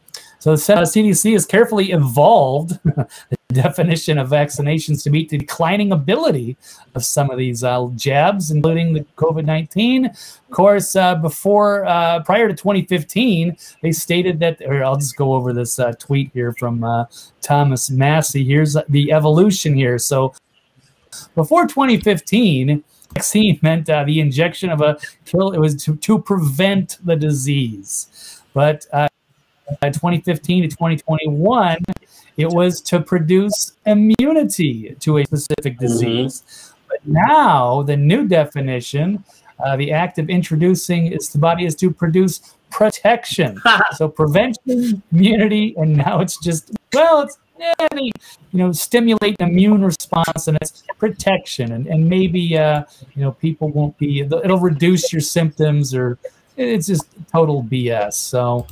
So 0.44 0.54
the 0.54 0.60
CDC 0.60 1.32
has 1.32 1.46
carefully 1.46 1.92
evolved 1.92 2.78
the 2.84 3.08
definition 3.50 4.18
of 4.18 4.28
vaccinations 4.28 5.02
to 5.04 5.08
meet 5.08 5.30
the 5.30 5.38
declining 5.38 5.90
ability 5.90 6.58
of 6.94 7.02
some 7.02 7.30
of 7.30 7.38
these 7.38 7.64
uh, 7.64 7.88
jabs, 7.96 8.50
including 8.50 8.92
the 8.92 9.06
COVID 9.16 9.46
19. 9.46 10.04
Of 10.04 10.50
course, 10.50 10.96
uh, 10.96 11.14
before, 11.14 11.86
uh, 11.86 12.22
prior 12.24 12.46
to 12.46 12.52
2015, 12.52 13.56
they 13.82 13.90
stated 13.90 14.38
that, 14.40 14.60
or 14.66 14.84
I'll 14.84 14.96
just 14.96 15.16
go 15.16 15.32
over 15.32 15.54
this 15.54 15.78
uh, 15.78 15.92
tweet 15.92 16.30
here 16.34 16.52
from 16.52 16.84
uh, 16.84 17.06
Thomas 17.40 17.88
Massie. 17.88 18.44
Here's 18.44 18.76
the 18.90 19.12
evolution 19.12 19.74
here. 19.74 19.98
So 19.98 20.34
before 21.34 21.66
2015, 21.66 22.84
vaccine 23.14 23.58
meant 23.62 23.88
uh, 23.88 24.04
the 24.04 24.20
injection 24.20 24.68
of 24.68 24.82
a 24.82 24.98
kill, 25.24 25.52
it 25.52 25.58
was 25.58 25.82
to, 25.84 25.96
to 25.96 26.18
prevent 26.18 26.98
the 27.02 27.16
disease. 27.16 28.42
But 28.52 28.86
2015 29.80 30.62
to 30.62 30.68
2021, 30.68 31.78
it 32.36 32.48
was 32.48 32.80
to 32.82 33.00
produce 33.00 33.72
immunity 33.86 34.96
to 35.00 35.18
a 35.18 35.24
specific 35.24 35.74
mm-hmm. 35.74 35.86
disease. 35.86 36.42
Mm-hmm. 36.42 36.70
But 36.88 36.98
now, 37.06 37.82
the 37.82 37.96
new 37.96 38.26
definition, 38.26 39.24
uh, 39.64 39.76
the 39.76 39.92
act 39.92 40.18
of 40.18 40.28
introducing 40.28 41.08
is 41.08 41.30
the 41.30 41.38
body 41.38 41.64
is 41.64 41.74
to 41.76 41.90
produce 41.90 42.54
protection. 42.70 43.60
so 43.96 44.08
prevention, 44.08 45.02
immunity, 45.12 45.74
and 45.76 45.96
now 45.96 46.20
it's 46.20 46.36
just 46.38 46.70
well, 46.92 47.22
it's 47.22 47.38
any 47.90 48.12
you 48.52 48.58
know 48.58 48.72
stimulate 48.72 49.36
immune 49.40 49.84
response 49.84 50.48
and 50.48 50.58
it's 50.60 50.82
protection 50.98 51.72
and, 51.72 51.86
and 51.86 52.08
maybe 52.08 52.56
uh, 52.58 52.82
you 53.14 53.22
know 53.22 53.32
people 53.32 53.68
won't 53.68 53.96
be 53.98 54.20
it'll 54.20 54.58
reduce 54.58 55.12
your 55.12 55.20
symptoms 55.20 55.94
or 55.94 56.18
it's 56.56 56.86
just 56.86 57.06
total 57.32 57.62
bs 57.62 58.14
so 58.14 58.66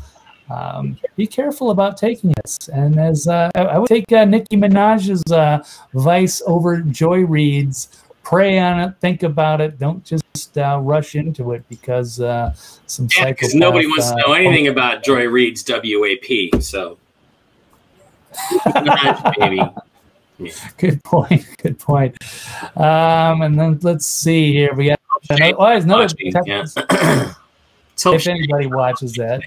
um, 0.51 0.99
be 1.17 1.27
careful 1.27 1.71
about 1.71 1.97
taking 1.97 2.33
this. 2.43 2.69
And 2.69 2.99
as 2.99 3.29
uh, 3.29 3.51
I 3.55 3.79
would 3.79 3.89
take 3.89 4.11
uh, 4.13 4.25
Nicki 4.25 4.57
Minaj's 4.57 5.31
uh, 5.33 5.65
advice 5.95 6.43
over 6.47 6.81
Joy 6.81 7.25
Reid's, 7.25 7.89
pray 8.23 8.59
on 8.59 8.81
it, 8.81 8.95
think 9.01 9.23
about 9.23 9.61
it, 9.61 9.79
don't 9.79 10.05
just 10.05 10.59
uh, 10.59 10.79
rush 10.83 11.15
into 11.15 11.53
it 11.53 11.65
because 11.69 12.21
uh, 12.21 12.55
some 12.87 13.09
yeah, 13.17 13.27
because 13.27 13.55
nobody 13.55 13.87
wants 13.87 14.11
to 14.11 14.17
know 14.17 14.33
uh, 14.33 14.37
anything 14.37 14.69
about 14.69 15.03
Joy 15.03 15.27
Reid's 15.29 15.65
WAP. 15.67 16.63
So, 16.63 16.99
maybe. 19.39 19.63
Good 20.77 21.05
point. 21.05 21.47
Good 21.59 21.79
point. 21.79 22.17
Um, 22.77 23.43
and 23.43 23.59
then 23.59 23.79
let's 23.83 24.07
see 24.07 24.53
here. 24.53 24.75
We 24.75 24.87
got 24.89 25.01
another, 25.31 25.55
oh, 25.57 25.67
another 25.67 26.09
yeah. 26.45 26.65
if 28.05 28.27
anybody 28.27 28.67
watches 28.67 29.13
that 29.13 29.43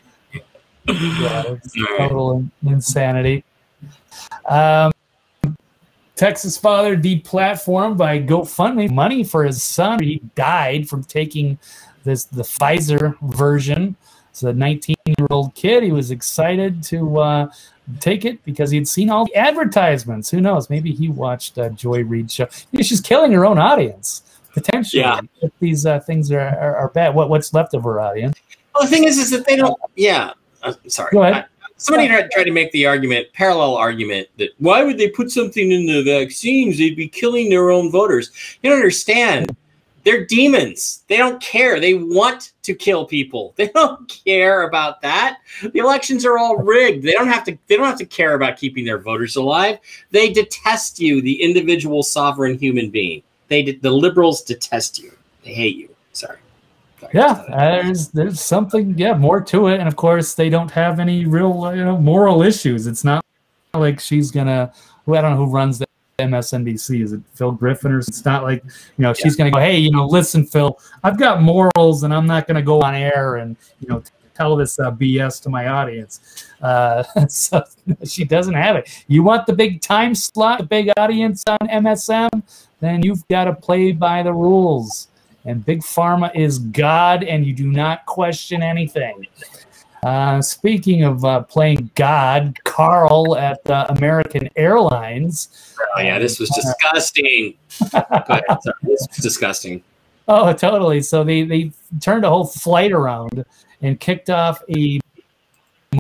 yeah, 0.88 1.44
it's 1.48 1.74
total 1.98 2.46
insanity. 2.66 3.44
Um, 4.48 4.92
Texas 6.16 6.58
father 6.58 6.96
deplatformed 6.96 7.98
by 7.98 8.20
GoFundMe 8.22 8.90
money 8.90 9.24
for 9.24 9.44
his 9.44 9.62
son. 9.62 10.02
He 10.02 10.22
died 10.36 10.88
from 10.88 11.04
taking 11.04 11.58
this 12.04 12.26
the 12.26 12.44
Pfizer 12.44 13.16
version. 13.22 13.96
So 14.32 14.48
the 14.48 14.54
19 14.54 14.96
year 15.06 15.28
old 15.30 15.56
kid, 15.56 15.84
he 15.84 15.92
was 15.92 16.12
excited 16.12 16.84
to 16.84 17.20
uh, 17.20 17.52
take 18.00 18.26
it 18.26 18.44
because 18.46 18.70
he'd 18.72 18.88
seen 18.88 19.10
all 19.10 19.26
the 19.26 19.36
advertisements. 19.36 20.30
Who 20.30 20.42
knows? 20.42 20.70
Maybe 20.70 20.92
he 20.92 21.10
watched 21.10 21.58
uh, 21.58 21.70
Joy 21.70 22.04
Reid 22.04 22.32
show. 22.32 22.48
she's 22.82 23.02
killing 23.02 23.32
her 23.32 23.46
own 23.46 23.58
audience 23.58 24.24
potentially. 24.56 25.02
Yeah. 25.02 25.20
If 25.42 25.52
these 25.60 25.86
uh, 25.86 26.00
things 26.00 26.32
are, 26.32 26.40
are, 26.40 26.76
are 26.78 26.90
bad, 26.90 27.14
what 27.14 27.30
what's 27.30 27.54
left 27.54 27.76
of 27.76 27.84
her 27.84 28.00
audience? 28.00 28.40
Well, 28.74 28.84
the 28.84 28.90
thing 28.90 29.04
is, 29.04 29.18
is 29.20 29.30
that 29.30 29.46
they 29.46 29.56
don't. 29.56 29.80
Yeah, 29.96 30.34
uh, 30.66 30.74
sorry. 30.88 31.18
I, 31.18 31.46
somebody 31.78 32.08
tried, 32.08 32.32
tried 32.32 32.44
to 32.46 32.52
make 32.52 32.72
the 32.72 32.86
argument, 32.86 33.28
parallel 33.34 33.76
argument, 33.76 34.28
that 34.38 34.50
why 34.60 34.84
would 34.84 34.98
they 34.98 35.10
put 35.10 35.32
something 35.32 35.72
in 35.72 35.86
the 35.86 36.04
vaccines? 36.04 36.78
They'd 36.78 36.96
be 36.96 37.08
killing 37.08 37.50
their 37.50 37.72
own 37.72 37.92
voters. 37.92 38.32
You 38.62 38.70
don't 38.70 38.80
understand. 38.80 39.56
They're 40.04 40.24
demons. 40.24 41.04
They 41.08 41.18
don't 41.18 41.42
care. 41.42 41.80
They 41.80 41.96
want 41.96 42.54
to 42.62 42.76
kill 42.76 43.06
people. 43.06 43.54
They 43.58 43.70
don't 43.70 44.08
care 44.26 44.68
about 44.68 45.02
that. 45.02 45.40
The 45.62 45.80
elections 45.80 46.26
are 46.26 46.38
all 46.38 46.58
rigged. 46.58 47.04
They 47.04 47.14
don't 47.14 47.28
have 47.28 47.44
to. 47.46 47.58
They 47.68 47.76
don't 47.76 47.88
have 47.88 47.98
to 47.98 48.06
care 48.06 48.36
about 48.36 48.58
keeping 48.58 48.86
their 48.86 49.00
voters 49.00 49.36
alive. 49.36 49.80
They 50.12 50.32
detest 50.32 51.00
you, 51.00 51.22
the 51.22 51.42
individual 51.42 52.04
sovereign 52.04 52.60
human 52.60 52.92
being. 52.92 53.24
They 53.48 53.64
the 53.72 53.92
liberals 53.92 54.44
detest 54.44 55.00
you. 55.00 55.12
They 55.44 55.54
hate 55.54 55.76
you. 55.76 55.90
Sorry. 56.14 56.38
Yeah, 57.14 57.44
there's 57.50 58.10
there's 58.10 58.42
something 58.42 58.98
yeah 58.98 59.14
more 59.14 59.42
to 59.42 59.68
it, 59.68 59.80
and 59.80 59.88
of 59.88 59.96
course 59.96 60.34
they 60.34 60.50
don't 60.50 60.72
have 60.72 61.00
any 61.00 61.26
real 61.26 61.74
you 61.76 61.84
know 61.84 61.98
moral 61.98 62.42
issues. 62.42 62.88
It's 62.88 63.04
not 63.04 63.24
like 63.74 64.00
she's 64.00 64.32
gonna. 64.32 64.74
Who 65.06 65.16
I 65.16 65.22
don't 65.22 65.32
know 65.32 65.46
who 65.46 65.52
runs 65.52 65.80
the 65.80 65.88
MSNBC. 66.20 67.04
Is 67.04 67.14
it 67.14 67.22
Phil 67.34 67.52
Griffin 67.52 67.92
or 67.92 68.00
it's 68.00 68.26
not 68.26 68.44
like 68.44 68.64
you 68.64 69.04
know 69.04 69.14
she's 69.14 69.36
gonna 69.36 69.52
go, 69.52 69.60
hey, 69.60 69.78
you 69.78 69.92
know, 69.92 70.06
listen, 70.06 70.46
Phil, 70.46 70.80
I've 71.04 71.18
got 71.18 71.42
morals, 71.42 72.04
and 72.04 72.14
I'm 72.14 72.26
not 72.26 72.48
gonna 72.48 72.62
go 72.62 72.82
on 72.82 72.96
air 72.96 73.38
and 73.38 73.56
you 73.80 73.88
know 73.88 74.02
tell 74.36 74.56
this 74.56 74.78
uh, 74.80 74.92
BS 74.92 75.42
to 75.44 75.50
my 75.50 75.68
audience. 75.68 76.46
Uh, 76.62 77.04
so 77.28 77.64
she 78.04 78.24
doesn't 78.24 78.54
have 78.54 78.76
it. 78.76 79.04
You 79.08 79.24
want 79.24 79.48
the 79.48 79.54
big 79.54 79.82
time 79.82 80.14
slot, 80.14 80.60
the 80.60 80.66
big 80.66 80.92
audience 80.98 81.44
on 81.48 81.68
MSM, 81.68 82.44
then 82.80 83.02
you've 83.02 83.28
got 83.28 83.46
to 83.46 83.54
play 83.54 83.92
by 83.92 84.22
the 84.22 84.34
rules. 84.34 85.08
And 85.46 85.64
Big 85.64 85.82
Pharma 85.82 86.36
is 86.36 86.60
God, 86.60 87.24
and 87.24 87.46
you 87.46 87.54
do 87.54 87.72
not 87.72 88.06
question 88.06 88.64
anything. 88.64 89.28
Uh, 90.04 90.42
speaking 90.42 91.04
of 91.04 91.26
uh, 91.26 91.42
playing 91.42 91.90
God, 91.96 92.58
Carl 92.64 93.36
at 93.38 93.68
uh, 93.70 93.88
American 93.90 94.50
Airlines. 94.56 95.74
Oh, 95.98 96.02
yeah, 96.02 96.20
this 96.20 96.40
was 96.40 96.50
disgusting. 96.50 97.56
Ahead. 97.94 98.44
This 98.84 99.08
was 99.08 99.18
disgusting. 99.22 99.84
Oh, 100.28 100.54
totally. 100.54 101.02
So 101.02 101.24
they, 101.24 101.44
they 101.44 101.72
turned 102.02 102.26
a 102.26 102.30
whole 102.30 102.46
flight 102.46 102.92
around 102.92 103.46
and 103.82 104.00
kicked 104.00 104.30
off 104.30 104.62
a 104.76 105.00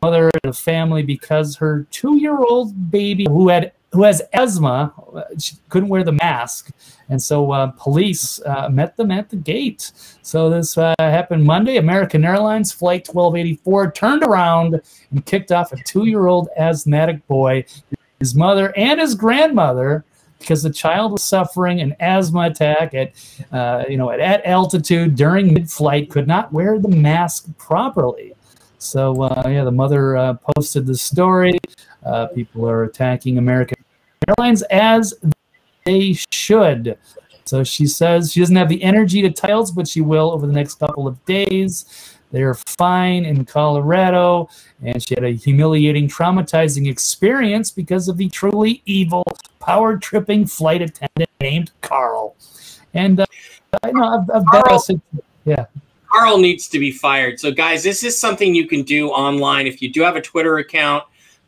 mother 0.03 0.29
and 0.43 0.51
a 0.51 0.53
family 0.53 1.03
because 1.03 1.55
her 1.55 1.87
two 1.91 2.17
year 2.17 2.37
old 2.37 2.91
baby 2.91 3.25
who 3.27 3.49
had 3.49 3.71
who 3.95 4.03
has 4.03 4.21
asthma 4.33 4.93
she 5.39 5.55
couldn't 5.69 5.89
wear 5.89 6.03
the 6.03 6.11
mask. 6.11 6.71
And 7.09 7.21
so 7.21 7.51
uh, 7.51 7.67
police 7.77 8.41
uh, 8.45 8.69
met 8.69 8.97
them 8.97 9.11
at 9.11 9.29
the 9.29 9.35
gate. 9.35 9.91
So 10.21 10.49
this 10.49 10.77
uh, 10.77 10.93
happened 10.99 11.43
monday. 11.43 11.77
American 11.77 12.25
airlines 12.25 12.71
flight 12.71 13.07
1284 13.07 13.91
turned 13.91 14.23
around 14.23 14.81
and 15.11 15.25
kicked 15.25 15.51
off 15.51 15.71
a 15.71 15.77
two-year-old 15.83 16.49
asthmatic 16.57 17.25
boy. 17.27 17.65
His 18.19 18.35
mother 18.35 18.73
and 18.77 18.99
his 18.99 19.15
grandmother 19.15 20.05
because 20.39 20.61
the 20.61 20.69
child 20.69 21.11
was 21.11 21.23
suffering 21.23 21.81
an 21.81 21.95
asthma 21.99 22.41
attack 22.41 22.93
at 22.93 23.13
uh, 23.51 23.83
you 23.89 23.97
know 23.97 24.09
at, 24.11 24.19
at 24.19 24.45
altitude 24.45 25.15
during 25.15 25.53
mid-flight 25.53 26.09
could 26.09 26.27
not 26.27 26.51
wear 26.51 26.79
the 26.79 26.89
mask 26.89 27.47
properly. 27.57 28.33
So 28.77 29.23
uh, 29.23 29.43
yeah 29.47 29.63
the 29.63 29.71
mother 29.71 30.17
uh, 30.17 30.33
posted 30.55 30.85
the 30.85 30.95
story. 30.95 31.57
Uh, 32.05 32.27
people 32.27 32.69
are 32.69 32.83
attacking 32.83 33.39
american 33.39 33.75
airlines 34.27 34.61
as 34.63 35.13
they 35.85 36.13
should 36.31 36.97
so 37.45 37.63
she 37.63 37.85
says 37.85 38.31
she 38.31 38.39
doesn't 38.39 38.55
have 38.55 38.69
the 38.69 38.81
energy 38.81 39.21
to 39.21 39.29
titles 39.29 39.71
but 39.71 39.87
she 39.87 40.01
will 40.01 40.31
over 40.31 40.47
the 40.47 40.53
next 40.53 40.75
couple 40.75 41.07
of 41.07 41.23
days 41.25 42.15
they're 42.35 42.53
fine 42.53 43.23
in 43.23 43.45
Colorado, 43.45 44.49
and 44.83 45.01
she 45.01 45.15
had 45.15 45.23
a 45.23 45.29
humiliating, 45.29 46.09
traumatizing 46.09 46.89
experience 46.89 47.71
because 47.71 48.09
of 48.09 48.17
the 48.17 48.27
truly 48.27 48.81
evil, 48.85 49.23
power 49.61 49.97
tripping 49.97 50.45
flight 50.45 50.81
attendant 50.81 51.29
named 51.39 51.71
Carl. 51.79 52.35
And 52.93 53.21
uh, 53.21 53.25
I 53.83 53.91
know 53.91 54.03
I've, 54.03 54.29
I've 54.29 54.45
Carl, 54.47 54.85
yeah. 55.45 55.65
Carl 56.11 56.37
needs 56.37 56.67
to 56.67 56.77
be 56.77 56.91
fired. 56.91 57.39
So, 57.39 57.51
guys, 57.51 57.83
this 57.83 58.03
is 58.03 58.19
something 58.19 58.53
you 58.53 58.67
can 58.67 58.83
do 58.83 59.11
online. 59.11 59.65
If 59.65 59.81
you 59.81 59.89
do 59.89 60.01
have 60.01 60.17
a 60.17 60.21
Twitter 60.21 60.57
account, 60.57 61.05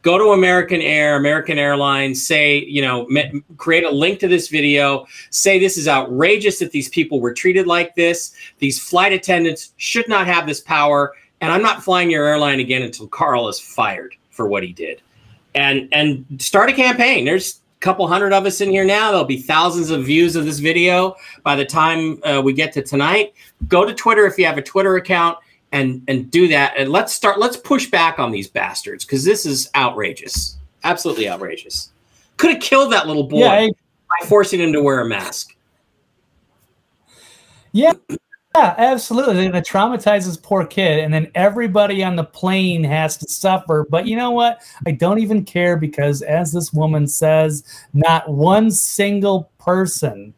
go 0.07 0.17
to 0.17 0.31
American 0.31 0.81
Air, 0.81 1.17
American 1.17 1.59
Airlines, 1.59 2.25
say, 2.25 2.63
you 2.63 2.81
know, 2.81 3.09
create 3.57 3.83
a 3.83 3.89
link 3.89 4.21
to 4.21 4.29
this 4.29 4.47
video, 4.47 5.05
say 5.31 5.59
this 5.59 5.77
is 5.77 5.85
outrageous 5.85 6.59
that 6.59 6.71
these 6.71 6.87
people 6.87 7.19
were 7.19 7.33
treated 7.33 7.67
like 7.67 7.93
this. 7.95 8.33
These 8.59 8.81
flight 8.81 9.11
attendants 9.11 9.73
should 9.75 10.07
not 10.07 10.25
have 10.25 10.47
this 10.47 10.61
power. 10.61 11.13
And 11.41 11.51
I'm 11.51 11.61
not 11.61 11.83
flying 11.83 12.09
your 12.09 12.25
airline 12.25 12.61
again 12.61 12.83
until 12.83 13.09
Carl 13.09 13.49
is 13.49 13.59
fired 13.59 14.15
for 14.31 14.47
what 14.47 14.63
he 14.63 14.71
did. 14.71 15.01
And 15.55 15.89
and 15.91 16.25
start 16.39 16.69
a 16.69 16.73
campaign. 16.73 17.25
There's 17.25 17.59
a 17.75 17.79
couple 17.81 18.07
hundred 18.07 18.31
of 18.31 18.45
us 18.45 18.61
in 18.61 18.69
here 18.69 18.85
now. 18.85 19.11
There'll 19.11 19.25
be 19.25 19.41
thousands 19.41 19.89
of 19.89 20.05
views 20.05 20.37
of 20.37 20.45
this 20.45 20.59
video 20.59 21.17
by 21.43 21.57
the 21.57 21.65
time 21.65 22.21
uh, 22.23 22.41
we 22.41 22.53
get 22.53 22.71
to 22.73 22.81
tonight. 22.81 23.33
Go 23.67 23.83
to 23.83 23.93
Twitter 23.93 24.25
if 24.25 24.37
you 24.37 24.45
have 24.45 24.57
a 24.57 24.61
Twitter 24.61 24.95
account 24.95 25.37
and 25.71 26.01
and 26.07 26.29
do 26.31 26.47
that. 26.49 26.73
And 26.77 26.91
let's 26.91 27.13
start 27.13 27.39
let's 27.39 27.57
push 27.57 27.89
back 27.89 28.19
on 28.19 28.31
these 28.31 28.47
bastards 28.47 29.05
because 29.05 29.23
this 29.23 29.45
is 29.45 29.69
outrageous. 29.75 30.57
Absolutely 30.83 31.29
outrageous. 31.29 31.91
Could 32.37 32.51
have 32.51 32.61
killed 32.61 32.91
that 32.93 33.07
little 33.07 33.23
boy 33.23 33.39
yeah, 33.39 33.51
I, 33.51 33.69
by 33.69 34.27
forcing 34.27 34.59
him 34.59 34.73
to 34.73 34.81
wear 34.81 35.01
a 35.01 35.05
mask. 35.05 35.55
Yeah 37.71 37.93
yeah 38.57 38.73
absolutely. 38.77 39.45
It 39.45 39.53
traumatizes 39.65 40.41
poor 40.41 40.65
kid 40.65 40.99
and 40.99 41.13
then 41.13 41.31
everybody 41.35 42.03
on 42.03 42.15
the 42.15 42.23
plane 42.23 42.83
has 42.83 43.17
to 43.17 43.29
suffer. 43.29 43.85
But 43.89 44.07
you 44.07 44.15
know 44.15 44.31
what? 44.31 44.61
I 44.85 44.91
don't 44.91 45.19
even 45.19 45.45
care 45.45 45.77
because 45.77 46.21
as 46.21 46.51
this 46.51 46.73
woman 46.73 47.07
says 47.07 47.63
not 47.93 48.29
one 48.29 48.71
single 48.71 49.51
person 49.59 50.33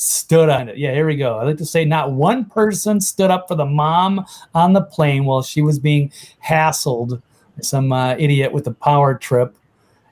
stood 0.00 0.48
on 0.48 0.68
it. 0.68 0.78
Yeah, 0.78 0.92
here 0.92 1.06
we 1.06 1.16
go. 1.16 1.38
I 1.38 1.44
like 1.44 1.58
to 1.58 1.66
say 1.66 1.84
not 1.84 2.12
one 2.12 2.46
person 2.46 3.00
stood 3.00 3.30
up 3.30 3.48
for 3.48 3.54
the 3.54 3.66
mom 3.66 4.24
on 4.54 4.72
the 4.72 4.82
plane 4.82 5.24
while 5.24 5.42
she 5.42 5.62
was 5.62 5.78
being 5.78 6.10
hassled 6.44 7.22
some 7.60 7.92
uh, 7.92 8.14
idiot 8.18 8.52
with 8.52 8.66
a 8.66 8.72
power 8.72 9.14
trip. 9.14 9.54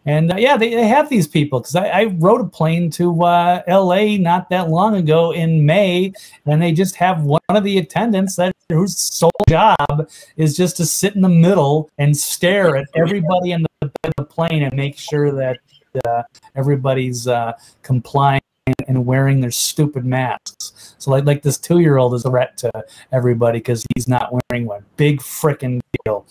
And 0.04 0.32
uh, 0.32 0.36
yeah, 0.36 0.56
they, 0.56 0.74
they 0.74 0.86
have 0.86 1.08
these 1.08 1.26
people 1.26 1.60
because 1.60 1.76
I, 1.76 1.86
I, 1.88 2.04
rode 2.04 2.40
a 2.40 2.48
plane 2.48 2.90
to 2.92 3.24
uh, 3.24 3.62
LA 3.68 4.16
not 4.16 4.48
that 4.50 4.70
long 4.70 4.94
ago 4.96 5.32
in 5.32 5.66
May, 5.66 6.12
and 6.46 6.62
they 6.62 6.72
just 6.72 6.96
have 6.96 7.22
one 7.22 7.40
of 7.48 7.64
the 7.64 7.78
attendants 7.78 8.36
that 8.36 8.54
whose 8.70 8.96
sole 8.96 9.30
job 9.48 10.08
is 10.36 10.56
just 10.56 10.76
to 10.78 10.86
sit 10.86 11.14
in 11.14 11.22
the 11.22 11.28
middle 11.28 11.90
and 11.98 12.16
stare 12.16 12.76
at 12.76 12.86
everybody 12.94 13.52
in 13.52 13.66
the, 13.80 13.90
the 14.16 14.24
plane 14.24 14.62
and 14.62 14.74
make 14.74 14.98
sure 14.98 15.32
that 15.32 15.58
uh, 16.06 16.22
everybody's 16.54 17.26
uh, 17.26 17.52
complying 17.82 18.40
and 18.86 19.06
wearing 19.06 19.40
their 19.40 19.50
stupid 19.50 20.04
masks. 20.04 20.94
So 20.98 21.10
like 21.10 21.24
like 21.24 21.42
this 21.42 21.58
two 21.58 21.80
year 21.80 21.98
old 21.98 22.14
is 22.14 22.24
a 22.24 22.30
threat 22.30 22.56
to 22.58 22.70
everybody 23.12 23.58
because 23.58 23.84
he's 23.94 24.08
not 24.08 24.32
wearing 24.32 24.66
one. 24.66 24.84
Big 24.96 25.20
freaking 25.20 25.80
deal. 26.04 26.26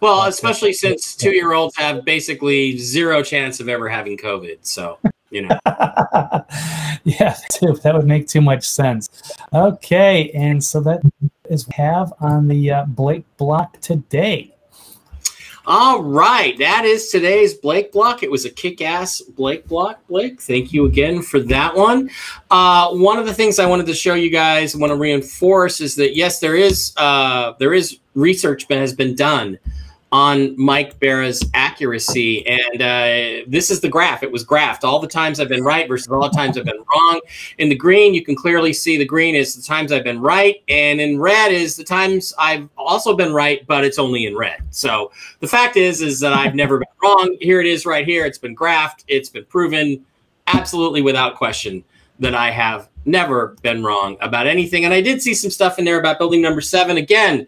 Well, 0.00 0.22
especially 0.22 0.72
since 0.72 1.14
two 1.14 1.30
year 1.30 1.52
olds 1.52 1.76
have 1.76 2.04
basically 2.04 2.76
zero 2.78 3.22
chance 3.22 3.60
of 3.60 3.68
ever 3.68 3.88
having 3.88 4.16
COVID. 4.16 4.58
So 4.62 4.98
you 5.32 5.42
know. 5.42 5.58
yeah, 7.04 7.36
too, 7.52 7.74
that 7.82 7.94
would 7.94 8.06
make 8.06 8.28
too 8.28 8.40
much 8.40 8.68
sense. 8.68 9.32
Okay, 9.52 10.30
and 10.30 10.62
so 10.62 10.80
that 10.80 11.00
is 11.48 11.66
we 11.66 11.74
have 11.74 12.12
on 12.20 12.46
the 12.46 12.70
uh, 12.70 12.84
Blake 12.84 13.24
block 13.38 13.80
today. 13.80 14.54
All 15.64 16.02
right, 16.02 16.58
that 16.58 16.84
is 16.84 17.08
today's 17.08 17.54
Blake 17.54 17.92
block. 17.92 18.24
It 18.24 18.30
was 18.30 18.44
a 18.44 18.50
kick-ass 18.50 19.20
Blake 19.20 19.68
block. 19.68 20.04
Blake, 20.08 20.40
thank 20.40 20.72
you 20.72 20.86
again 20.86 21.22
for 21.22 21.38
that 21.38 21.76
one. 21.76 22.10
Uh, 22.50 22.90
one 22.90 23.16
of 23.16 23.26
the 23.26 23.34
things 23.34 23.60
I 23.60 23.66
wanted 23.66 23.86
to 23.86 23.94
show 23.94 24.14
you 24.14 24.28
guys, 24.28 24.74
want 24.74 24.90
to 24.90 24.96
reinforce, 24.96 25.80
is 25.80 25.94
that 25.96 26.16
yes, 26.16 26.40
there 26.40 26.56
is 26.56 26.92
uh, 26.96 27.52
there 27.60 27.74
is 27.74 28.00
research 28.14 28.66
that 28.66 28.78
has 28.78 28.92
been 28.92 29.14
done 29.14 29.56
on 30.12 30.54
Mike 30.60 31.00
Bara's 31.00 31.42
accuracy. 31.54 32.46
And 32.46 32.82
uh, 32.82 33.44
this 33.48 33.70
is 33.70 33.80
the 33.80 33.88
graph. 33.88 34.22
It 34.22 34.30
was 34.30 34.44
graphed. 34.44 34.84
All 34.84 35.00
the 35.00 35.08
times 35.08 35.40
I've 35.40 35.48
been 35.48 35.64
right 35.64 35.88
versus 35.88 36.08
all 36.08 36.22
the 36.22 36.36
times 36.36 36.58
I've 36.58 36.66
been 36.66 36.84
wrong. 36.94 37.20
In 37.56 37.70
the 37.70 37.74
green, 37.74 38.12
you 38.12 38.22
can 38.22 38.36
clearly 38.36 38.74
see 38.74 38.98
the 38.98 39.06
green 39.06 39.34
is 39.34 39.56
the 39.56 39.62
times 39.62 39.90
I've 39.90 40.04
been 40.04 40.20
right. 40.20 40.62
And 40.68 41.00
in 41.00 41.18
red 41.18 41.50
is 41.50 41.76
the 41.76 41.84
times 41.84 42.34
I've 42.38 42.68
also 42.76 43.16
been 43.16 43.32
right, 43.32 43.66
but 43.66 43.84
it's 43.84 43.98
only 43.98 44.26
in 44.26 44.36
red. 44.36 44.62
So 44.70 45.10
the 45.40 45.48
fact 45.48 45.78
is, 45.78 46.02
is 46.02 46.20
that 46.20 46.34
I've 46.34 46.54
never 46.54 46.78
been 46.78 46.88
wrong. 47.02 47.36
Here 47.40 47.60
it 47.60 47.66
is 47.66 47.86
right 47.86 48.06
here. 48.06 48.26
It's 48.26 48.38
been 48.38 48.54
graphed. 48.54 49.04
It's 49.08 49.30
been 49.30 49.46
proven 49.46 50.04
absolutely 50.46 51.00
without 51.00 51.36
question 51.36 51.82
that 52.18 52.34
I 52.34 52.50
have 52.50 52.90
never 53.06 53.56
been 53.62 53.82
wrong 53.82 54.18
about 54.20 54.46
anything. 54.46 54.84
And 54.84 54.92
I 54.92 55.00
did 55.00 55.22
see 55.22 55.32
some 55.32 55.50
stuff 55.50 55.78
in 55.78 55.86
there 55.86 55.98
about 55.98 56.18
building 56.18 56.42
number 56.42 56.60
seven. 56.60 56.98
Again, 56.98 57.46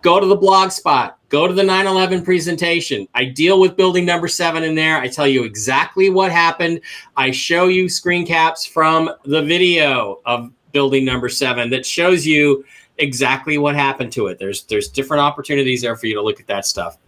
go 0.00 0.20
to 0.20 0.26
the 0.26 0.36
blog 0.36 0.70
spot, 0.70 1.18
go 1.34 1.48
to 1.48 1.52
the 1.52 1.64
9 1.64 1.88
11 1.88 2.24
presentation. 2.24 3.08
I 3.12 3.24
deal 3.24 3.58
with 3.58 3.76
building 3.76 4.04
number 4.06 4.28
seven 4.28 4.62
in 4.62 4.76
there. 4.76 4.98
I 4.98 5.08
tell 5.08 5.26
you 5.26 5.42
exactly 5.42 6.08
what 6.08 6.30
happened. 6.30 6.80
I 7.16 7.32
show 7.32 7.66
you 7.66 7.88
screen 7.88 8.24
caps 8.24 8.64
from 8.64 9.10
the 9.24 9.42
video 9.42 10.20
of 10.26 10.52
building 10.70 11.04
number 11.04 11.28
seven 11.28 11.70
that 11.70 11.84
shows 11.84 12.24
you 12.24 12.64
exactly 12.98 13.58
what 13.58 13.74
happened 13.74 14.12
to 14.12 14.28
it. 14.28 14.38
There's 14.38 14.62
there's 14.66 14.86
different 14.88 15.22
opportunities 15.22 15.82
there 15.82 15.96
for 15.96 16.06
you 16.06 16.14
to 16.14 16.22
look 16.22 16.38
at 16.38 16.46
that 16.46 16.66
stuff. 16.66 16.98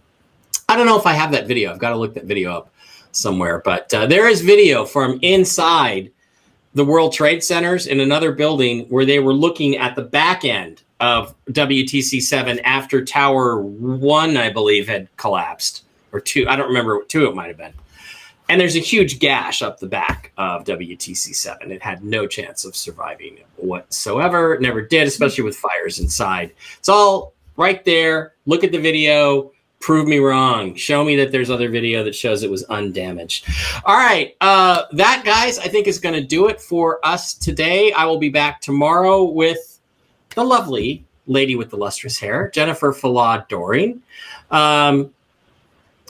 I 0.67 0.75
don't 0.75 0.87
know 0.87 0.99
if 0.99 1.05
I 1.05 1.13
have 1.13 1.31
that 1.31 1.47
video. 1.47 1.71
I've 1.71 1.79
got 1.79 1.91
to 1.91 1.95
look 1.95 2.13
that 2.15 2.25
video 2.25 2.51
up 2.51 2.73
somewhere, 3.13 3.61
but 3.63 3.93
uh, 3.93 4.07
there 4.07 4.27
is 4.27 4.41
video 4.41 4.83
from 4.83 5.19
inside 5.21 6.11
the 6.73 6.83
World 6.83 7.13
Trade 7.13 7.45
Centers 7.45 7.87
in 7.87 8.01
another 8.01 8.33
building 8.33 8.87
where 8.89 9.05
they 9.05 9.19
were 9.19 9.33
looking 9.33 9.77
at 9.77 9.95
the 9.95 10.03
back 10.03 10.43
end 10.43 10.83
of 10.99 11.35
WTC 11.51 12.21
7 12.21 12.59
after 12.59 13.03
Tower 13.03 13.61
1, 13.61 14.37
I 14.37 14.49
believe, 14.49 14.87
had 14.87 15.15
collapsed, 15.17 15.83
or 16.11 16.19
2. 16.19 16.47
I 16.47 16.55
don't 16.55 16.67
remember, 16.67 16.97
what 16.97 17.09
2 17.09 17.27
it 17.27 17.35
might 17.35 17.47
have 17.47 17.57
been. 17.57 17.73
And 18.49 18.61
there's 18.61 18.77
a 18.77 18.79
huge 18.79 19.19
gash 19.19 19.61
up 19.61 19.79
the 19.79 19.87
back 19.87 20.31
of 20.37 20.63
WTC 20.63 21.35
7. 21.35 21.71
It 21.71 21.81
had 21.81 22.03
no 22.03 22.27
chance 22.27 22.63
of 22.63 22.75
surviving 22.75 23.39
whatsoever. 23.57 24.53
It 24.53 24.61
never 24.61 24.81
did, 24.81 25.07
especially 25.07 25.43
with 25.43 25.57
fires 25.57 25.99
inside. 25.99 26.53
It's 26.79 26.87
all 26.87 27.33
right 27.57 27.83
there. 27.83 28.33
Look 28.45 28.63
at 28.63 28.71
the 28.71 28.79
video 28.79 29.51
prove 29.79 30.07
me 30.07 30.17
wrong 30.17 30.73
show 30.75 31.03
me 31.03 31.15
that 31.15 31.31
there's 31.31 31.49
other 31.49 31.69
video 31.69 32.03
that 32.03 32.15
shows 32.15 32.41
it 32.41 32.49
was 32.49 32.63
undamaged 32.63 33.45
all 33.85 33.95
right 33.95 34.35
uh 34.41 34.83
that 34.91 35.21
guys 35.23 35.59
i 35.59 35.67
think 35.67 35.87
is 35.87 35.99
going 35.99 36.15
to 36.15 36.23
do 36.23 36.47
it 36.47 36.59
for 36.59 36.99
us 37.05 37.35
today 37.35 37.91
i 37.93 38.03
will 38.03 38.17
be 38.17 38.29
back 38.29 38.59
tomorrow 38.59 39.23
with 39.23 39.76
the 40.37 40.43
lovely 40.43 41.03
lady 41.25 41.55
with 41.55 41.69
the 41.69 41.77
lustrous 41.77 42.17
hair 42.17 42.49
jennifer 42.51 42.93
falad 42.93 43.47
doring 43.49 44.01
um 44.51 45.11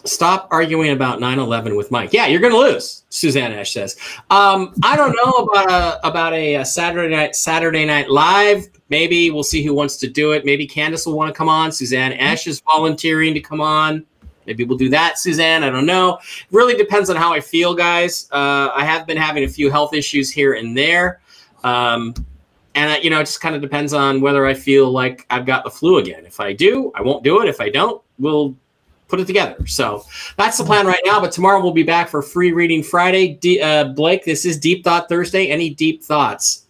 stop 0.03 0.47
arguing 0.51 0.91
about 0.91 1.19
9-11 1.19 1.75
with 1.75 1.89
mike 1.91 2.13
yeah 2.13 2.27
you're 2.27 2.39
going 2.39 2.53
to 2.53 2.59
lose 2.59 3.03
suzanne 3.09 3.51
ash 3.51 3.73
says 3.73 3.97
um 4.29 4.73
i 4.83 4.95
don't 4.95 5.15
know 5.15 5.31
about 5.45 5.71
a 5.71 6.07
about 6.07 6.33
a, 6.33 6.55
a 6.55 6.65
saturday 6.65 7.13
night 7.13 7.35
saturday 7.35 7.85
night 7.85 8.09
live 8.09 8.67
maybe 8.89 9.31
we'll 9.31 9.43
see 9.43 9.63
who 9.63 9.73
wants 9.73 9.97
to 9.97 10.07
do 10.07 10.31
it. 10.31 10.45
Maybe 10.45 10.65
Candace 10.65 11.05
will 11.05 11.17
want 11.17 11.33
to 11.33 11.37
come 11.37 11.49
on. 11.49 11.71
Suzanne 11.71 12.13
Ash 12.13 12.47
is 12.47 12.61
volunteering 12.61 13.33
to 13.33 13.39
come 13.39 13.61
on. 13.61 14.05
Maybe 14.45 14.63
we'll 14.63 14.77
do 14.77 14.89
that, 14.89 15.19
Suzanne. 15.19 15.63
I 15.63 15.69
don't 15.69 15.85
know. 15.85 16.15
It 16.15 16.47
really 16.51 16.75
depends 16.75 17.09
on 17.09 17.17
how 17.17 17.33
I 17.33 17.41
feel, 17.41 17.75
guys. 17.75 18.29
Uh, 18.31 18.69
I 18.73 18.85
have 18.85 19.05
been 19.05 19.17
having 19.17 19.43
a 19.43 19.47
few 19.47 19.69
health 19.69 19.93
issues 19.93 20.31
here 20.31 20.53
and 20.53 20.77
there. 20.77 21.19
Um, 21.65 22.13
and, 22.77 22.91
uh, 22.91 22.99
you 23.01 23.09
know, 23.09 23.19
it 23.19 23.23
just 23.23 23.41
kind 23.41 23.55
of 23.55 23.61
depends 23.61 23.91
on 23.91 24.21
whether 24.21 24.45
I 24.45 24.53
feel 24.53 24.91
like 24.91 25.25
I've 25.31 25.47
got 25.47 25.63
the 25.63 25.71
flu 25.71 25.97
again. 25.97 26.27
If 26.27 26.39
I 26.39 26.53
do, 26.53 26.91
I 26.93 27.01
won't 27.01 27.23
do 27.23 27.41
it. 27.41 27.49
If 27.49 27.59
I 27.59 27.69
don't, 27.69 28.03
we'll 28.19 28.55
put 29.07 29.19
it 29.19 29.25
together. 29.25 29.65
So 29.65 30.05
that's 30.37 30.59
the 30.59 30.63
plan 30.63 30.85
right 30.85 31.01
now. 31.03 31.19
But 31.19 31.31
tomorrow 31.31 31.59
we'll 31.59 31.73
be 31.73 31.81
back 31.81 32.07
for 32.07 32.21
Free 32.21 32.51
Reading 32.51 32.83
Friday. 32.83 33.33
D- 33.33 33.59
uh, 33.59 33.85
Blake, 33.85 34.25
this 34.25 34.45
is 34.45 34.59
Deep 34.59 34.83
Thought 34.83 35.09
Thursday. 35.09 35.47
Any 35.47 35.71
deep 35.71 36.03
thoughts 36.03 36.67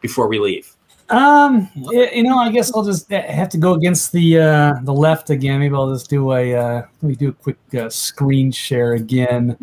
before 0.00 0.28
we 0.28 0.38
leave? 0.38 0.74
Um, 1.10 1.68
you 1.74 2.22
know, 2.22 2.38
I 2.38 2.50
guess 2.50 2.74
I'll 2.74 2.82
just 2.82 3.12
uh, 3.12 3.20
have 3.20 3.50
to 3.50 3.58
go 3.58 3.74
against 3.74 4.12
the 4.12 4.38
uh, 4.40 4.74
the 4.84 4.94
left 4.94 5.28
again. 5.28 5.60
Maybe 5.60 5.74
I'll 5.74 5.92
just 5.92 6.08
do 6.08 6.32
a 6.32 6.54
uh, 6.54 6.86
let 7.02 7.02
me 7.02 7.14
do 7.14 7.28
a 7.28 7.32
quick 7.32 7.58
uh, 7.78 7.90
screen 7.90 8.50
share 8.50 8.94
again. 8.94 9.58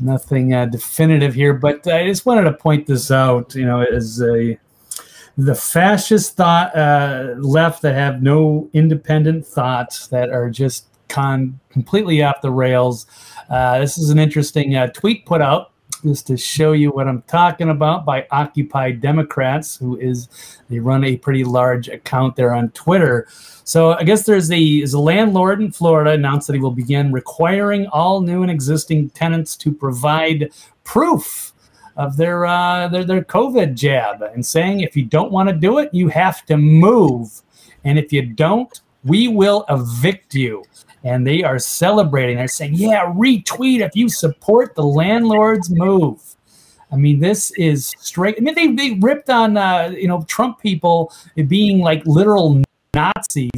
Nothing 0.00 0.54
uh, 0.54 0.64
definitive 0.64 1.34
here, 1.34 1.52
but 1.52 1.86
I 1.86 2.06
just 2.06 2.24
wanted 2.24 2.44
to 2.44 2.54
point 2.54 2.86
this 2.86 3.10
out. 3.10 3.54
You 3.54 3.66
know, 3.66 3.82
as 3.82 4.22
a 4.22 4.58
the 5.38 5.54
fascist 5.54 6.34
thought 6.34 6.76
uh, 6.76 7.34
left 7.38 7.80
that 7.82 7.94
have 7.94 8.20
no 8.20 8.68
independent 8.72 9.46
thoughts 9.46 10.08
that 10.08 10.30
are 10.30 10.50
just 10.50 10.86
con 11.08 11.60
completely 11.70 12.22
off 12.22 12.42
the 12.42 12.50
rails. 12.50 13.06
Uh, 13.48 13.78
this 13.78 13.96
is 13.96 14.10
an 14.10 14.18
interesting 14.18 14.74
uh, 14.74 14.88
tweet 14.88 15.24
put 15.24 15.40
out 15.40 15.70
just 16.04 16.26
to 16.26 16.36
show 16.36 16.72
you 16.72 16.90
what 16.90 17.06
I'm 17.06 17.22
talking 17.22 17.70
about 17.70 18.04
by 18.04 18.26
Occupy 18.32 18.92
Democrats, 18.92 19.76
who 19.76 19.96
is 19.96 20.28
they 20.68 20.80
run 20.80 21.04
a 21.04 21.16
pretty 21.16 21.44
large 21.44 21.88
account 21.88 22.34
there 22.34 22.52
on 22.52 22.70
Twitter. 22.70 23.28
So 23.62 23.92
I 23.92 24.02
guess 24.02 24.24
there's 24.24 24.50
a, 24.50 24.60
is 24.60 24.92
a 24.92 25.00
landlord 25.00 25.60
in 25.60 25.70
Florida 25.70 26.10
announced 26.10 26.48
that 26.48 26.54
he 26.54 26.60
will 26.60 26.72
begin 26.72 27.12
requiring 27.12 27.86
all 27.88 28.22
new 28.22 28.42
and 28.42 28.50
existing 28.50 29.10
tenants 29.10 29.56
to 29.58 29.72
provide 29.72 30.50
proof 30.82 31.47
of 31.98 32.16
their 32.16 32.46
uh, 32.46 32.88
their 32.88 33.04
their 33.04 33.22
COVID 33.22 33.74
jab, 33.74 34.22
and 34.22 34.44
saying 34.44 34.80
if 34.80 34.96
you 34.96 35.04
don't 35.04 35.30
want 35.30 35.50
to 35.50 35.54
do 35.54 35.78
it, 35.78 35.92
you 35.92 36.08
have 36.08 36.46
to 36.46 36.56
move, 36.56 37.42
and 37.84 37.98
if 37.98 38.12
you 38.12 38.22
don't, 38.22 38.80
we 39.04 39.28
will 39.28 39.66
evict 39.68 40.34
you 40.34 40.64
and 41.04 41.26
they 41.26 41.42
are 41.42 41.58
celebrating. 41.58 42.36
They're 42.36 42.48
saying, 42.48 42.74
"Yeah, 42.74 43.12
retweet 43.12 43.80
if 43.80 43.94
you 43.94 44.08
support 44.08 44.74
the 44.74 44.82
landlord's 44.82 45.70
move." 45.70 46.20
I 46.90 46.96
mean, 46.96 47.20
this 47.20 47.50
is 47.52 47.92
straight. 47.98 48.36
I 48.38 48.40
mean, 48.40 48.54
they, 48.54 48.68
they 48.68 48.94
ripped 48.94 49.30
on 49.30 49.56
uh, 49.56 49.92
you 49.96 50.08
know 50.08 50.24
Trump 50.28 50.60
people 50.60 51.12
being 51.46 51.80
like 51.80 52.04
literal 52.06 52.62
Nazis, 52.94 53.50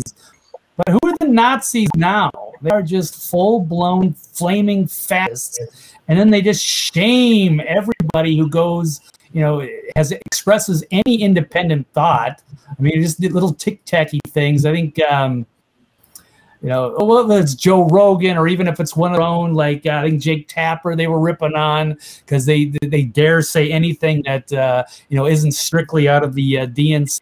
but 0.77 0.89
who 0.89 0.99
are 1.05 1.17
the 1.21 1.29
Nazis 1.29 1.89
now? 1.97 2.31
They 2.63 2.71
are 2.71 2.83
just 2.83 3.31
full 3.31 3.61
blown 3.61 4.13
flaming 4.13 4.87
fascists, 4.87 5.59
and 6.11 6.19
then 6.19 6.29
they 6.29 6.43
just 6.43 6.63
shame 6.63 7.63
everybody 7.67 8.37
who 8.37 8.51
goes 8.51 9.01
you 9.33 9.41
know, 9.41 9.67
has 9.97 10.13
expresses 10.13 10.85
any 10.91 11.23
independent 11.23 11.87
thought. 11.93 12.43
I 12.69 12.83
mean, 12.83 13.01
just 13.01 13.21
little 13.21 13.55
tic 13.55 13.85
tacky 13.85 14.21
things. 14.29 14.67
I 14.67 14.73
think 14.73 15.01
um, 15.03 15.47
you 16.63 16.69
know, 16.69 16.95
whether 16.99 17.41
it's 17.41 17.55
Joe 17.55 17.87
Rogan 17.87 18.37
or 18.37 18.49
even 18.49 18.67
if 18.67 18.81
it's 18.81 18.97
one 18.97 19.13
of 19.13 19.19
their 19.19 19.27
own, 19.27 19.55
like 19.55 19.87
uh, 19.87 19.91
I 19.91 20.11
think 20.11 20.21
Jake 20.21 20.49
Tapper, 20.49 20.95
they 20.97 21.07
were 21.07 21.21
ripping 21.21 21.55
on 21.55 21.97
because 22.21 22.45
they 22.45 22.67
they 22.83 23.03
dare 23.03 23.41
say 23.43 23.71
anything 23.71 24.23
that 24.27 24.53
uh, 24.53 24.85
you 25.09 25.17
know 25.17 25.27
isn't 25.27 25.53
strictly 25.53 26.09
out 26.09 26.25
of 26.25 26.35
the 26.35 26.61
uh, 26.61 26.67
DNC 26.67 27.21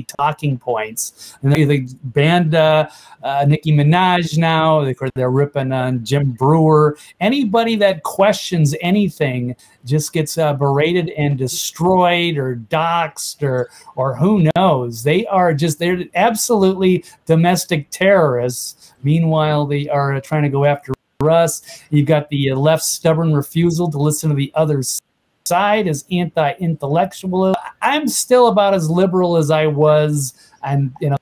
talking 0.00 0.58
points. 0.58 1.36
And 1.42 1.52
they, 1.52 1.64
they 1.64 1.86
banned 2.04 2.54
uh, 2.54 2.88
uh, 3.22 3.44
Nicki 3.46 3.70
Minaj 3.72 4.38
now. 4.38 4.82
They, 4.82 4.94
they're 5.14 5.30
ripping 5.30 5.72
on 5.72 6.04
Jim 6.04 6.32
Breuer. 6.32 6.96
Anybody 7.20 7.76
that 7.76 8.02
questions 8.02 8.74
anything 8.80 9.54
just 9.84 10.12
gets 10.14 10.38
uh, 10.38 10.54
berated 10.54 11.10
and 11.10 11.36
destroyed 11.36 12.38
or 12.38 12.56
doxxed 12.56 13.42
or 13.42 13.68
or 13.96 14.16
who 14.16 14.48
knows. 14.56 15.02
They 15.02 15.26
are 15.26 15.52
just 15.52 15.78
they're 15.78 16.04
absolutely 16.14 17.04
domestic 17.26 17.90
terrorists. 17.90 18.94
Meanwhile, 19.02 19.66
they 19.66 19.88
are 19.88 20.18
trying 20.20 20.44
to 20.44 20.48
go 20.48 20.64
after 20.64 20.92
us. 21.28 21.82
You've 21.90 22.06
got 22.06 22.28
the 22.30 22.52
left 22.54 22.82
stubborn 22.82 23.32
refusal 23.34 23.90
to 23.90 23.98
listen 23.98 24.30
to 24.30 24.36
the 24.36 24.50
others 24.54 25.00
side 25.44 25.88
as 25.88 26.04
anti-intellectual. 26.10 27.54
I'm 27.80 28.08
still 28.08 28.48
about 28.48 28.74
as 28.74 28.88
liberal 28.88 29.36
as 29.36 29.50
I 29.50 29.66
was, 29.66 30.34
and 30.62 30.92
you 31.00 31.10
know, 31.10 31.16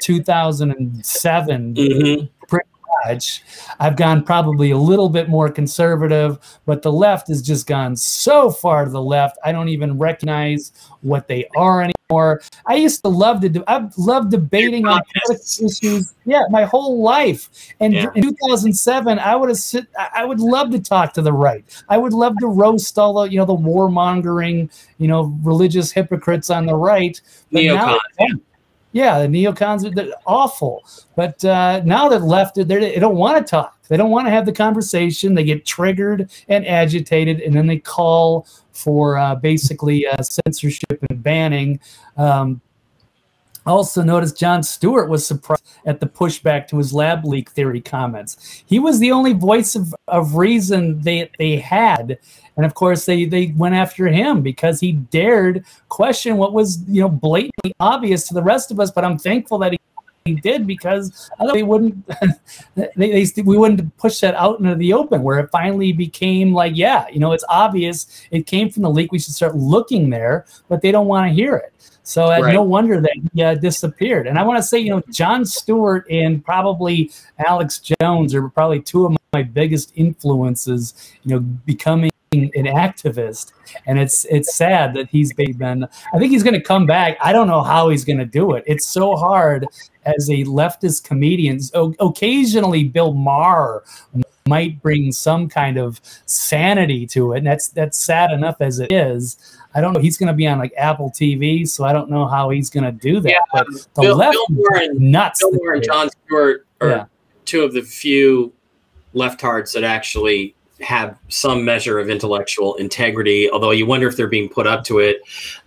2007. 0.00 1.74
Mm-hmm. 1.74 2.26
I've 3.80 3.96
gone 3.96 4.22
probably 4.22 4.70
a 4.70 4.78
little 4.78 5.08
bit 5.08 5.28
more 5.28 5.50
conservative, 5.50 6.38
but 6.66 6.82
the 6.82 6.92
left 6.92 7.28
has 7.28 7.42
just 7.42 7.66
gone 7.66 7.96
so 7.96 8.50
far 8.50 8.84
to 8.84 8.90
the 8.90 9.02
left. 9.02 9.38
I 9.44 9.52
don't 9.52 9.68
even 9.68 9.98
recognize 9.98 10.72
what 11.00 11.28
they 11.28 11.46
are 11.56 11.82
anymore. 11.82 12.42
I 12.66 12.74
used 12.74 13.02
to 13.04 13.08
love 13.08 13.40
to 13.40 13.48
do. 13.48 13.64
I've 13.66 13.96
loved 13.96 14.30
debating 14.30 14.86
on 14.86 15.00
issues. 15.30 16.14
Yeah, 16.24 16.42
my 16.50 16.64
whole 16.64 17.02
life. 17.02 17.48
And 17.80 17.94
yeah. 17.94 18.10
in 18.14 18.22
2007, 18.22 19.18
I 19.18 19.34
would 19.34 19.48
have 19.48 19.58
sit. 19.58 19.86
I 20.14 20.24
would 20.24 20.40
love 20.40 20.70
to 20.72 20.78
talk 20.78 21.14
to 21.14 21.22
the 21.22 21.32
right. 21.32 21.64
I 21.88 21.96
would 21.96 22.12
love 22.12 22.36
to 22.40 22.46
roast 22.46 22.98
all 22.98 23.22
the 23.22 23.30
you 23.30 23.38
know 23.38 23.46
the 23.46 23.56
warmongering, 23.56 24.70
you 24.98 25.08
know, 25.08 25.36
religious 25.42 25.90
hypocrites 25.90 26.50
on 26.50 26.66
the 26.66 26.76
right. 26.76 27.20
But 27.50 27.64
now, 27.64 27.98
yeah, 28.92 29.20
the 29.20 29.26
neocons 29.26 29.84
are 29.84 30.14
awful. 30.26 30.86
But 31.16 31.44
uh, 31.44 31.82
now 31.84 32.08
that 32.08 32.22
left, 32.22 32.54
they 32.56 32.98
don't 32.98 33.16
want 33.16 33.44
to 33.44 33.50
talk. 33.50 33.82
They 33.88 33.96
don't 33.96 34.10
want 34.10 34.26
to 34.26 34.30
have 34.30 34.46
the 34.46 34.52
conversation. 34.52 35.34
They 35.34 35.44
get 35.44 35.66
triggered 35.66 36.30
and 36.48 36.66
agitated, 36.66 37.40
and 37.40 37.54
then 37.54 37.66
they 37.66 37.78
call 37.78 38.46
for 38.72 39.18
uh, 39.18 39.34
basically 39.34 40.06
uh, 40.06 40.22
censorship 40.22 41.04
and 41.10 41.22
banning. 41.22 41.80
Um, 42.16 42.60
also, 43.64 44.02
noticed 44.02 44.38
Jon 44.38 44.62
Stewart 44.62 45.08
was 45.08 45.26
surprised 45.26 45.64
at 45.86 46.00
the 46.00 46.06
pushback 46.06 46.66
to 46.68 46.78
his 46.78 46.92
lab 46.92 47.24
leak 47.24 47.50
theory 47.50 47.80
comments. 47.80 48.64
He 48.66 48.78
was 48.78 48.98
the 48.98 49.12
only 49.12 49.32
voice 49.32 49.74
of, 49.74 49.94
of 50.08 50.34
reason 50.36 51.00
they 51.00 51.30
they 51.38 51.56
had, 51.56 52.18
and 52.56 52.66
of 52.66 52.74
course 52.74 53.06
they 53.06 53.24
they 53.24 53.54
went 53.56 53.74
after 53.74 54.08
him 54.08 54.42
because 54.42 54.80
he 54.80 54.92
dared 54.92 55.64
question 55.88 56.36
what 56.36 56.52
was 56.52 56.82
you 56.88 57.02
know 57.02 57.08
blatantly 57.08 57.72
obvious 57.78 58.26
to 58.28 58.34
the 58.34 58.42
rest 58.42 58.70
of 58.70 58.80
us. 58.80 58.90
But 58.90 59.04
I'm 59.04 59.18
thankful 59.18 59.58
that 59.58 59.72
he 59.72 59.78
he 60.24 60.34
did 60.34 60.66
because 60.66 61.30
they 61.52 61.62
wouldn't 61.62 62.06
they, 62.74 63.24
they, 63.24 63.42
we 63.42 63.56
wouldn't 63.58 63.96
push 63.96 64.20
that 64.20 64.34
out 64.36 64.60
into 64.60 64.74
the 64.76 64.92
open 64.92 65.22
where 65.22 65.40
it 65.40 65.50
finally 65.50 65.92
became 65.92 66.52
like 66.52 66.72
yeah 66.76 67.08
you 67.08 67.18
know 67.18 67.32
it's 67.32 67.44
obvious 67.48 68.24
it 68.30 68.46
came 68.46 68.70
from 68.70 68.82
the 68.84 68.90
leak 68.90 69.10
we 69.10 69.18
should 69.18 69.34
start 69.34 69.56
looking 69.56 70.10
there 70.10 70.46
but 70.68 70.80
they 70.80 70.92
don't 70.92 71.08
want 71.08 71.28
to 71.28 71.34
hear 71.34 71.56
it 71.56 71.72
so 72.04 72.24
uh, 72.26 72.40
right. 72.40 72.54
no 72.54 72.62
wonder 72.62 73.00
that 73.00 73.12
he 73.32 73.42
uh, 73.42 73.54
disappeared. 73.54 74.26
And 74.26 74.38
i 74.38 74.42
want 74.42 74.58
to 74.58 74.62
say 74.62 74.78
you 74.78 74.90
know 74.90 75.02
Jon 75.10 75.44
stewart 75.44 76.06
and 76.10 76.44
probably 76.44 77.10
alex 77.46 77.80
jones 78.00 78.34
are 78.34 78.48
probably 78.48 78.80
two 78.80 79.06
of 79.06 79.16
my 79.32 79.42
biggest 79.42 79.92
influences 79.96 81.12
you 81.22 81.34
know 81.34 81.40
becoming 81.40 82.10
an 82.32 82.66
activist. 82.66 83.52
And 83.86 83.98
it's 83.98 84.24
it's 84.26 84.56
sad 84.56 84.94
that 84.94 85.08
he's 85.10 85.32
been 85.32 85.84
i 86.12 86.18
think 86.18 86.32
he's 86.32 86.42
going 86.42 86.54
to 86.54 86.60
come 86.60 86.86
back. 86.86 87.16
I 87.20 87.32
don't 87.32 87.46
know 87.46 87.62
how 87.62 87.88
he's 87.88 88.04
going 88.04 88.18
to 88.18 88.26
do 88.26 88.52
it. 88.52 88.64
It's 88.66 88.86
so 88.86 89.16
hard 89.16 89.66
as 90.04 90.28
a 90.30 90.44
leftist 90.44 91.04
comedian. 91.04 91.60
O- 91.74 91.94
occasionally 92.00 92.84
bill 92.84 93.12
maher 93.12 93.84
might 94.48 94.82
bring 94.82 95.12
some 95.12 95.48
kind 95.48 95.78
of 95.78 96.00
sanity 96.26 97.06
to 97.06 97.32
it 97.32 97.38
and 97.38 97.46
that's 97.46 97.68
that's 97.68 97.96
sad 97.96 98.32
enough 98.32 98.56
as 98.60 98.80
it 98.80 98.90
is 98.90 99.38
I 99.74 99.80
don't 99.80 99.92
know. 99.92 100.00
He's 100.00 100.18
going 100.18 100.26
to 100.28 100.32
be 100.34 100.46
on 100.46 100.58
like 100.58 100.72
Apple 100.76 101.10
TV, 101.10 101.66
so 101.68 101.84
I 101.84 101.92
don't 101.92 102.10
know 102.10 102.26
how 102.26 102.50
he's 102.50 102.68
going 102.70 102.84
to 102.84 102.92
do 102.92 103.20
that. 103.20 103.30
Yeah, 103.30 103.38
but 103.52 103.66
the 103.94 104.02
Bill- 104.02 104.16
left 104.16 104.36
Bill 104.48 104.66
and- 104.74 105.00
nuts. 105.00 105.40
Bill 105.40 105.58
and 105.72 105.82
Jon 105.82 106.08
Stewart 106.26 106.66
are 106.80 106.88
Yeah. 106.88 107.04
two 107.44 107.62
of 107.62 107.72
the 107.72 107.82
few 107.82 108.52
leftards 109.14 109.72
that 109.74 109.84
actually 109.84 110.54
have 110.80 111.16
some 111.28 111.64
measure 111.64 111.98
of 112.00 112.10
intellectual 112.10 112.74
integrity. 112.74 113.48
Although 113.50 113.70
you 113.70 113.86
wonder 113.86 114.08
if 114.08 114.16
they're 114.16 114.26
being 114.26 114.48
put 114.48 114.66
up 114.66 114.82
to 114.84 114.98
it. 114.98 115.22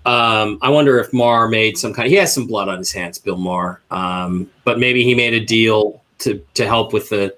Um, 0.06 0.60
I 0.62 0.70
wonder 0.70 1.00
if 1.00 1.14
Maher 1.14 1.48
made 1.48 1.78
some 1.78 1.94
kind. 1.94 2.10
He 2.10 2.16
has 2.16 2.34
some 2.34 2.48
blood 2.48 2.68
on 2.68 2.78
his 2.80 2.92
hands, 2.92 3.18
Bill 3.18 3.38
Maher, 3.38 3.80
Um, 3.92 4.50
but 4.66 4.78
maybe 4.78 5.04
he 5.04 5.16
made 5.16 5.34
a 5.34 5.40
deal 5.40 6.02
to 6.20 6.42
to 6.56 6.66
help 6.68 6.92
with 6.92 7.10
the 7.10 7.34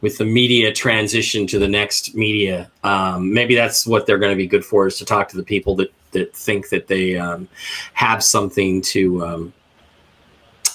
with 0.00 0.18
the 0.18 0.24
media 0.24 0.72
transition 0.72 1.46
to 1.46 1.58
the 1.58 1.68
next 1.68 2.14
media. 2.14 2.70
Um, 2.84 3.32
maybe 3.32 3.54
that's 3.54 3.86
what 3.86 4.06
they're 4.06 4.18
going 4.18 4.32
to 4.32 4.36
be 4.36 4.46
good 4.46 4.64
for 4.64 4.86
is 4.86 4.98
to 4.98 5.04
talk 5.04 5.28
to 5.28 5.36
the 5.36 5.42
people 5.42 5.74
that 5.76 5.92
that 6.12 6.34
think 6.34 6.70
that 6.70 6.86
they 6.86 7.16
um, 7.16 7.48
have 7.92 8.22
something 8.24 8.80
to 8.80 9.24
um, 9.24 9.52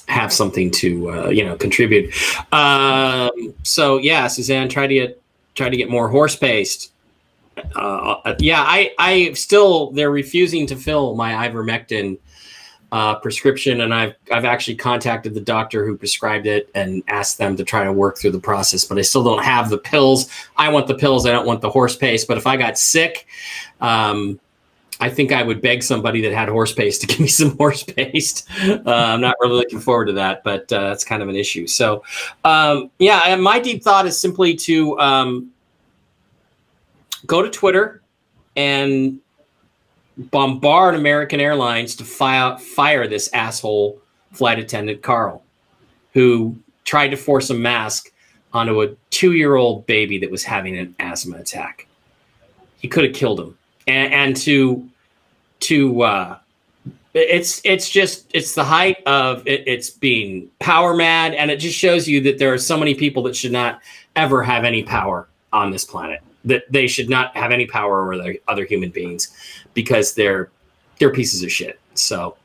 have 0.08 0.32
something 0.32 0.70
to 0.72 1.10
uh, 1.10 1.30
you 1.30 1.44
know 1.44 1.56
contribute. 1.56 2.14
Um, 2.54 3.54
so 3.64 3.98
yeah, 3.98 4.28
Suzanne, 4.28 4.70
try 4.70 4.88
to 4.88 4.94
get 4.94 5.22
try 5.56 5.70
to 5.70 5.78
get 5.78 5.90
more 5.90 6.10
horse 6.10 6.36
paste. 6.36 6.92
Uh, 7.76 8.16
uh, 8.26 8.36
yeah, 8.40 8.62
I 8.62 8.94
I 9.00 9.34
still 9.34 9.92
they're 9.92 10.12
refusing 10.12 10.68
to 10.68 10.76
fill 10.76 11.16
my 11.16 11.48
ivermectin 11.48 12.18
uh, 12.94 13.16
prescription, 13.16 13.82
and 13.82 13.92
I've 13.92 14.14
I've 14.32 14.46
actually 14.46 14.76
contacted 14.76 15.34
the 15.34 15.42
doctor 15.42 15.84
who 15.84 15.98
prescribed 15.98 16.46
it 16.46 16.70
and 16.76 17.02
asked 17.08 17.40
them 17.40 17.58
to 17.58 17.64
try 17.64 17.84
to 17.84 17.92
work 17.92 18.20
through 18.20 18.32
the 18.32 18.40
process. 18.40 18.86
But 18.86 19.00
I 19.00 19.02
still 19.02 19.24
don't 19.24 19.44
have 19.44 19.72
the 19.72 19.80
pills. 19.80 20.30
I 20.58 20.70
want 20.70 20.86
the 20.86 20.94
pills. 20.94 21.26
I 21.26 21.32
don't 21.32 21.48
want 21.48 21.62
the 21.62 21.72
horse 21.72 21.96
paste. 21.96 22.28
But 22.28 22.38
if 22.38 22.46
I 22.46 22.56
got 22.56 22.78
sick, 22.78 23.26
um, 23.82 24.40
I 25.00 25.10
think 25.10 25.32
I 25.32 25.42
would 25.42 25.60
beg 25.60 25.82
somebody 25.82 26.22
that 26.22 26.34
had 26.34 26.50
horse 26.50 26.72
paste 26.72 27.02
to 27.02 27.08
give 27.08 27.20
me 27.20 27.26
some 27.26 27.58
horse 27.58 27.82
paste. 27.82 28.48
Uh, 28.62 28.84
I'm 28.86 29.22
not 29.22 29.38
really 29.42 29.56
looking 29.56 29.80
forward 29.80 30.06
to 30.06 30.14
that, 30.14 30.44
but 30.44 30.72
uh, 30.72 30.90
that's 30.90 31.04
kind 31.04 31.24
of 31.24 31.30
an 31.30 31.36
issue. 31.36 31.66
So, 31.66 32.04
um, 32.44 32.92
yeah, 33.00 33.36
my 33.38 33.60
deep 33.60 33.82
thought 33.82 34.06
is 34.06 34.20
simply 34.20 34.54
to 34.58 35.00
um, 35.00 35.52
go 37.26 37.42
to 37.42 37.50
Twitter 37.50 38.04
and 38.56 39.20
bombard 40.18 40.96
American 40.96 41.40
Airlines 41.40 41.96
to 41.96 42.06
fire 42.06 42.58
fire 42.58 43.08
this 43.08 43.32
asshole 43.34 44.00
flight 44.32 44.60
attendant 44.60 45.02
Carl, 45.02 45.44
who 46.14 46.56
tried 46.86 47.10
to 47.10 47.18
force 47.18 47.50
a 47.50 47.54
mask 47.54 48.12
onto 48.54 48.82
a 48.84 48.90
two-year-old 49.10 49.86
baby 49.86 50.20
that 50.20 50.30
was 50.30 50.44
having 50.44 50.78
an 50.78 50.96
asthma 51.00 51.38
attack. 51.38 51.88
He 52.78 52.88
could 52.88 53.04
have 53.04 53.14
killed 53.14 53.40
him, 53.40 53.58
and, 53.88 54.14
and 54.14 54.38
to 54.38 54.88
to 55.62 56.02
uh, 56.02 56.38
it's 57.14 57.62
it's 57.64 57.90
just 57.90 58.30
it's 58.34 58.56
the 58.56 58.64
height 58.64 58.98
of 59.06 59.48
it, 59.48 59.64
it's 59.68 59.90
being 59.90 60.50
power 60.60 60.96
mad, 60.96 61.34
and 61.34 61.50
it 61.50 61.58
just 61.58 61.78
shows 61.78 62.08
you 62.08 62.22
that 62.22 62.38
there 62.38 62.54
are 62.54 62.58
so 62.58 62.78
many 62.78 62.94
people 62.94 63.24
that 63.24 63.36
should 63.36 63.52
not 63.52 63.80
ever 64.16 64.44
have 64.44 64.64
any 64.64 64.84
power 64.84 65.28
on 65.52 65.72
this 65.72 65.86
planet. 65.86 66.22
That 66.46 66.64
they 66.70 66.88
should 66.88 67.10
not 67.10 67.36
have 67.38 67.52
any 67.52 67.66
power 67.66 68.04
over 68.04 68.18
the 68.18 68.40
other 68.48 68.66
human 68.66 68.90
beings 68.90 69.36
because 69.74 70.14
they're 70.14 70.50
they're 71.00 71.12
pieces 71.12 71.44
of 71.44 71.52
shit. 71.52 71.80
So, 71.94 72.36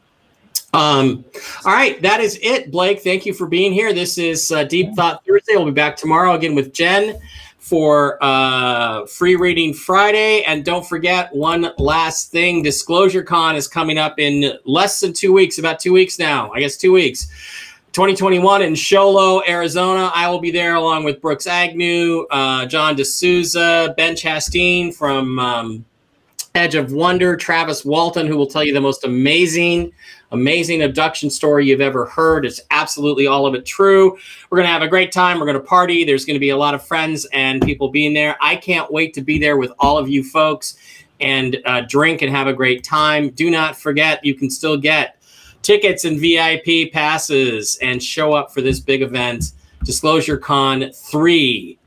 um, 0.73 1.25
all 1.65 1.73
right, 1.73 2.01
that 2.03 2.21
is 2.21 2.39
it, 2.43 2.71
Blake. 2.71 3.01
Thank 3.01 3.27
you 3.27 3.33
for 3.35 3.47
being 3.47 3.73
here. 3.73 3.93
This 3.93 4.19
is 4.19 4.53
uh, 4.53 4.65
Deep 4.65 4.95
Thought 4.95 5.25
Thursday. 5.25 5.57
We'll 5.57 5.67
be 5.67 5.73
back 5.73 5.97
tomorrow 5.97 6.35
again 6.35 6.55
with 6.55 6.73
Jen 6.73 7.21
for 7.59 8.23
uh, 8.23 9.07
Free 9.07 9.37
Reading 9.37 9.75
Friday. 9.75 10.43
And 10.45 10.65
don't 10.65 10.87
forget 10.87 11.35
one 11.35 11.71
last 11.79 12.31
thing: 12.31 12.63
Disclosure 12.63 13.23
Con 13.23 13.57
is 13.57 13.67
coming 13.67 13.99
up 13.99 14.19
in 14.19 14.59
less 14.65 15.01
than 15.01 15.13
two 15.13 15.33
weeks. 15.33 15.59
About 15.59 15.81
two 15.81 15.93
weeks 15.93 16.19
now, 16.19 16.53
I 16.53 16.61
guess 16.61 16.77
two 16.77 16.93
weeks. 16.93 17.29
2021 17.99 18.63
in 18.63 18.77
Show 18.77 19.11
Low, 19.11 19.43
Arizona. 19.43 20.13
I 20.15 20.29
will 20.29 20.39
be 20.39 20.53
there 20.53 20.77
along 20.77 21.03
with 21.03 21.21
Brooks 21.21 21.49
Agnew, 21.49 22.29
uh, 22.31 22.65
John 22.67 22.95
D'Souza, 22.95 23.93
Ben 23.97 24.15
Chastain 24.15 24.95
from 24.95 25.37
um, 25.41 25.85
Edge 26.55 26.77
of 26.77 26.93
Wonder, 26.93 27.35
Travis 27.37 27.85
Walton, 27.85 28.29
who 28.29 28.37
will 28.37 28.47
tell 28.47 28.63
you 28.63 28.73
the 28.73 28.81
most 28.81 29.03
amazing, 29.03 29.91
amazing 30.31 30.83
abduction 30.83 31.29
story 31.29 31.67
you've 31.67 31.81
ever 31.81 32.05
heard. 32.05 32.47
It's 32.47 32.61
absolutely 32.71 33.27
all 33.27 33.47
of 33.47 33.57
it 33.57 33.67
true. 33.67 34.17
We're 34.49 34.59
going 34.59 34.69
to 34.69 34.73
have 34.73 34.83
a 34.83 34.89
great 34.89 35.11
time. 35.11 35.41
We're 35.41 35.47
going 35.47 35.61
to 35.61 35.65
party. 35.65 36.05
There's 36.05 36.25
going 36.25 36.37
to 36.37 36.41
be 36.41 36.51
a 36.51 36.57
lot 36.57 36.75
of 36.75 36.87
friends 36.87 37.27
and 37.33 37.61
people 37.61 37.89
being 37.89 38.15
there. 38.15 38.37
I 38.41 38.55
can't 38.55 38.93
wait 38.93 39.13
to 39.15 39.23
be 39.23 39.41
there 39.41 39.57
with 39.57 39.73
all 39.81 39.99
of 39.99 40.09
you 40.09 40.23
folks 40.23 40.77
and 41.19 41.61
uh, 41.65 41.81
drink 41.81 42.23
and 42.23 42.31
have 42.31 42.47
a 42.47 42.53
great 42.53 42.85
time. 42.85 43.31
Do 43.31 43.51
not 43.51 43.77
forget, 43.77 44.25
you 44.25 44.35
can 44.35 44.51
still 44.51 44.77
get 44.77 45.18
tickets 45.63 46.05
and 46.05 46.21
VIP 46.21 46.93
passes 46.93 47.79
and 47.83 48.03
show 48.03 48.33
up 48.33 48.53
for 48.53 48.61
this 48.61 48.81
big 48.81 49.03
event, 49.03 49.53
Disclosure 49.85 50.37
Con 50.37 50.91
3 50.93 51.79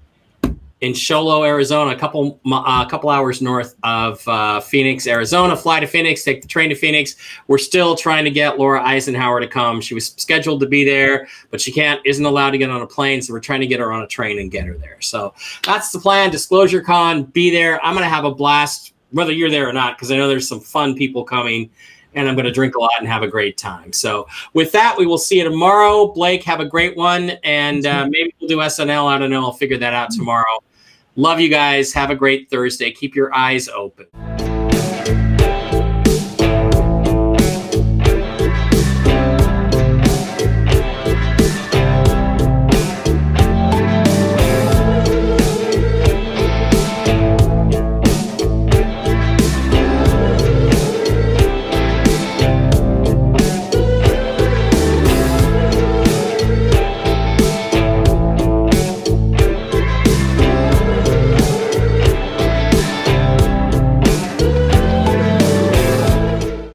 in 0.81 0.95
Show 0.95 1.23
Low, 1.23 1.43
Arizona, 1.43 1.91
a 1.91 1.95
couple 1.95 2.39
uh, 2.45 2.83
a 2.85 2.89
couple 2.89 3.09
hours 3.11 3.41
north 3.41 3.75
of 3.83 4.27
uh, 4.27 4.59
Phoenix, 4.59 5.05
Arizona. 5.05 5.55
Fly 5.55 5.79
to 5.79 5.85
Phoenix, 5.85 6.23
take 6.23 6.41
the 6.41 6.47
train 6.47 6.69
to 6.69 6.75
Phoenix. 6.75 7.15
We're 7.47 7.59
still 7.59 7.95
trying 7.95 8.23
to 8.25 8.31
get 8.31 8.57
Laura 8.57 8.83
Eisenhower 8.83 9.39
to 9.39 9.47
come. 9.47 9.79
She 9.79 9.93
was 9.93 10.07
scheduled 10.07 10.59
to 10.61 10.67
be 10.67 10.83
there, 10.83 11.27
but 11.51 11.61
she 11.61 11.71
can't 11.71 12.01
isn't 12.03 12.25
allowed 12.25 12.51
to 12.51 12.57
get 12.57 12.71
on 12.71 12.81
a 12.81 12.87
plane, 12.87 13.21
so 13.21 13.31
we're 13.31 13.39
trying 13.39 13.61
to 13.61 13.67
get 13.67 13.79
her 13.79 13.91
on 13.91 14.01
a 14.01 14.07
train 14.07 14.39
and 14.39 14.49
get 14.49 14.65
her 14.65 14.75
there. 14.75 14.99
So 15.01 15.35
that's 15.63 15.91
the 15.91 15.99
plan. 15.99 16.31
Disclosure 16.31 16.81
Con, 16.81 17.23
be 17.25 17.51
there. 17.51 17.83
I'm 17.85 17.93
gonna 17.93 18.09
have 18.09 18.25
a 18.25 18.33
blast, 18.33 18.93
whether 19.11 19.31
you're 19.31 19.51
there 19.51 19.69
or 19.69 19.73
not, 19.73 19.97
because 19.97 20.11
I 20.11 20.17
know 20.17 20.27
there's 20.27 20.47
some 20.47 20.61
fun 20.61 20.95
people 20.95 21.23
coming 21.23 21.69
and 22.13 22.27
I'm 22.27 22.35
going 22.35 22.45
to 22.45 22.51
drink 22.51 22.75
a 22.75 22.79
lot 22.79 22.91
and 22.99 23.07
have 23.07 23.23
a 23.23 23.27
great 23.27 23.57
time. 23.57 23.93
So, 23.93 24.27
with 24.53 24.71
that, 24.73 24.95
we 24.97 25.05
will 25.05 25.17
see 25.17 25.37
you 25.37 25.43
tomorrow. 25.43 26.07
Blake, 26.07 26.43
have 26.43 26.59
a 26.59 26.65
great 26.65 26.95
one, 26.97 27.31
and 27.43 27.85
uh, 27.85 28.05
maybe 28.09 28.33
we'll 28.39 28.49
do 28.49 28.57
SNL. 28.57 29.07
I 29.07 29.17
don't 29.17 29.29
know. 29.29 29.43
I'll 29.43 29.53
figure 29.53 29.77
that 29.77 29.93
out 29.93 30.11
tomorrow. 30.11 30.63
Love 31.15 31.39
you 31.39 31.49
guys. 31.49 31.93
Have 31.93 32.09
a 32.09 32.15
great 32.15 32.49
Thursday. 32.49 32.91
Keep 32.91 33.15
your 33.15 33.33
eyes 33.33 33.67
open. 33.69 34.07